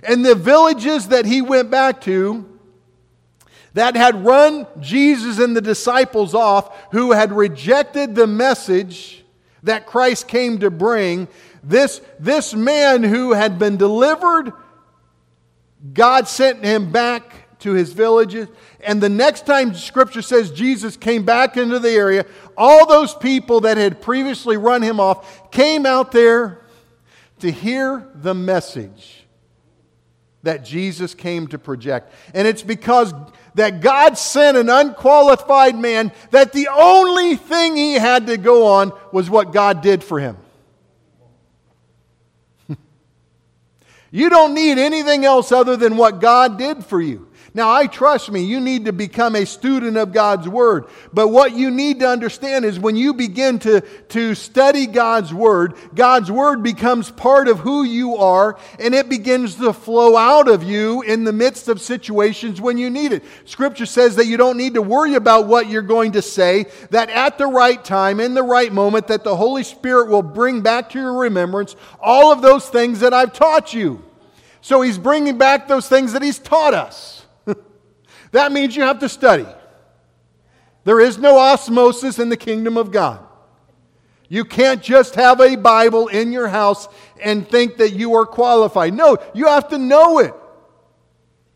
And 0.03 0.25
the 0.25 0.35
villages 0.35 1.09
that 1.09 1.25
he 1.25 1.41
went 1.41 1.69
back 1.69 2.01
to, 2.01 2.45
that 3.73 3.95
had 3.95 4.25
run 4.25 4.65
Jesus 4.79 5.39
and 5.39 5.55
the 5.55 5.61
disciples 5.61 6.33
off, 6.33 6.91
who 6.91 7.11
had 7.11 7.31
rejected 7.31 8.15
the 8.15 8.27
message 8.27 9.23
that 9.63 9.85
Christ 9.85 10.27
came 10.27 10.59
to 10.59 10.71
bring, 10.71 11.27
this, 11.63 12.01
this 12.19 12.53
man 12.53 13.03
who 13.03 13.33
had 13.33 13.59
been 13.59 13.77
delivered 13.77 14.53
God 15.93 16.27
sent 16.27 16.63
him 16.63 16.91
back 16.91 17.59
to 17.59 17.73
his 17.73 17.93
villages. 17.93 18.47
And 18.81 19.01
the 19.01 19.09
next 19.09 19.45
time 19.45 19.73
scripture 19.73 20.21
says 20.21 20.51
Jesus 20.51 20.97
came 20.97 21.23
back 21.23 21.57
into 21.57 21.79
the 21.79 21.91
area, 21.91 22.25
all 22.57 22.85
those 22.85 23.13
people 23.13 23.61
that 23.61 23.77
had 23.77 24.01
previously 24.01 24.57
run 24.57 24.81
him 24.81 24.99
off 24.99 25.51
came 25.51 25.85
out 25.85 26.11
there 26.11 26.61
to 27.39 27.51
hear 27.51 28.07
the 28.15 28.33
message 28.33 29.25
that 30.43 30.63
Jesus 30.63 31.13
came 31.13 31.47
to 31.47 31.59
project. 31.59 32.13
And 32.33 32.47
it's 32.47 32.63
because 32.63 33.13
that 33.55 33.81
God 33.81 34.17
sent 34.17 34.55
an 34.55 34.69
unqualified 34.69 35.77
man 35.77 36.13
that 36.31 36.53
the 36.53 36.69
only 36.69 37.35
thing 37.35 37.75
he 37.75 37.95
had 37.95 38.27
to 38.27 38.37
go 38.37 38.65
on 38.67 38.93
was 39.11 39.29
what 39.29 39.51
God 39.51 39.81
did 39.81 40.03
for 40.03 40.19
him. 40.19 40.37
You 44.11 44.29
don't 44.29 44.53
need 44.53 44.77
anything 44.77 45.25
else 45.25 45.51
other 45.51 45.77
than 45.77 45.97
what 45.97 46.19
God 46.19 46.57
did 46.57 46.83
for 46.85 47.01
you. 47.01 47.28
Now, 47.53 47.71
I 47.71 47.87
trust 47.87 48.31
me, 48.31 48.43
you 48.43 48.59
need 48.59 48.85
to 48.85 48.93
become 48.93 49.35
a 49.35 49.45
student 49.45 49.97
of 49.97 50.13
God's 50.13 50.47
Word. 50.47 50.85
But 51.11 51.29
what 51.29 51.53
you 51.53 51.71
need 51.71 51.99
to 52.01 52.07
understand 52.07 52.63
is 52.63 52.79
when 52.79 52.95
you 52.95 53.13
begin 53.13 53.57
to, 53.59 53.81
to 54.09 54.35
study 54.35 54.85
God's 54.85 55.33
Word, 55.33 55.73
God's 55.95 56.31
Word 56.31 56.61
becomes 56.61 57.09
part 57.09 57.47
of 57.47 57.59
who 57.59 57.83
you 57.83 58.17
are, 58.17 58.57
and 58.79 58.93
it 58.93 59.09
begins 59.09 59.55
to 59.55 59.73
flow 59.73 60.15
out 60.15 60.47
of 60.47 60.63
you 60.63 61.01
in 61.01 61.23
the 61.23 61.33
midst 61.33 61.67
of 61.67 61.81
situations 61.81 62.61
when 62.61 62.77
you 62.77 62.89
need 62.89 63.13
it. 63.13 63.23
Scripture 63.45 63.87
says 63.87 64.15
that 64.17 64.27
you 64.27 64.37
don't 64.37 64.57
need 64.57 64.75
to 64.75 64.81
worry 64.81 65.15
about 65.15 65.47
what 65.47 65.69
you're 65.69 65.81
going 65.81 66.11
to 66.11 66.21
say, 66.21 66.65
that 66.91 67.09
at 67.09 67.37
the 67.37 67.47
right 67.47 67.83
time, 67.83 68.19
in 68.19 68.35
the 68.35 68.43
right 68.43 68.71
moment, 68.71 69.07
that 69.07 69.23
the 69.23 69.35
Holy 69.35 69.63
Spirit 69.63 70.09
will 70.09 70.21
bring 70.21 70.61
back 70.61 70.91
to 70.91 70.99
your 70.99 71.13
remembrance 71.13 71.75
all 71.99 72.31
of 72.31 72.41
those 72.41 72.69
things 72.69 72.99
that 72.99 73.13
I've 73.13 73.33
taught 73.33 73.73
you. 73.73 74.03
So 74.61 74.81
he's 74.81 74.97
bringing 74.97 75.37
back 75.37 75.67
those 75.67 75.87
things 75.87 76.13
that 76.13 76.21
he's 76.21 76.37
taught 76.37 76.73
us. 76.73 77.18
That 78.31 78.51
means 78.51 78.75
you 78.75 78.83
have 78.83 78.99
to 78.99 79.09
study. 79.09 79.47
There 80.83 80.99
is 80.99 81.17
no 81.17 81.37
osmosis 81.37 82.19
in 82.19 82.29
the 82.29 82.37
kingdom 82.37 82.77
of 82.77 82.91
God. 82.91 83.25
You 84.27 84.45
can't 84.45 84.81
just 84.81 85.15
have 85.15 85.41
a 85.41 85.55
Bible 85.55 86.07
in 86.07 86.31
your 86.31 86.47
house 86.47 86.87
and 87.21 87.47
think 87.47 87.77
that 87.77 87.93
you 87.93 88.15
are 88.15 88.25
qualified. 88.25 88.93
No, 88.93 89.17
you 89.33 89.47
have 89.47 89.69
to 89.69 89.77
know 89.77 90.19
it. 90.19 90.33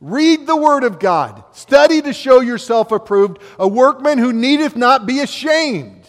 Read 0.01 0.47
the 0.47 0.55
Word 0.55 0.84
of 0.84 0.99
God. 0.99 1.43
Study 1.51 2.01
to 2.01 2.11
show 2.11 2.41
yourself 2.41 2.91
approved, 2.91 3.38
a 3.57 3.67
workman 3.67 4.17
who 4.17 4.34
needeth 4.34 4.76
not 4.76 5.05
be 5.05 5.21
ashamed. 5.21 6.03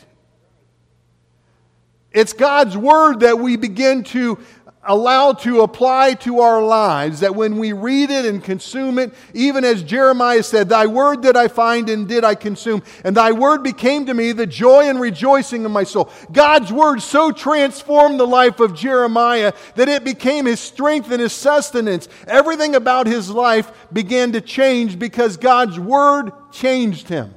It's 2.10 2.32
God's 2.32 2.76
Word 2.76 3.20
that 3.20 3.38
we 3.38 3.56
begin 3.56 4.02
to 4.04 4.38
allowed 4.86 5.38
to 5.40 5.62
apply 5.62 6.14
to 6.14 6.40
our 6.40 6.62
lives, 6.62 7.20
that 7.20 7.34
when 7.34 7.58
we 7.58 7.72
read 7.72 8.10
it 8.10 8.24
and 8.24 8.42
consume 8.42 8.98
it, 8.98 9.12
even 9.32 9.64
as 9.64 9.82
Jeremiah 9.82 10.42
said, 10.42 10.68
Thy 10.68 10.86
word 10.86 11.22
did 11.22 11.36
I 11.36 11.48
find 11.48 11.88
and 11.88 12.08
did 12.08 12.24
I 12.24 12.34
consume, 12.34 12.82
and 13.04 13.16
thy 13.16 13.32
word 13.32 13.62
became 13.62 14.06
to 14.06 14.14
me 14.14 14.32
the 14.32 14.46
joy 14.46 14.88
and 14.88 15.00
rejoicing 15.00 15.64
of 15.64 15.70
my 15.70 15.84
soul. 15.84 16.10
God's 16.32 16.72
word 16.72 17.00
so 17.02 17.32
transformed 17.32 18.20
the 18.20 18.26
life 18.26 18.60
of 18.60 18.74
Jeremiah 18.74 19.52
that 19.76 19.88
it 19.88 20.04
became 20.04 20.46
his 20.46 20.60
strength 20.60 21.10
and 21.10 21.20
his 21.20 21.32
sustenance. 21.32 22.08
Everything 22.26 22.74
about 22.74 23.06
his 23.06 23.30
life 23.30 23.72
began 23.92 24.32
to 24.32 24.40
change 24.40 24.98
because 24.98 25.36
God's 25.36 25.78
word 25.78 26.32
changed 26.52 27.08
him. 27.08 27.34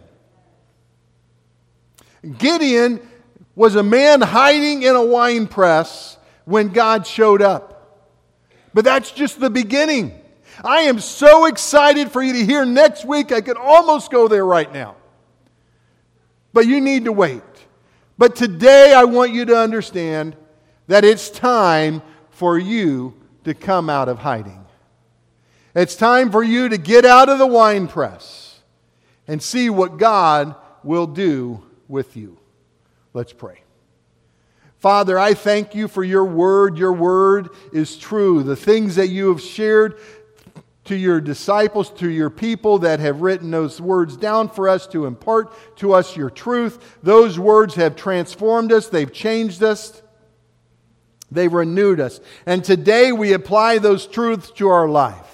Gideon 2.37 2.99
was 3.55 3.75
a 3.75 3.83
man 3.83 4.21
hiding 4.21 4.83
in 4.83 4.95
a 4.95 5.03
wine 5.03 5.47
press 5.47 6.16
when 6.47 6.69
God 6.69 7.05
showed 7.05 7.41
up. 7.41 8.07
But 8.73 8.85
that's 8.85 9.11
just 9.11 9.37
the 9.37 9.49
beginning. 9.49 10.17
I 10.63 10.83
am 10.83 10.99
so 10.99 11.45
excited 11.45 12.09
for 12.09 12.23
you 12.23 12.31
to 12.33 12.45
hear 12.45 12.63
next 12.63 13.03
week. 13.03 13.33
I 13.33 13.41
could 13.41 13.57
almost 13.57 14.09
go 14.09 14.29
there 14.29 14.45
right 14.45 14.71
now. 14.71 14.95
But 16.53 16.65
you 16.65 16.79
need 16.79 17.03
to 17.03 17.11
wait. 17.11 17.43
But 18.17 18.37
today 18.37 18.93
I 18.93 19.03
want 19.03 19.33
you 19.33 19.43
to 19.43 19.57
understand 19.57 20.37
that 20.87 21.03
it's 21.03 21.29
time 21.29 22.01
for 22.29 22.57
you 22.57 23.13
to 23.43 23.53
come 23.53 23.89
out 23.89 24.07
of 24.07 24.19
hiding. 24.19 24.65
It's 25.75 25.97
time 25.97 26.31
for 26.31 26.41
you 26.41 26.69
to 26.69 26.77
get 26.77 27.03
out 27.03 27.27
of 27.27 27.39
the 27.39 27.45
wine 27.45 27.89
press 27.89 28.61
and 29.27 29.43
see 29.43 29.69
what 29.69 29.97
God 29.97 30.55
will 30.81 31.07
do 31.07 31.61
with 31.89 32.15
you. 32.15 32.37
Let's 33.13 33.33
pray. 33.33 33.63
Father, 34.79 35.17
I 35.17 35.33
thank 35.33 35.73
you 35.73 35.87
for 35.87 36.03
your 36.03 36.25
word. 36.25 36.77
Your 36.77 36.93
word 36.93 37.49
is 37.73 37.97
true. 37.97 38.43
The 38.43 38.55
things 38.55 38.95
that 38.95 39.07
you 39.07 39.29
have 39.29 39.41
shared 39.41 39.99
to 40.85 40.95
your 40.95 41.19
disciples, 41.19 41.89
to 41.89 42.09
your 42.09 42.29
people 42.29 42.79
that 42.79 42.99
have 42.99 43.21
written 43.21 43.51
those 43.51 43.81
words 43.81 44.15
down 44.15 44.49
for 44.49 44.69
us 44.69 44.87
to 44.87 45.05
impart 45.05 45.53
to 45.77 45.93
us 45.93 46.15
your 46.15 46.29
truth, 46.29 46.97
those 47.03 47.37
words 47.37 47.75
have 47.75 47.95
transformed 47.95 48.71
us, 48.71 48.87
they've 48.87 49.11
changed 49.11 49.63
us, 49.63 50.01
they've 51.29 51.51
renewed 51.51 51.99
us. 51.99 52.21
And 52.45 52.63
today 52.63 53.11
we 53.11 53.33
apply 53.33 53.79
those 53.79 54.07
truths 54.07 54.51
to 54.51 54.69
our 54.69 54.87
life. 54.87 55.26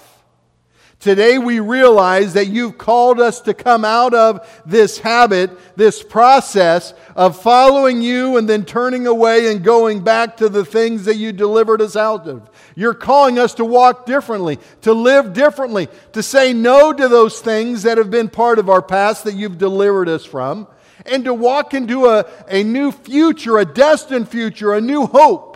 Today 1.04 1.36
we 1.36 1.60
realize 1.60 2.32
that 2.32 2.46
you've 2.46 2.78
called 2.78 3.20
us 3.20 3.42
to 3.42 3.52
come 3.52 3.84
out 3.84 4.14
of 4.14 4.62
this 4.64 4.96
habit, 4.96 5.50
this 5.76 6.02
process 6.02 6.94
of 7.14 7.38
following 7.42 8.00
you 8.00 8.38
and 8.38 8.48
then 8.48 8.64
turning 8.64 9.06
away 9.06 9.52
and 9.52 9.62
going 9.62 10.02
back 10.02 10.38
to 10.38 10.48
the 10.48 10.64
things 10.64 11.04
that 11.04 11.16
you 11.16 11.30
delivered 11.30 11.82
us 11.82 11.94
out 11.94 12.26
of. 12.26 12.48
You're 12.74 12.94
calling 12.94 13.38
us 13.38 13.52
to 13.56 13.66
walk 13.66 14.06
differently, 14.06 14.58
to 14.80 14.94
live 14.94 15.34
differently, 15.34 15.88
to 16.14 16.22
say 16.22 16.54
no 16.54 16.90
to 16.94 17.06
those 17.06 17.38
things 17.38 17.82
that 17.82 17.98
have 17.98 18.10
been 18.10 18.30
part 18.30 18.58
of 18.58 18.70
our 18.70 18.80
past 18.80 19.24
that 19.24 19.34
you've 19.34 19.58
delivered 19.58 20.08
us 20.08 20.24
from, 20.24 20.66
and 21.04 21.26
to 21.26 21.34
walk 21.34 21.74
into 21.74 22.06
a, 22.06 22.24
a 22.48 22.62
new 22.64 22.90
future, 22.90 23.58
a 23.58 23.66
destined 23.66 24.30
future, 24.30 24.72
a 24.72 24.80
new 24.80 25.04
hope. 25.04 25.50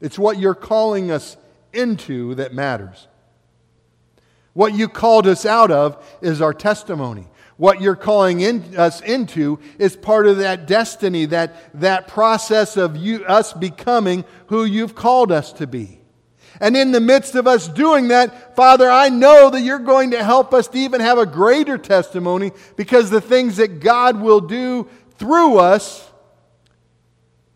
It's 0.00 0.16
what 0.16 0.38
you're 0.38 0.54
calling 0.54 1.10
us 1.10 1.36
into 1.72 2.34
that 2.36 2.54
matters. 2.54 3.08
What 4.52 4.74
you 4.74 4.88
called 4.88 5.26
us 5.26 5.46
out 5.46 5.70
of 5.70 6.04
is 6.20 6.42
our 6.42 6.54
testimony. 6.54 7.26
What 7.56 7.80
you're 7.82 7.96
calling 7.96 8.40
in, 8.40 8.76
us 8.76 9.00
into 9.02 9.58
is 9.78 9.94
part 9.94 10.26
of 10.26 10.38
that 10.38 10.66
destiny, 10.66 11.26
that, 11.26 11.78
that 11.80 12.08
process 12.08 12.76
of 12.76 12.96
you, 12.96 13.24
us 13.26 13.52
becoming 13.52 14.24
who 14.46 14.64
you've 14.64 14.94
called 14.94 15.30
us 15.30 15.52
to 15.54 15.66
be. 15.66 16.00
And 16.60 16.76
in 16.76 16.92
the 16.92 17.00
midst 17.00 17.34
of 17.34 17.46
us 17.46 17.68
doing 17.68 18.08
that, 18.08 18.56
Father, 18.56 18.88
I 18.88 19.08
know 19.08 19.50
that 19.50 19.60
you're 19.60 19.78
going 19.78 20.10
to 20.12 20.24
help 20.24 20.52
us 20.52 20.68
to 20.68 20.78
even 20.78 21.00
have 21.00 21.18
a 21.18 21.26
greater 21.26 21.78
testimony 21.78 22.52
because 22.76 23.08
the 23.08 23.20
things 23.20 23.56
that 23.56 23.80
God 23.80 24.20
will 24.20 24.40
do 24.40 24.88
through 25.16 25.58
us, 25.58 26.10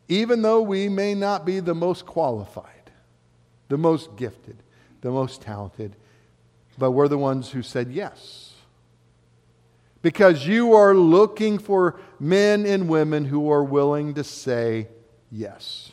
even 0.08 0.42
though 0.42 0.62
we 0.62 0.88
may 0.88 1.14
not 1.14 1.44
be 1.44 1.60
the 1.60 1.74
most 1.74 2.06
qualified, 2.06 2.73
the 3.68 3.78
most 3.78 4.16
gifted, 4.16 4.56
the 5.00 5.10
most 5.10 5.40
talented, 5.40 5.96
but 6.78 6.92
we're 6.92 7.08
the 7.08 7.18
ones 7.18 7.50
who 7.50 7.62
said 7.62 7.90
yes. 7.90 8.52
Because 10.02 10.46
you 10.46 10.74
are 10.74 10.94
looking 10.94 11.58
for 11.58 11.98
men 12.20 12.66
and 12.66 12.88
women 12.88 13.24
who 13.24 13.50
are 13.50 13.64
willing 13.64 14.14
to 14.14 14.24
say 14.24 14.88
yes. 15.30 15.92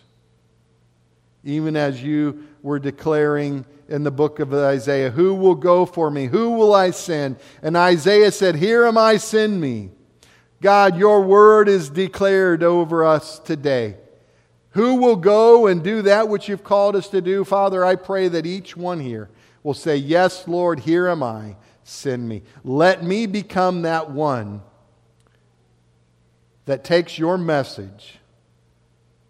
Even 1.44 1.76
as 1.76 2.04
you 2.04 2.48
were 2.62 2.80
declaring 2.80 3.66
in 3.88 4.04
the 4.04 4.12
book 4.12 4.40
of 4.40 4.54
Isaiah, 4.54 5.12
Who 5.12 5.34
will 5.34 5.56
go 5.56 5.86
for 5.86 6.12
me? 6.12 6.26
Who 6.26 6.52
will 6.52 6.74
I 6.74 6.92
send? 6.92 7.38
And 7.62 7.76
Isaiah 7.76 8.32
said, 8.32 8.56
Here 8.56 8.86
am 8.86 8.98
I, 8.98 9.18
send 9.18 9.60
me. 9.60 9.92
God, 10.62 10.98
your 10.98 11.22
word 11.22 11.68
is 11.68 11.90
declared 11.90 12.64
over 12.64 13.04
us 13.04 13.40
today. 13.40 13.96
Who 14.72 14.96
will 14.96 15.18
go 15.18 15.68
and 15.68 15.84
do 15.84 16.02
that 16.04 16.30
which 16.30 16.48
you've 16.48 16.64
called 16.64 16.96
us 16.96 17.10
to 17.10 17.22
do? 17.22 17.44
Father, 17.44 17.84
I 17.84 17.96
pray 17.96 18.28
that 18.30 18.46
each 18.46 18.78
one 18.78 19.00
here 19.00 19.30
will 19.64 19.74
say, 19.74 19.98
Yes, 19.98 20.48
Lord, 20.48 20.80
here 20.80 21.08
am 21.08 21.24
I, 21.24 21.58
send 21.84 22.28
me. 22.28 22.44
Let 22.64 23.04
me 23.04 23.26
become 23.26 23.82
that 23.82 24.12
one 24.12 24.62
that 26.66 26.84
takes 26.84 27.18
your 27.18 27.38
message 27.38 28.20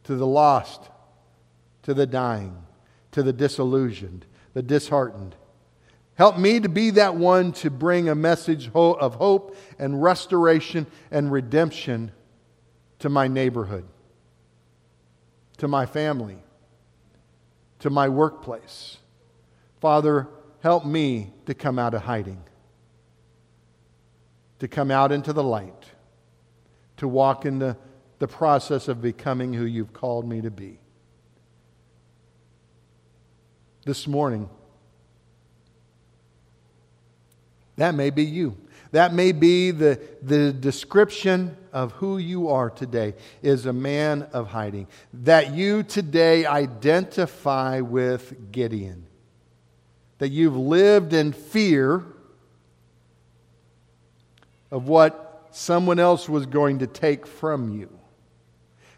to 0.03 0.15
the 0.15 0.27
lost, 0.27 0.89
to 1.83 1.93
the 1.93 2.05
dying, 2.05 2.55
to 3.11 3.23
the 3.23 3.33
disillusioned, 3.33 4.25
the 4.53 4.61
disheartened. 4.61 5.35
Help 6.15 6.37
me 6.37 6.59
to 6.59 6.69
be 6.69 6.91
that 6.91 7.15
one 7.15 7.51
to 7.53 7.69
bring 7.69 8.09
a 8.09 8.15
message 8.15 8.69
of 8.75 9.15
hope 9.15 9.55
and 9.79 10.03
restoration 10.03 10.85
and 11.09 11.31
redemption 11.31 12.11
to 12.99 13.09
my 13.09 13.27
neighborhood, 13.27 13.85
to 15.61 15.67
my 15.67 15.85
family, 15.85 16.39
to 17.77 17.91
my 17.91 18.09
workplace. 18.09 18.97
Father, 19.79 20.27
help 20.63 20.83
me 20.83 21.31
to 21.45 21.53
come 21.53 21.77
out 21.77 21.93
of 21.93 22.01
hiding, 22.01 22.41
to 24.57 24.67
come 24.67 24.89
out 24.89 25.11
into 25.11 25.31
the 25.31 25.43
light, 25.43 25.85
to 26.97 27.07
walk 27.07 27.45
in 27.45 27.59
the, 27.59 27.77
the 28.17 28.27
process 28.27 28.87
of 28.87 29.03
becoming 29.03 29.53
who 29.53 29.65
you've 29.65 29.93
called 29.93 30.27
me 30.27 30.41
to 30.41 30.49
be 30.49 30.79
this 33.85 34.07
morning. 34.07 34.49
That 37.75 37.93
may 37.93 38.09
be 38.09 38.23
you. 38.23 38.57
That 38.91 39.13
may 39.13 39.31
be 39.31 39.71
the, 39.71 40.01
the 40.21 40.51
description 40.51 41.55
of 41.71 41.93
who 41.93 42.17
you 42.17 42.49
are 42.49 42.69
today 42.69 43.13
is 43.41 43.65
a 43.65 43.73
man 43.73 44.23
of 44.33 44.47
hiding. 44.47 44.87
That 45.13 45.53
you 45.53 45.83
today 45.83 46.45
identify 46.45 47.79
with 47.79 48.51
Gideon. 48.51 49.07
That 50.17 50.29
you've 50.29 50.57
lived 50.57 51.13
in 51.13 51.31
fear 51.31 52.03
of 54.69 54.87
what 54.87 55.47
someone 55.51 55.99
else 55.99 56.27
was 56.27 56.45
going 56.45 56.79
to 56.79 56.87
take 56.87 57.25
from 57.25 57.69
you. 57.69 57.89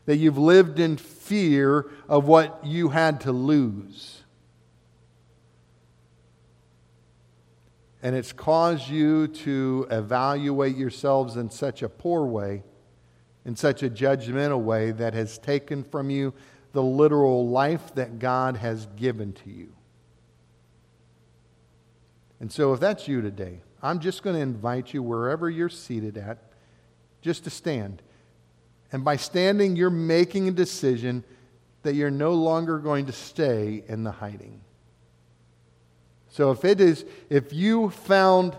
That 0.06 0.18
you've 0.18 0.38
lived 0.40 0.80
in 0.80 0.98
fear 0.98 1.90
of 2.10 2.28
what 2.28 2.66
you 2.66 2.90
had 2.90 3.22
to 3.22 3.32
lose. 3.32 4.23
And 8.04 8.18
it's 8.18 8.34
caused 8.34 8.90
you 8.90 9.30
to 9.30 9.88
evaluate 9.90 10.76
yourselves 10.76 11.38
in 11.38 11.50
such 11.50 11.82
a 11.82 11.90
poor 11.90 12.26
way, 12.26 12.62
in 13.46 13.56
such 13.56 13.82
a 13.82 13.90
judgmental 13.90 14.60
way, 14.60 14.92
that 14.92 15.14
has 15.14 15.38
taken 15.38 15.86
from 15.86 16.10
you 16.10 16.34
the 16.74 16.84
literal 16.84 17.48
life 17.48 17.96
that 17.96 18.20
God 18.20 18.58
has 18.58 18.88
given 18.98 19.32
to 19.34 19.50
you. 19.50 19.74
And 22.42 22.52
so, 22.52 22.74
if 22.74 22.82
that's 22.82 23.08
you 23.08 23.22
today, 23.22 23.62
I'm 23.82 24.00
just 24.00 24.22
going 24.22 24.36
to 24.36 24.42
invite 24.42 24.94
you 24.94 25.02
wherever 25.02 25.50
you're 25.50 25.70
seated 25.70 26.18
at, 26.18 26.40
just 27.22 27.46
to 27.46 27.50
stand. 27.50 28.02
And 28.92 29.06
by 29.06 29.16
standing, 29.16 29.78
you're 29.78 29.90
making 29.90 30.50
a 30.50 30.52
decision 30.52 31.24
that 31.84 31.96
you're 31.96 32.12
no 32.12 32.34
longer 32.34 32.80
going 32.80 33.06
to 33.06 33.14
stay 33.14 33.84
in 33.88 34.04
the 34.04 34.12
hiding. 34.12 34.60
So 36.34 36.50
if 36.50 36.66
it 36.66 36.82
is, 36.82 37.06
if 37.30 37.54
you 37.54 37.92
found 37.92 38.58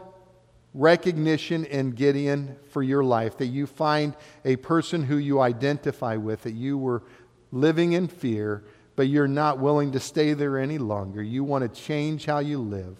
recognition 0.75 1.65
in 1.65 1.91
Gideon 1.91 2.55
for 2.69 2.85
your 2.85 3.03
life, 3.03 3.37
that 3.39 3.47
you 3.47 3.67
find 3.67 4.15
a 4.45 4.55
person 4.55 5.03
who 5.03 5.17
you 5.17 5.41
identify 5.41 6.15
with, 6.15 6.45
that 6.45 6.53
you 6.53 6.79
were 6.79 7.03
living 7.51 7.95
in 7.95 8.07
fear, 8.07 8.63
but 8.95 9.09
you're 9.09 9.27
not 9.27 9.59
willing 9.59 9.91
to 9.91 9.99
stay 9.99 10.35
there 10.35 10.57
any 10.57 10.79
longer, 10.79 11.21
you 11.21 11.43
want 11.43 11.63
to 11.63 11.81
change 11.83 12.27
how 12.27 12.39
you 12.39 12.59
live, 12.59 12.97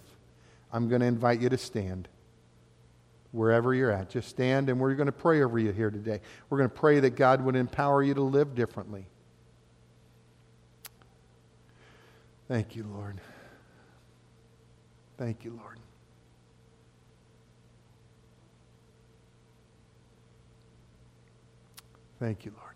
I'm 0.73 0.89
going 0.89 0.99
to 0.99 1.07
invite 1.07 1.39
you 1.39 1.47
to 1.47 1.57
stand. 1.57 2.09
Wherever 3.31 3.73
you're 3.73 3.91
at, 3.91 4.09
just 4.09 4.27
stand 4.27 4.67
and 4.67 4.77
we're 4.77 4.93
going 4.95 5.05
to 5.05 5.13
pray 5.13 5.41
over 5.41 5.57
you 5.57 5.71
here 5.71 5.89
today. 5.89 6.19
We're 6.49 6.57
going 6.57 6.69
to 6.69 6.75
pray 6.75 6.99
that 6.99 7.11
God 7.11 7.39
would 7.45 7.55
empower 7.55 8.03
you 8.03 8.13
to 8.13 8.21
live 8.21 8.55
differently. 8.55 9.07
Thank 12.49 12.75
you, 12.75 12.83
Lord. 12.83 13.21
Thank 15.17 15.45
you, 15.45 15.57
Lord. 15.61 15.79
Thank 22.19 22.45
you, 22.45 22.51
Lord. 22.57 22.75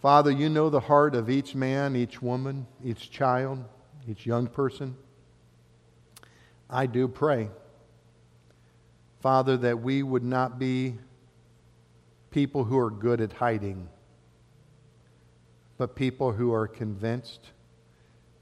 Father, 0.00 0.30
you 0.30 0.48
know 0.48 0.70
the 0.70 0.80
heart 0.80 1.14
of 1.14 1.28
each 1.28 1.54
man, 1.54 1.94
each 1.94 2.22
woman, 2.22 2.66
each 2.82 3.10
child, 3.10 3.64
each 4.08 4.24
young 4.24 4.46
person. 4.46 4.96
I 6.68 6.86
do 6.86 7.06
pray, 7.08 7.50
Father, 9.20 9.56
that 9.58 9.82
we 9.82 10.02
would 10.02 10.22
not 10.22 10.58
be 10.58 10.96
people 12.30 12.64
who 12.64 12.78
are 12.78 12.90
good 12.90 13.20
at 13.20 13.32
hiding, 13.32 13.88
but 15.76 15.94
people 15.94 16.32
who 16.32 16.52
are 16.52 16.68
convinced 16.68 17.50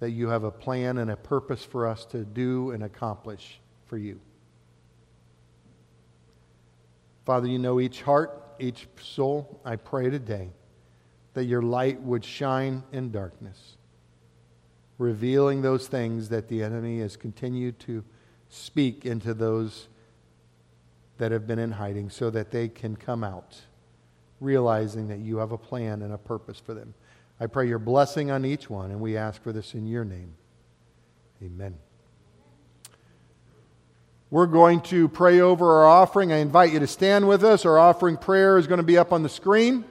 that 0.00 0.10
you 0.10 0.28
have 0.28 0.44
a 0.44 0.50
plan 0.50 0.98
and 0.98 1.10
a 1.10 1.16
purpose 1.16 1.64
for 1.64 1.86
us 1.86 2.04
to 2.06 2.24
do 2.24 2.70
and 2.70 2.82
accomplish 2.84 3.60
for 3.86 3.98
you. 3.98 4.20
Father, 7.24 7.48
you 7.48 7.58
know 7.58 7.80
each 7.80 8.02
heart, 8.02 8.42
each 8.58 8.86
soul. 9.00 9.60
I 9.64 9.76
pray 9.76 10.08
today 10.08 10.50
that 11.34 11.44
your 11.44 11.62
light 11.62 12.00
would 12.02 12.24
shine 12.24 12.82
in 12.92 13.10
darkness, 13.10 13.76
revealing 14.98 15.62
those 15.62 15.88
things 15.88 16.28
that 16.30 16.48
the 16.48 16.62
enemy 16.62 17.00
has 17.00 17.16
continued 17.16 17.78
to 17.80 18.04
speak 18.48 19.04
into 19.04 19.34
those 19.34 19.88
that 21.18 21.32
have 21.32 21.46
been 21.46 21.58
in 21.58 21.72
hiding 21.72 22.08
so 22.08 22.30
that 22.30 22.50
they 22.50 22.68
can 22.68 22.96
come 22.96 23.22
out, 23.22 23.60
realizing 24.40 25.08
that 25.08 25.18
you 25.18 25.36
have 25.36 25.52
a 25.52 25.58
plan 25.58 26.02
and 26.02 26.14
a 26.14 26.18
purpose 26.18 26.58
for 26.58 26.72
them. 26.72 26.94
I 27.40 27.46
pray 27.46 27.68
your 27.68 27.78
blessing 27.78 28.30
on 28.30 28.44
each 28.44 28.68
one, 28.68 28.90
and 28.90 29.00
we 29.00 29.16
ask 29.16 29.42
for 29.42 29.52
this 29.52 29.74
in 29.74 29.86
your 29.86 30.04
name. 30.04 30.34
Amen. 31.42 31.76
We're 34.30 34.46
going 34.46 34.80
to 34.82 35.08
pray 35.08 35.40
over 35.40 35.78
our 35.78 35.86
offering. 35.86 36.32
I 36.32 36.38
invite 36.38 36.72
you 36.72 36.80
to 36.80 36.86
stand 36.86 37.28
with 37.28 37.44
us. 37.44 37.64
Our 37.64 37.78
offering 37.78 38.16
prayer 38.16 38.58
is 38.58 38.66
going 38.66 38.78
to 38.78 38.84
be 38.84 38.98
up 38.98 39.12
on 39.12 39.22
the 39.22 39.28
screen. 39.28 39.84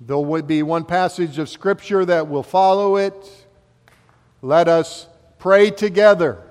There 0.00 0.18
will 0.18 0.42
be 0.42 0.62
one 0.62 0.84
passage 0.84 1.38
of 1.38 1.48
Scripture 1.48 2.04
that 2.04 2.28
will 2.28 2.42
follow 2.42 2.96
it. 2.96 3.46
Let 4.42 4.68
us 4.68 5.06
pray 5.38 5.70
together. 5.70 6.42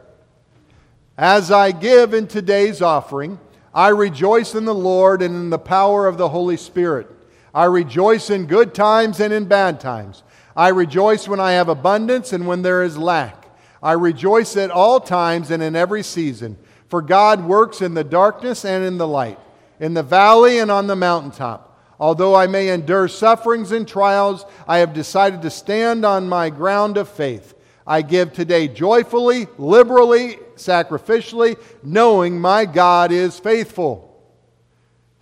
As 1.18 1.52
I 1.52 1.72
give 1.72 2.14
in 2.14 2.28
today's 2.28 2.82
offering, 2.82 3.40
I 3.74 3.90
rejoice 3.90 4.56
in 4.56 4.66
the 4.66 4.76
Lord 4.76 5.22
and 5.22 5.36
in 5.36 5.50
the 5.50 5.60
power 5.60 6.08
of 6.08 6.18
the 6.18 6.30
Holy 6.30 6.58
Spirit. 6.58 7.10
I 7.56 7.66
rejoice 7.66 8.30
in 8.30 8.48
good 8.48 8.76
times 8.76 9.22
and 9.22 9.32
in 9.32 9.46
bad 9.46 9.80
times. 9.80 10.24
I 10.58 10.70
rejoice 10.70 11.26
when 11.26 11.40
I 11.40 11.54
have 11.54 11.70
abundance 11.70 12.34
and 12.34 12.46
when 12.46 12.62
there 12.62 12.84
is 12.84 12.98
lack. 12.98 13.48
I 13.82 13.94
rejoice 13.94 14.58
at 14.58 14.72
all 14.72 15.00
times 15.00 15.52
and 15.52 15.64
in 15.64 15.74
every 15.74 16.04
season. 16.04 16.58
For 16.90 17.02
God 17.02 17.46
works 17.46 17.82
in 17.82 17.94
the 17.94 18.04
darkness 18.04 18.66
and 18.66 18.84
in 18.84 18.98
the 18.98 19.08
light, 19.08 19.40
in 19.80 19.94
the 19.94 20.04
valley 20.04 20.60
and 20.60 20.70
on 20.70 20.88
the 20.88 20.98
mountaintop. 20.98 21.80
Although 21.98 22.36
I 22.36 22.48
may 22.48 22.68
endure 22.70 23.08
sufferings 23.08 23.72
and 23.72 23.88
trials, 23.88 24.46
I 24.68 24.80
have 24.80 24.94
decided 24.94 25.42
to 25.44 25.50
stand 25.50 26.06
on 26.06 26.28
my 26.28 26.50
ground 26.50 26.98
of 26.98 27.08
faith. 27.08 27.54
I 27.88 28.02
give 28.02 28.34
today 28.34 28.68
joyfully, 28.68 29.48
liberally, 29.58 30.40
sacrificially, 30.56 31.58
knowing 31.84 32.38
my 32.38 32.66
God 32.66 33.14
is 33.14 33.40
faithful. 33.40 34.15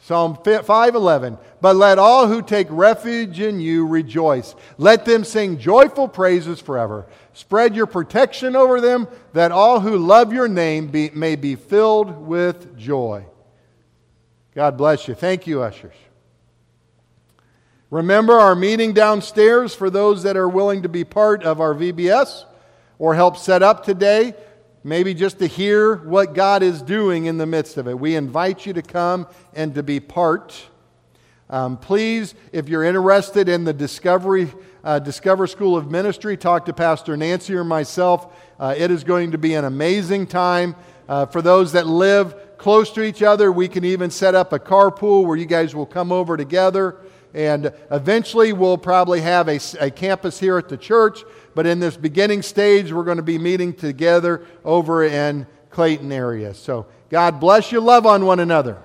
Psalm 0.04 0.36
5:11 0.36 1.38
But 1.62 1.78
let 1.78 1.98
all 1.98 2.28
who 2.28 2.42
take 2.42 2.68
refuge 2.70 3.40
in 3.40 3.62
you 3.62 3.88
rejoice. 3.88 4.54
Let 4.78 5.06
them 5.06 5.24
sing 5.24 5.58
joyful 5.58 6.10
praises 6.10 6.60
forever. 6.60 7.06
Spread 7.32 7.74
your 7.74 7.86
protection 7.86 8.54
over 8.54 8.82
them 8.82 9.08
that 9.32 9.54
all 9.54 9.80
who 9.80 9.98
love 9.98 10.34
your 10.34 10.50
name 10.50 10.88
be, 10.88 11.10
may 11.14 11.38
be 11.38 11.56
filled 11.56 12.28
with 12.28 12.78
joy. 12.78 13.26
God 14.54 14.78
bless 14.78 15.08
you. 15.08 15.16
Thank 15.16 15.48
you 15.48 15.62
ushers. 15.62 15.96
Remember 17.90 18.34
our 18.34 18.56
meeting 18.56 18.92
downstairs 18.92 19.74
for 19.74 19.90
those 19.90 20.24
that 20.24 20.36
are 20.36 20.50
willing 20.50 20.82
to 20.82 20.90
be 20.90 21.06
part 21.06 21.44
of 21.44 21.62
our 21.62 21.74
VBS 21.74 22.44
or 23.00 23.16
help 23.16 23.38
set 23.38 23.64
up 23.64 23.86
today 23.86 24.34
maybe 24.84 25.14
just 25.14 25.40
to 25.40 25.48
hear 25.48 25.96
what 25.96 26.34
God 26.34 26.62
is 26.62 26.82
doing 26.82 27.26
in 27.26 27.38
the 27.38 27.46
midst 27.46 27.78
of 27.78 27.88
it. 27.88 27.98
We 27.98 28.16
invite 28.16 28.66
you 28.66 28.74
to 28.74 28.82
come 28.82 29.28
and 29.54 29.74
to 29.76 29.84
be 29.84 30.00
part. 30.00 30.70
Um, 31.50 31.78
please, 31.78 32.36
if 32.52 32.68
you're 32.68 32.84
interested 32.84 33.48
in 33.48 33.64
the 33.64 33.74
Discovery 33.74 34.52
uh, 34.84 35.00
Discover 35.00 35.48
School 35.48 35.78
of 35.78 35.90
Ministry, 35.90 36.36
talk 36.36 36.66
to 36.66 36.74
Pastor 36.74 37.16
Nancy 37.16 37.54
or 37.56 37.64
myself. 37.64 38.34
Uh, 38.60 38.76
it 38.78 38.92
is 38.92 39.04
going 39.04 39.32
to 39.32 39.38
be 39.38 39.54
an 39.54 39.66
amazing 39.66 40.28
time. 40.28 40.76
Uh, 41.08 41.26
for 41.26 41.42
those 41.42 41.72
that 41.74 41.88
live 41.88 42.58
close 42.58 42.92
to 42.92 43.04
each 43.04 43.22
other, 43.22 43.52
we 43.52 43.68
can 43.68 43.86
even 43.86 44.10
set 44.10 44.36
up 44.36 44.52
a 44.52 44.60
carpool 44.60 45.26
where 45.26 45.38
you 45.38 45.46
guys 45.46 45.76
will 45.76 45.86
come 45.86 46.12
over 46.12 46.36
together. 46.36 46.98
And 47.34 47.74
eventually, 47.92 48.54
we'll 48.54 48.78
probably 48.78 49.22
have 49.22 49.48
a, 49.48 49.60
a 49.80 49.90
campus 49.90 50.40
here 50.40 50.58
at 50.58 50.70
the 50.70 50.78
church 50.78 51.24
but 51.56 51.66
in 51.66 51.80
this 51.80 51.98
beginning 51.98 52.42
stage, 52.42 52.92
we're 52.92 53.04
going 53.04 53.18
to 53.18 53.24
be 53.24 53.38
meeting 53.38 53.74
together 53.74 54.46
over 54.64 55.04
in 55.04 55.48
Clayton 55.70 56.12
area. 56.12 56.54
So 56.54 56.86
God 57.10 57.40
bless 57.40 57.72
you. 57.72 57.80
Love 57.80 58.06
on 58.06 58.26
one 58.26 58.40
another. 58.40 58.82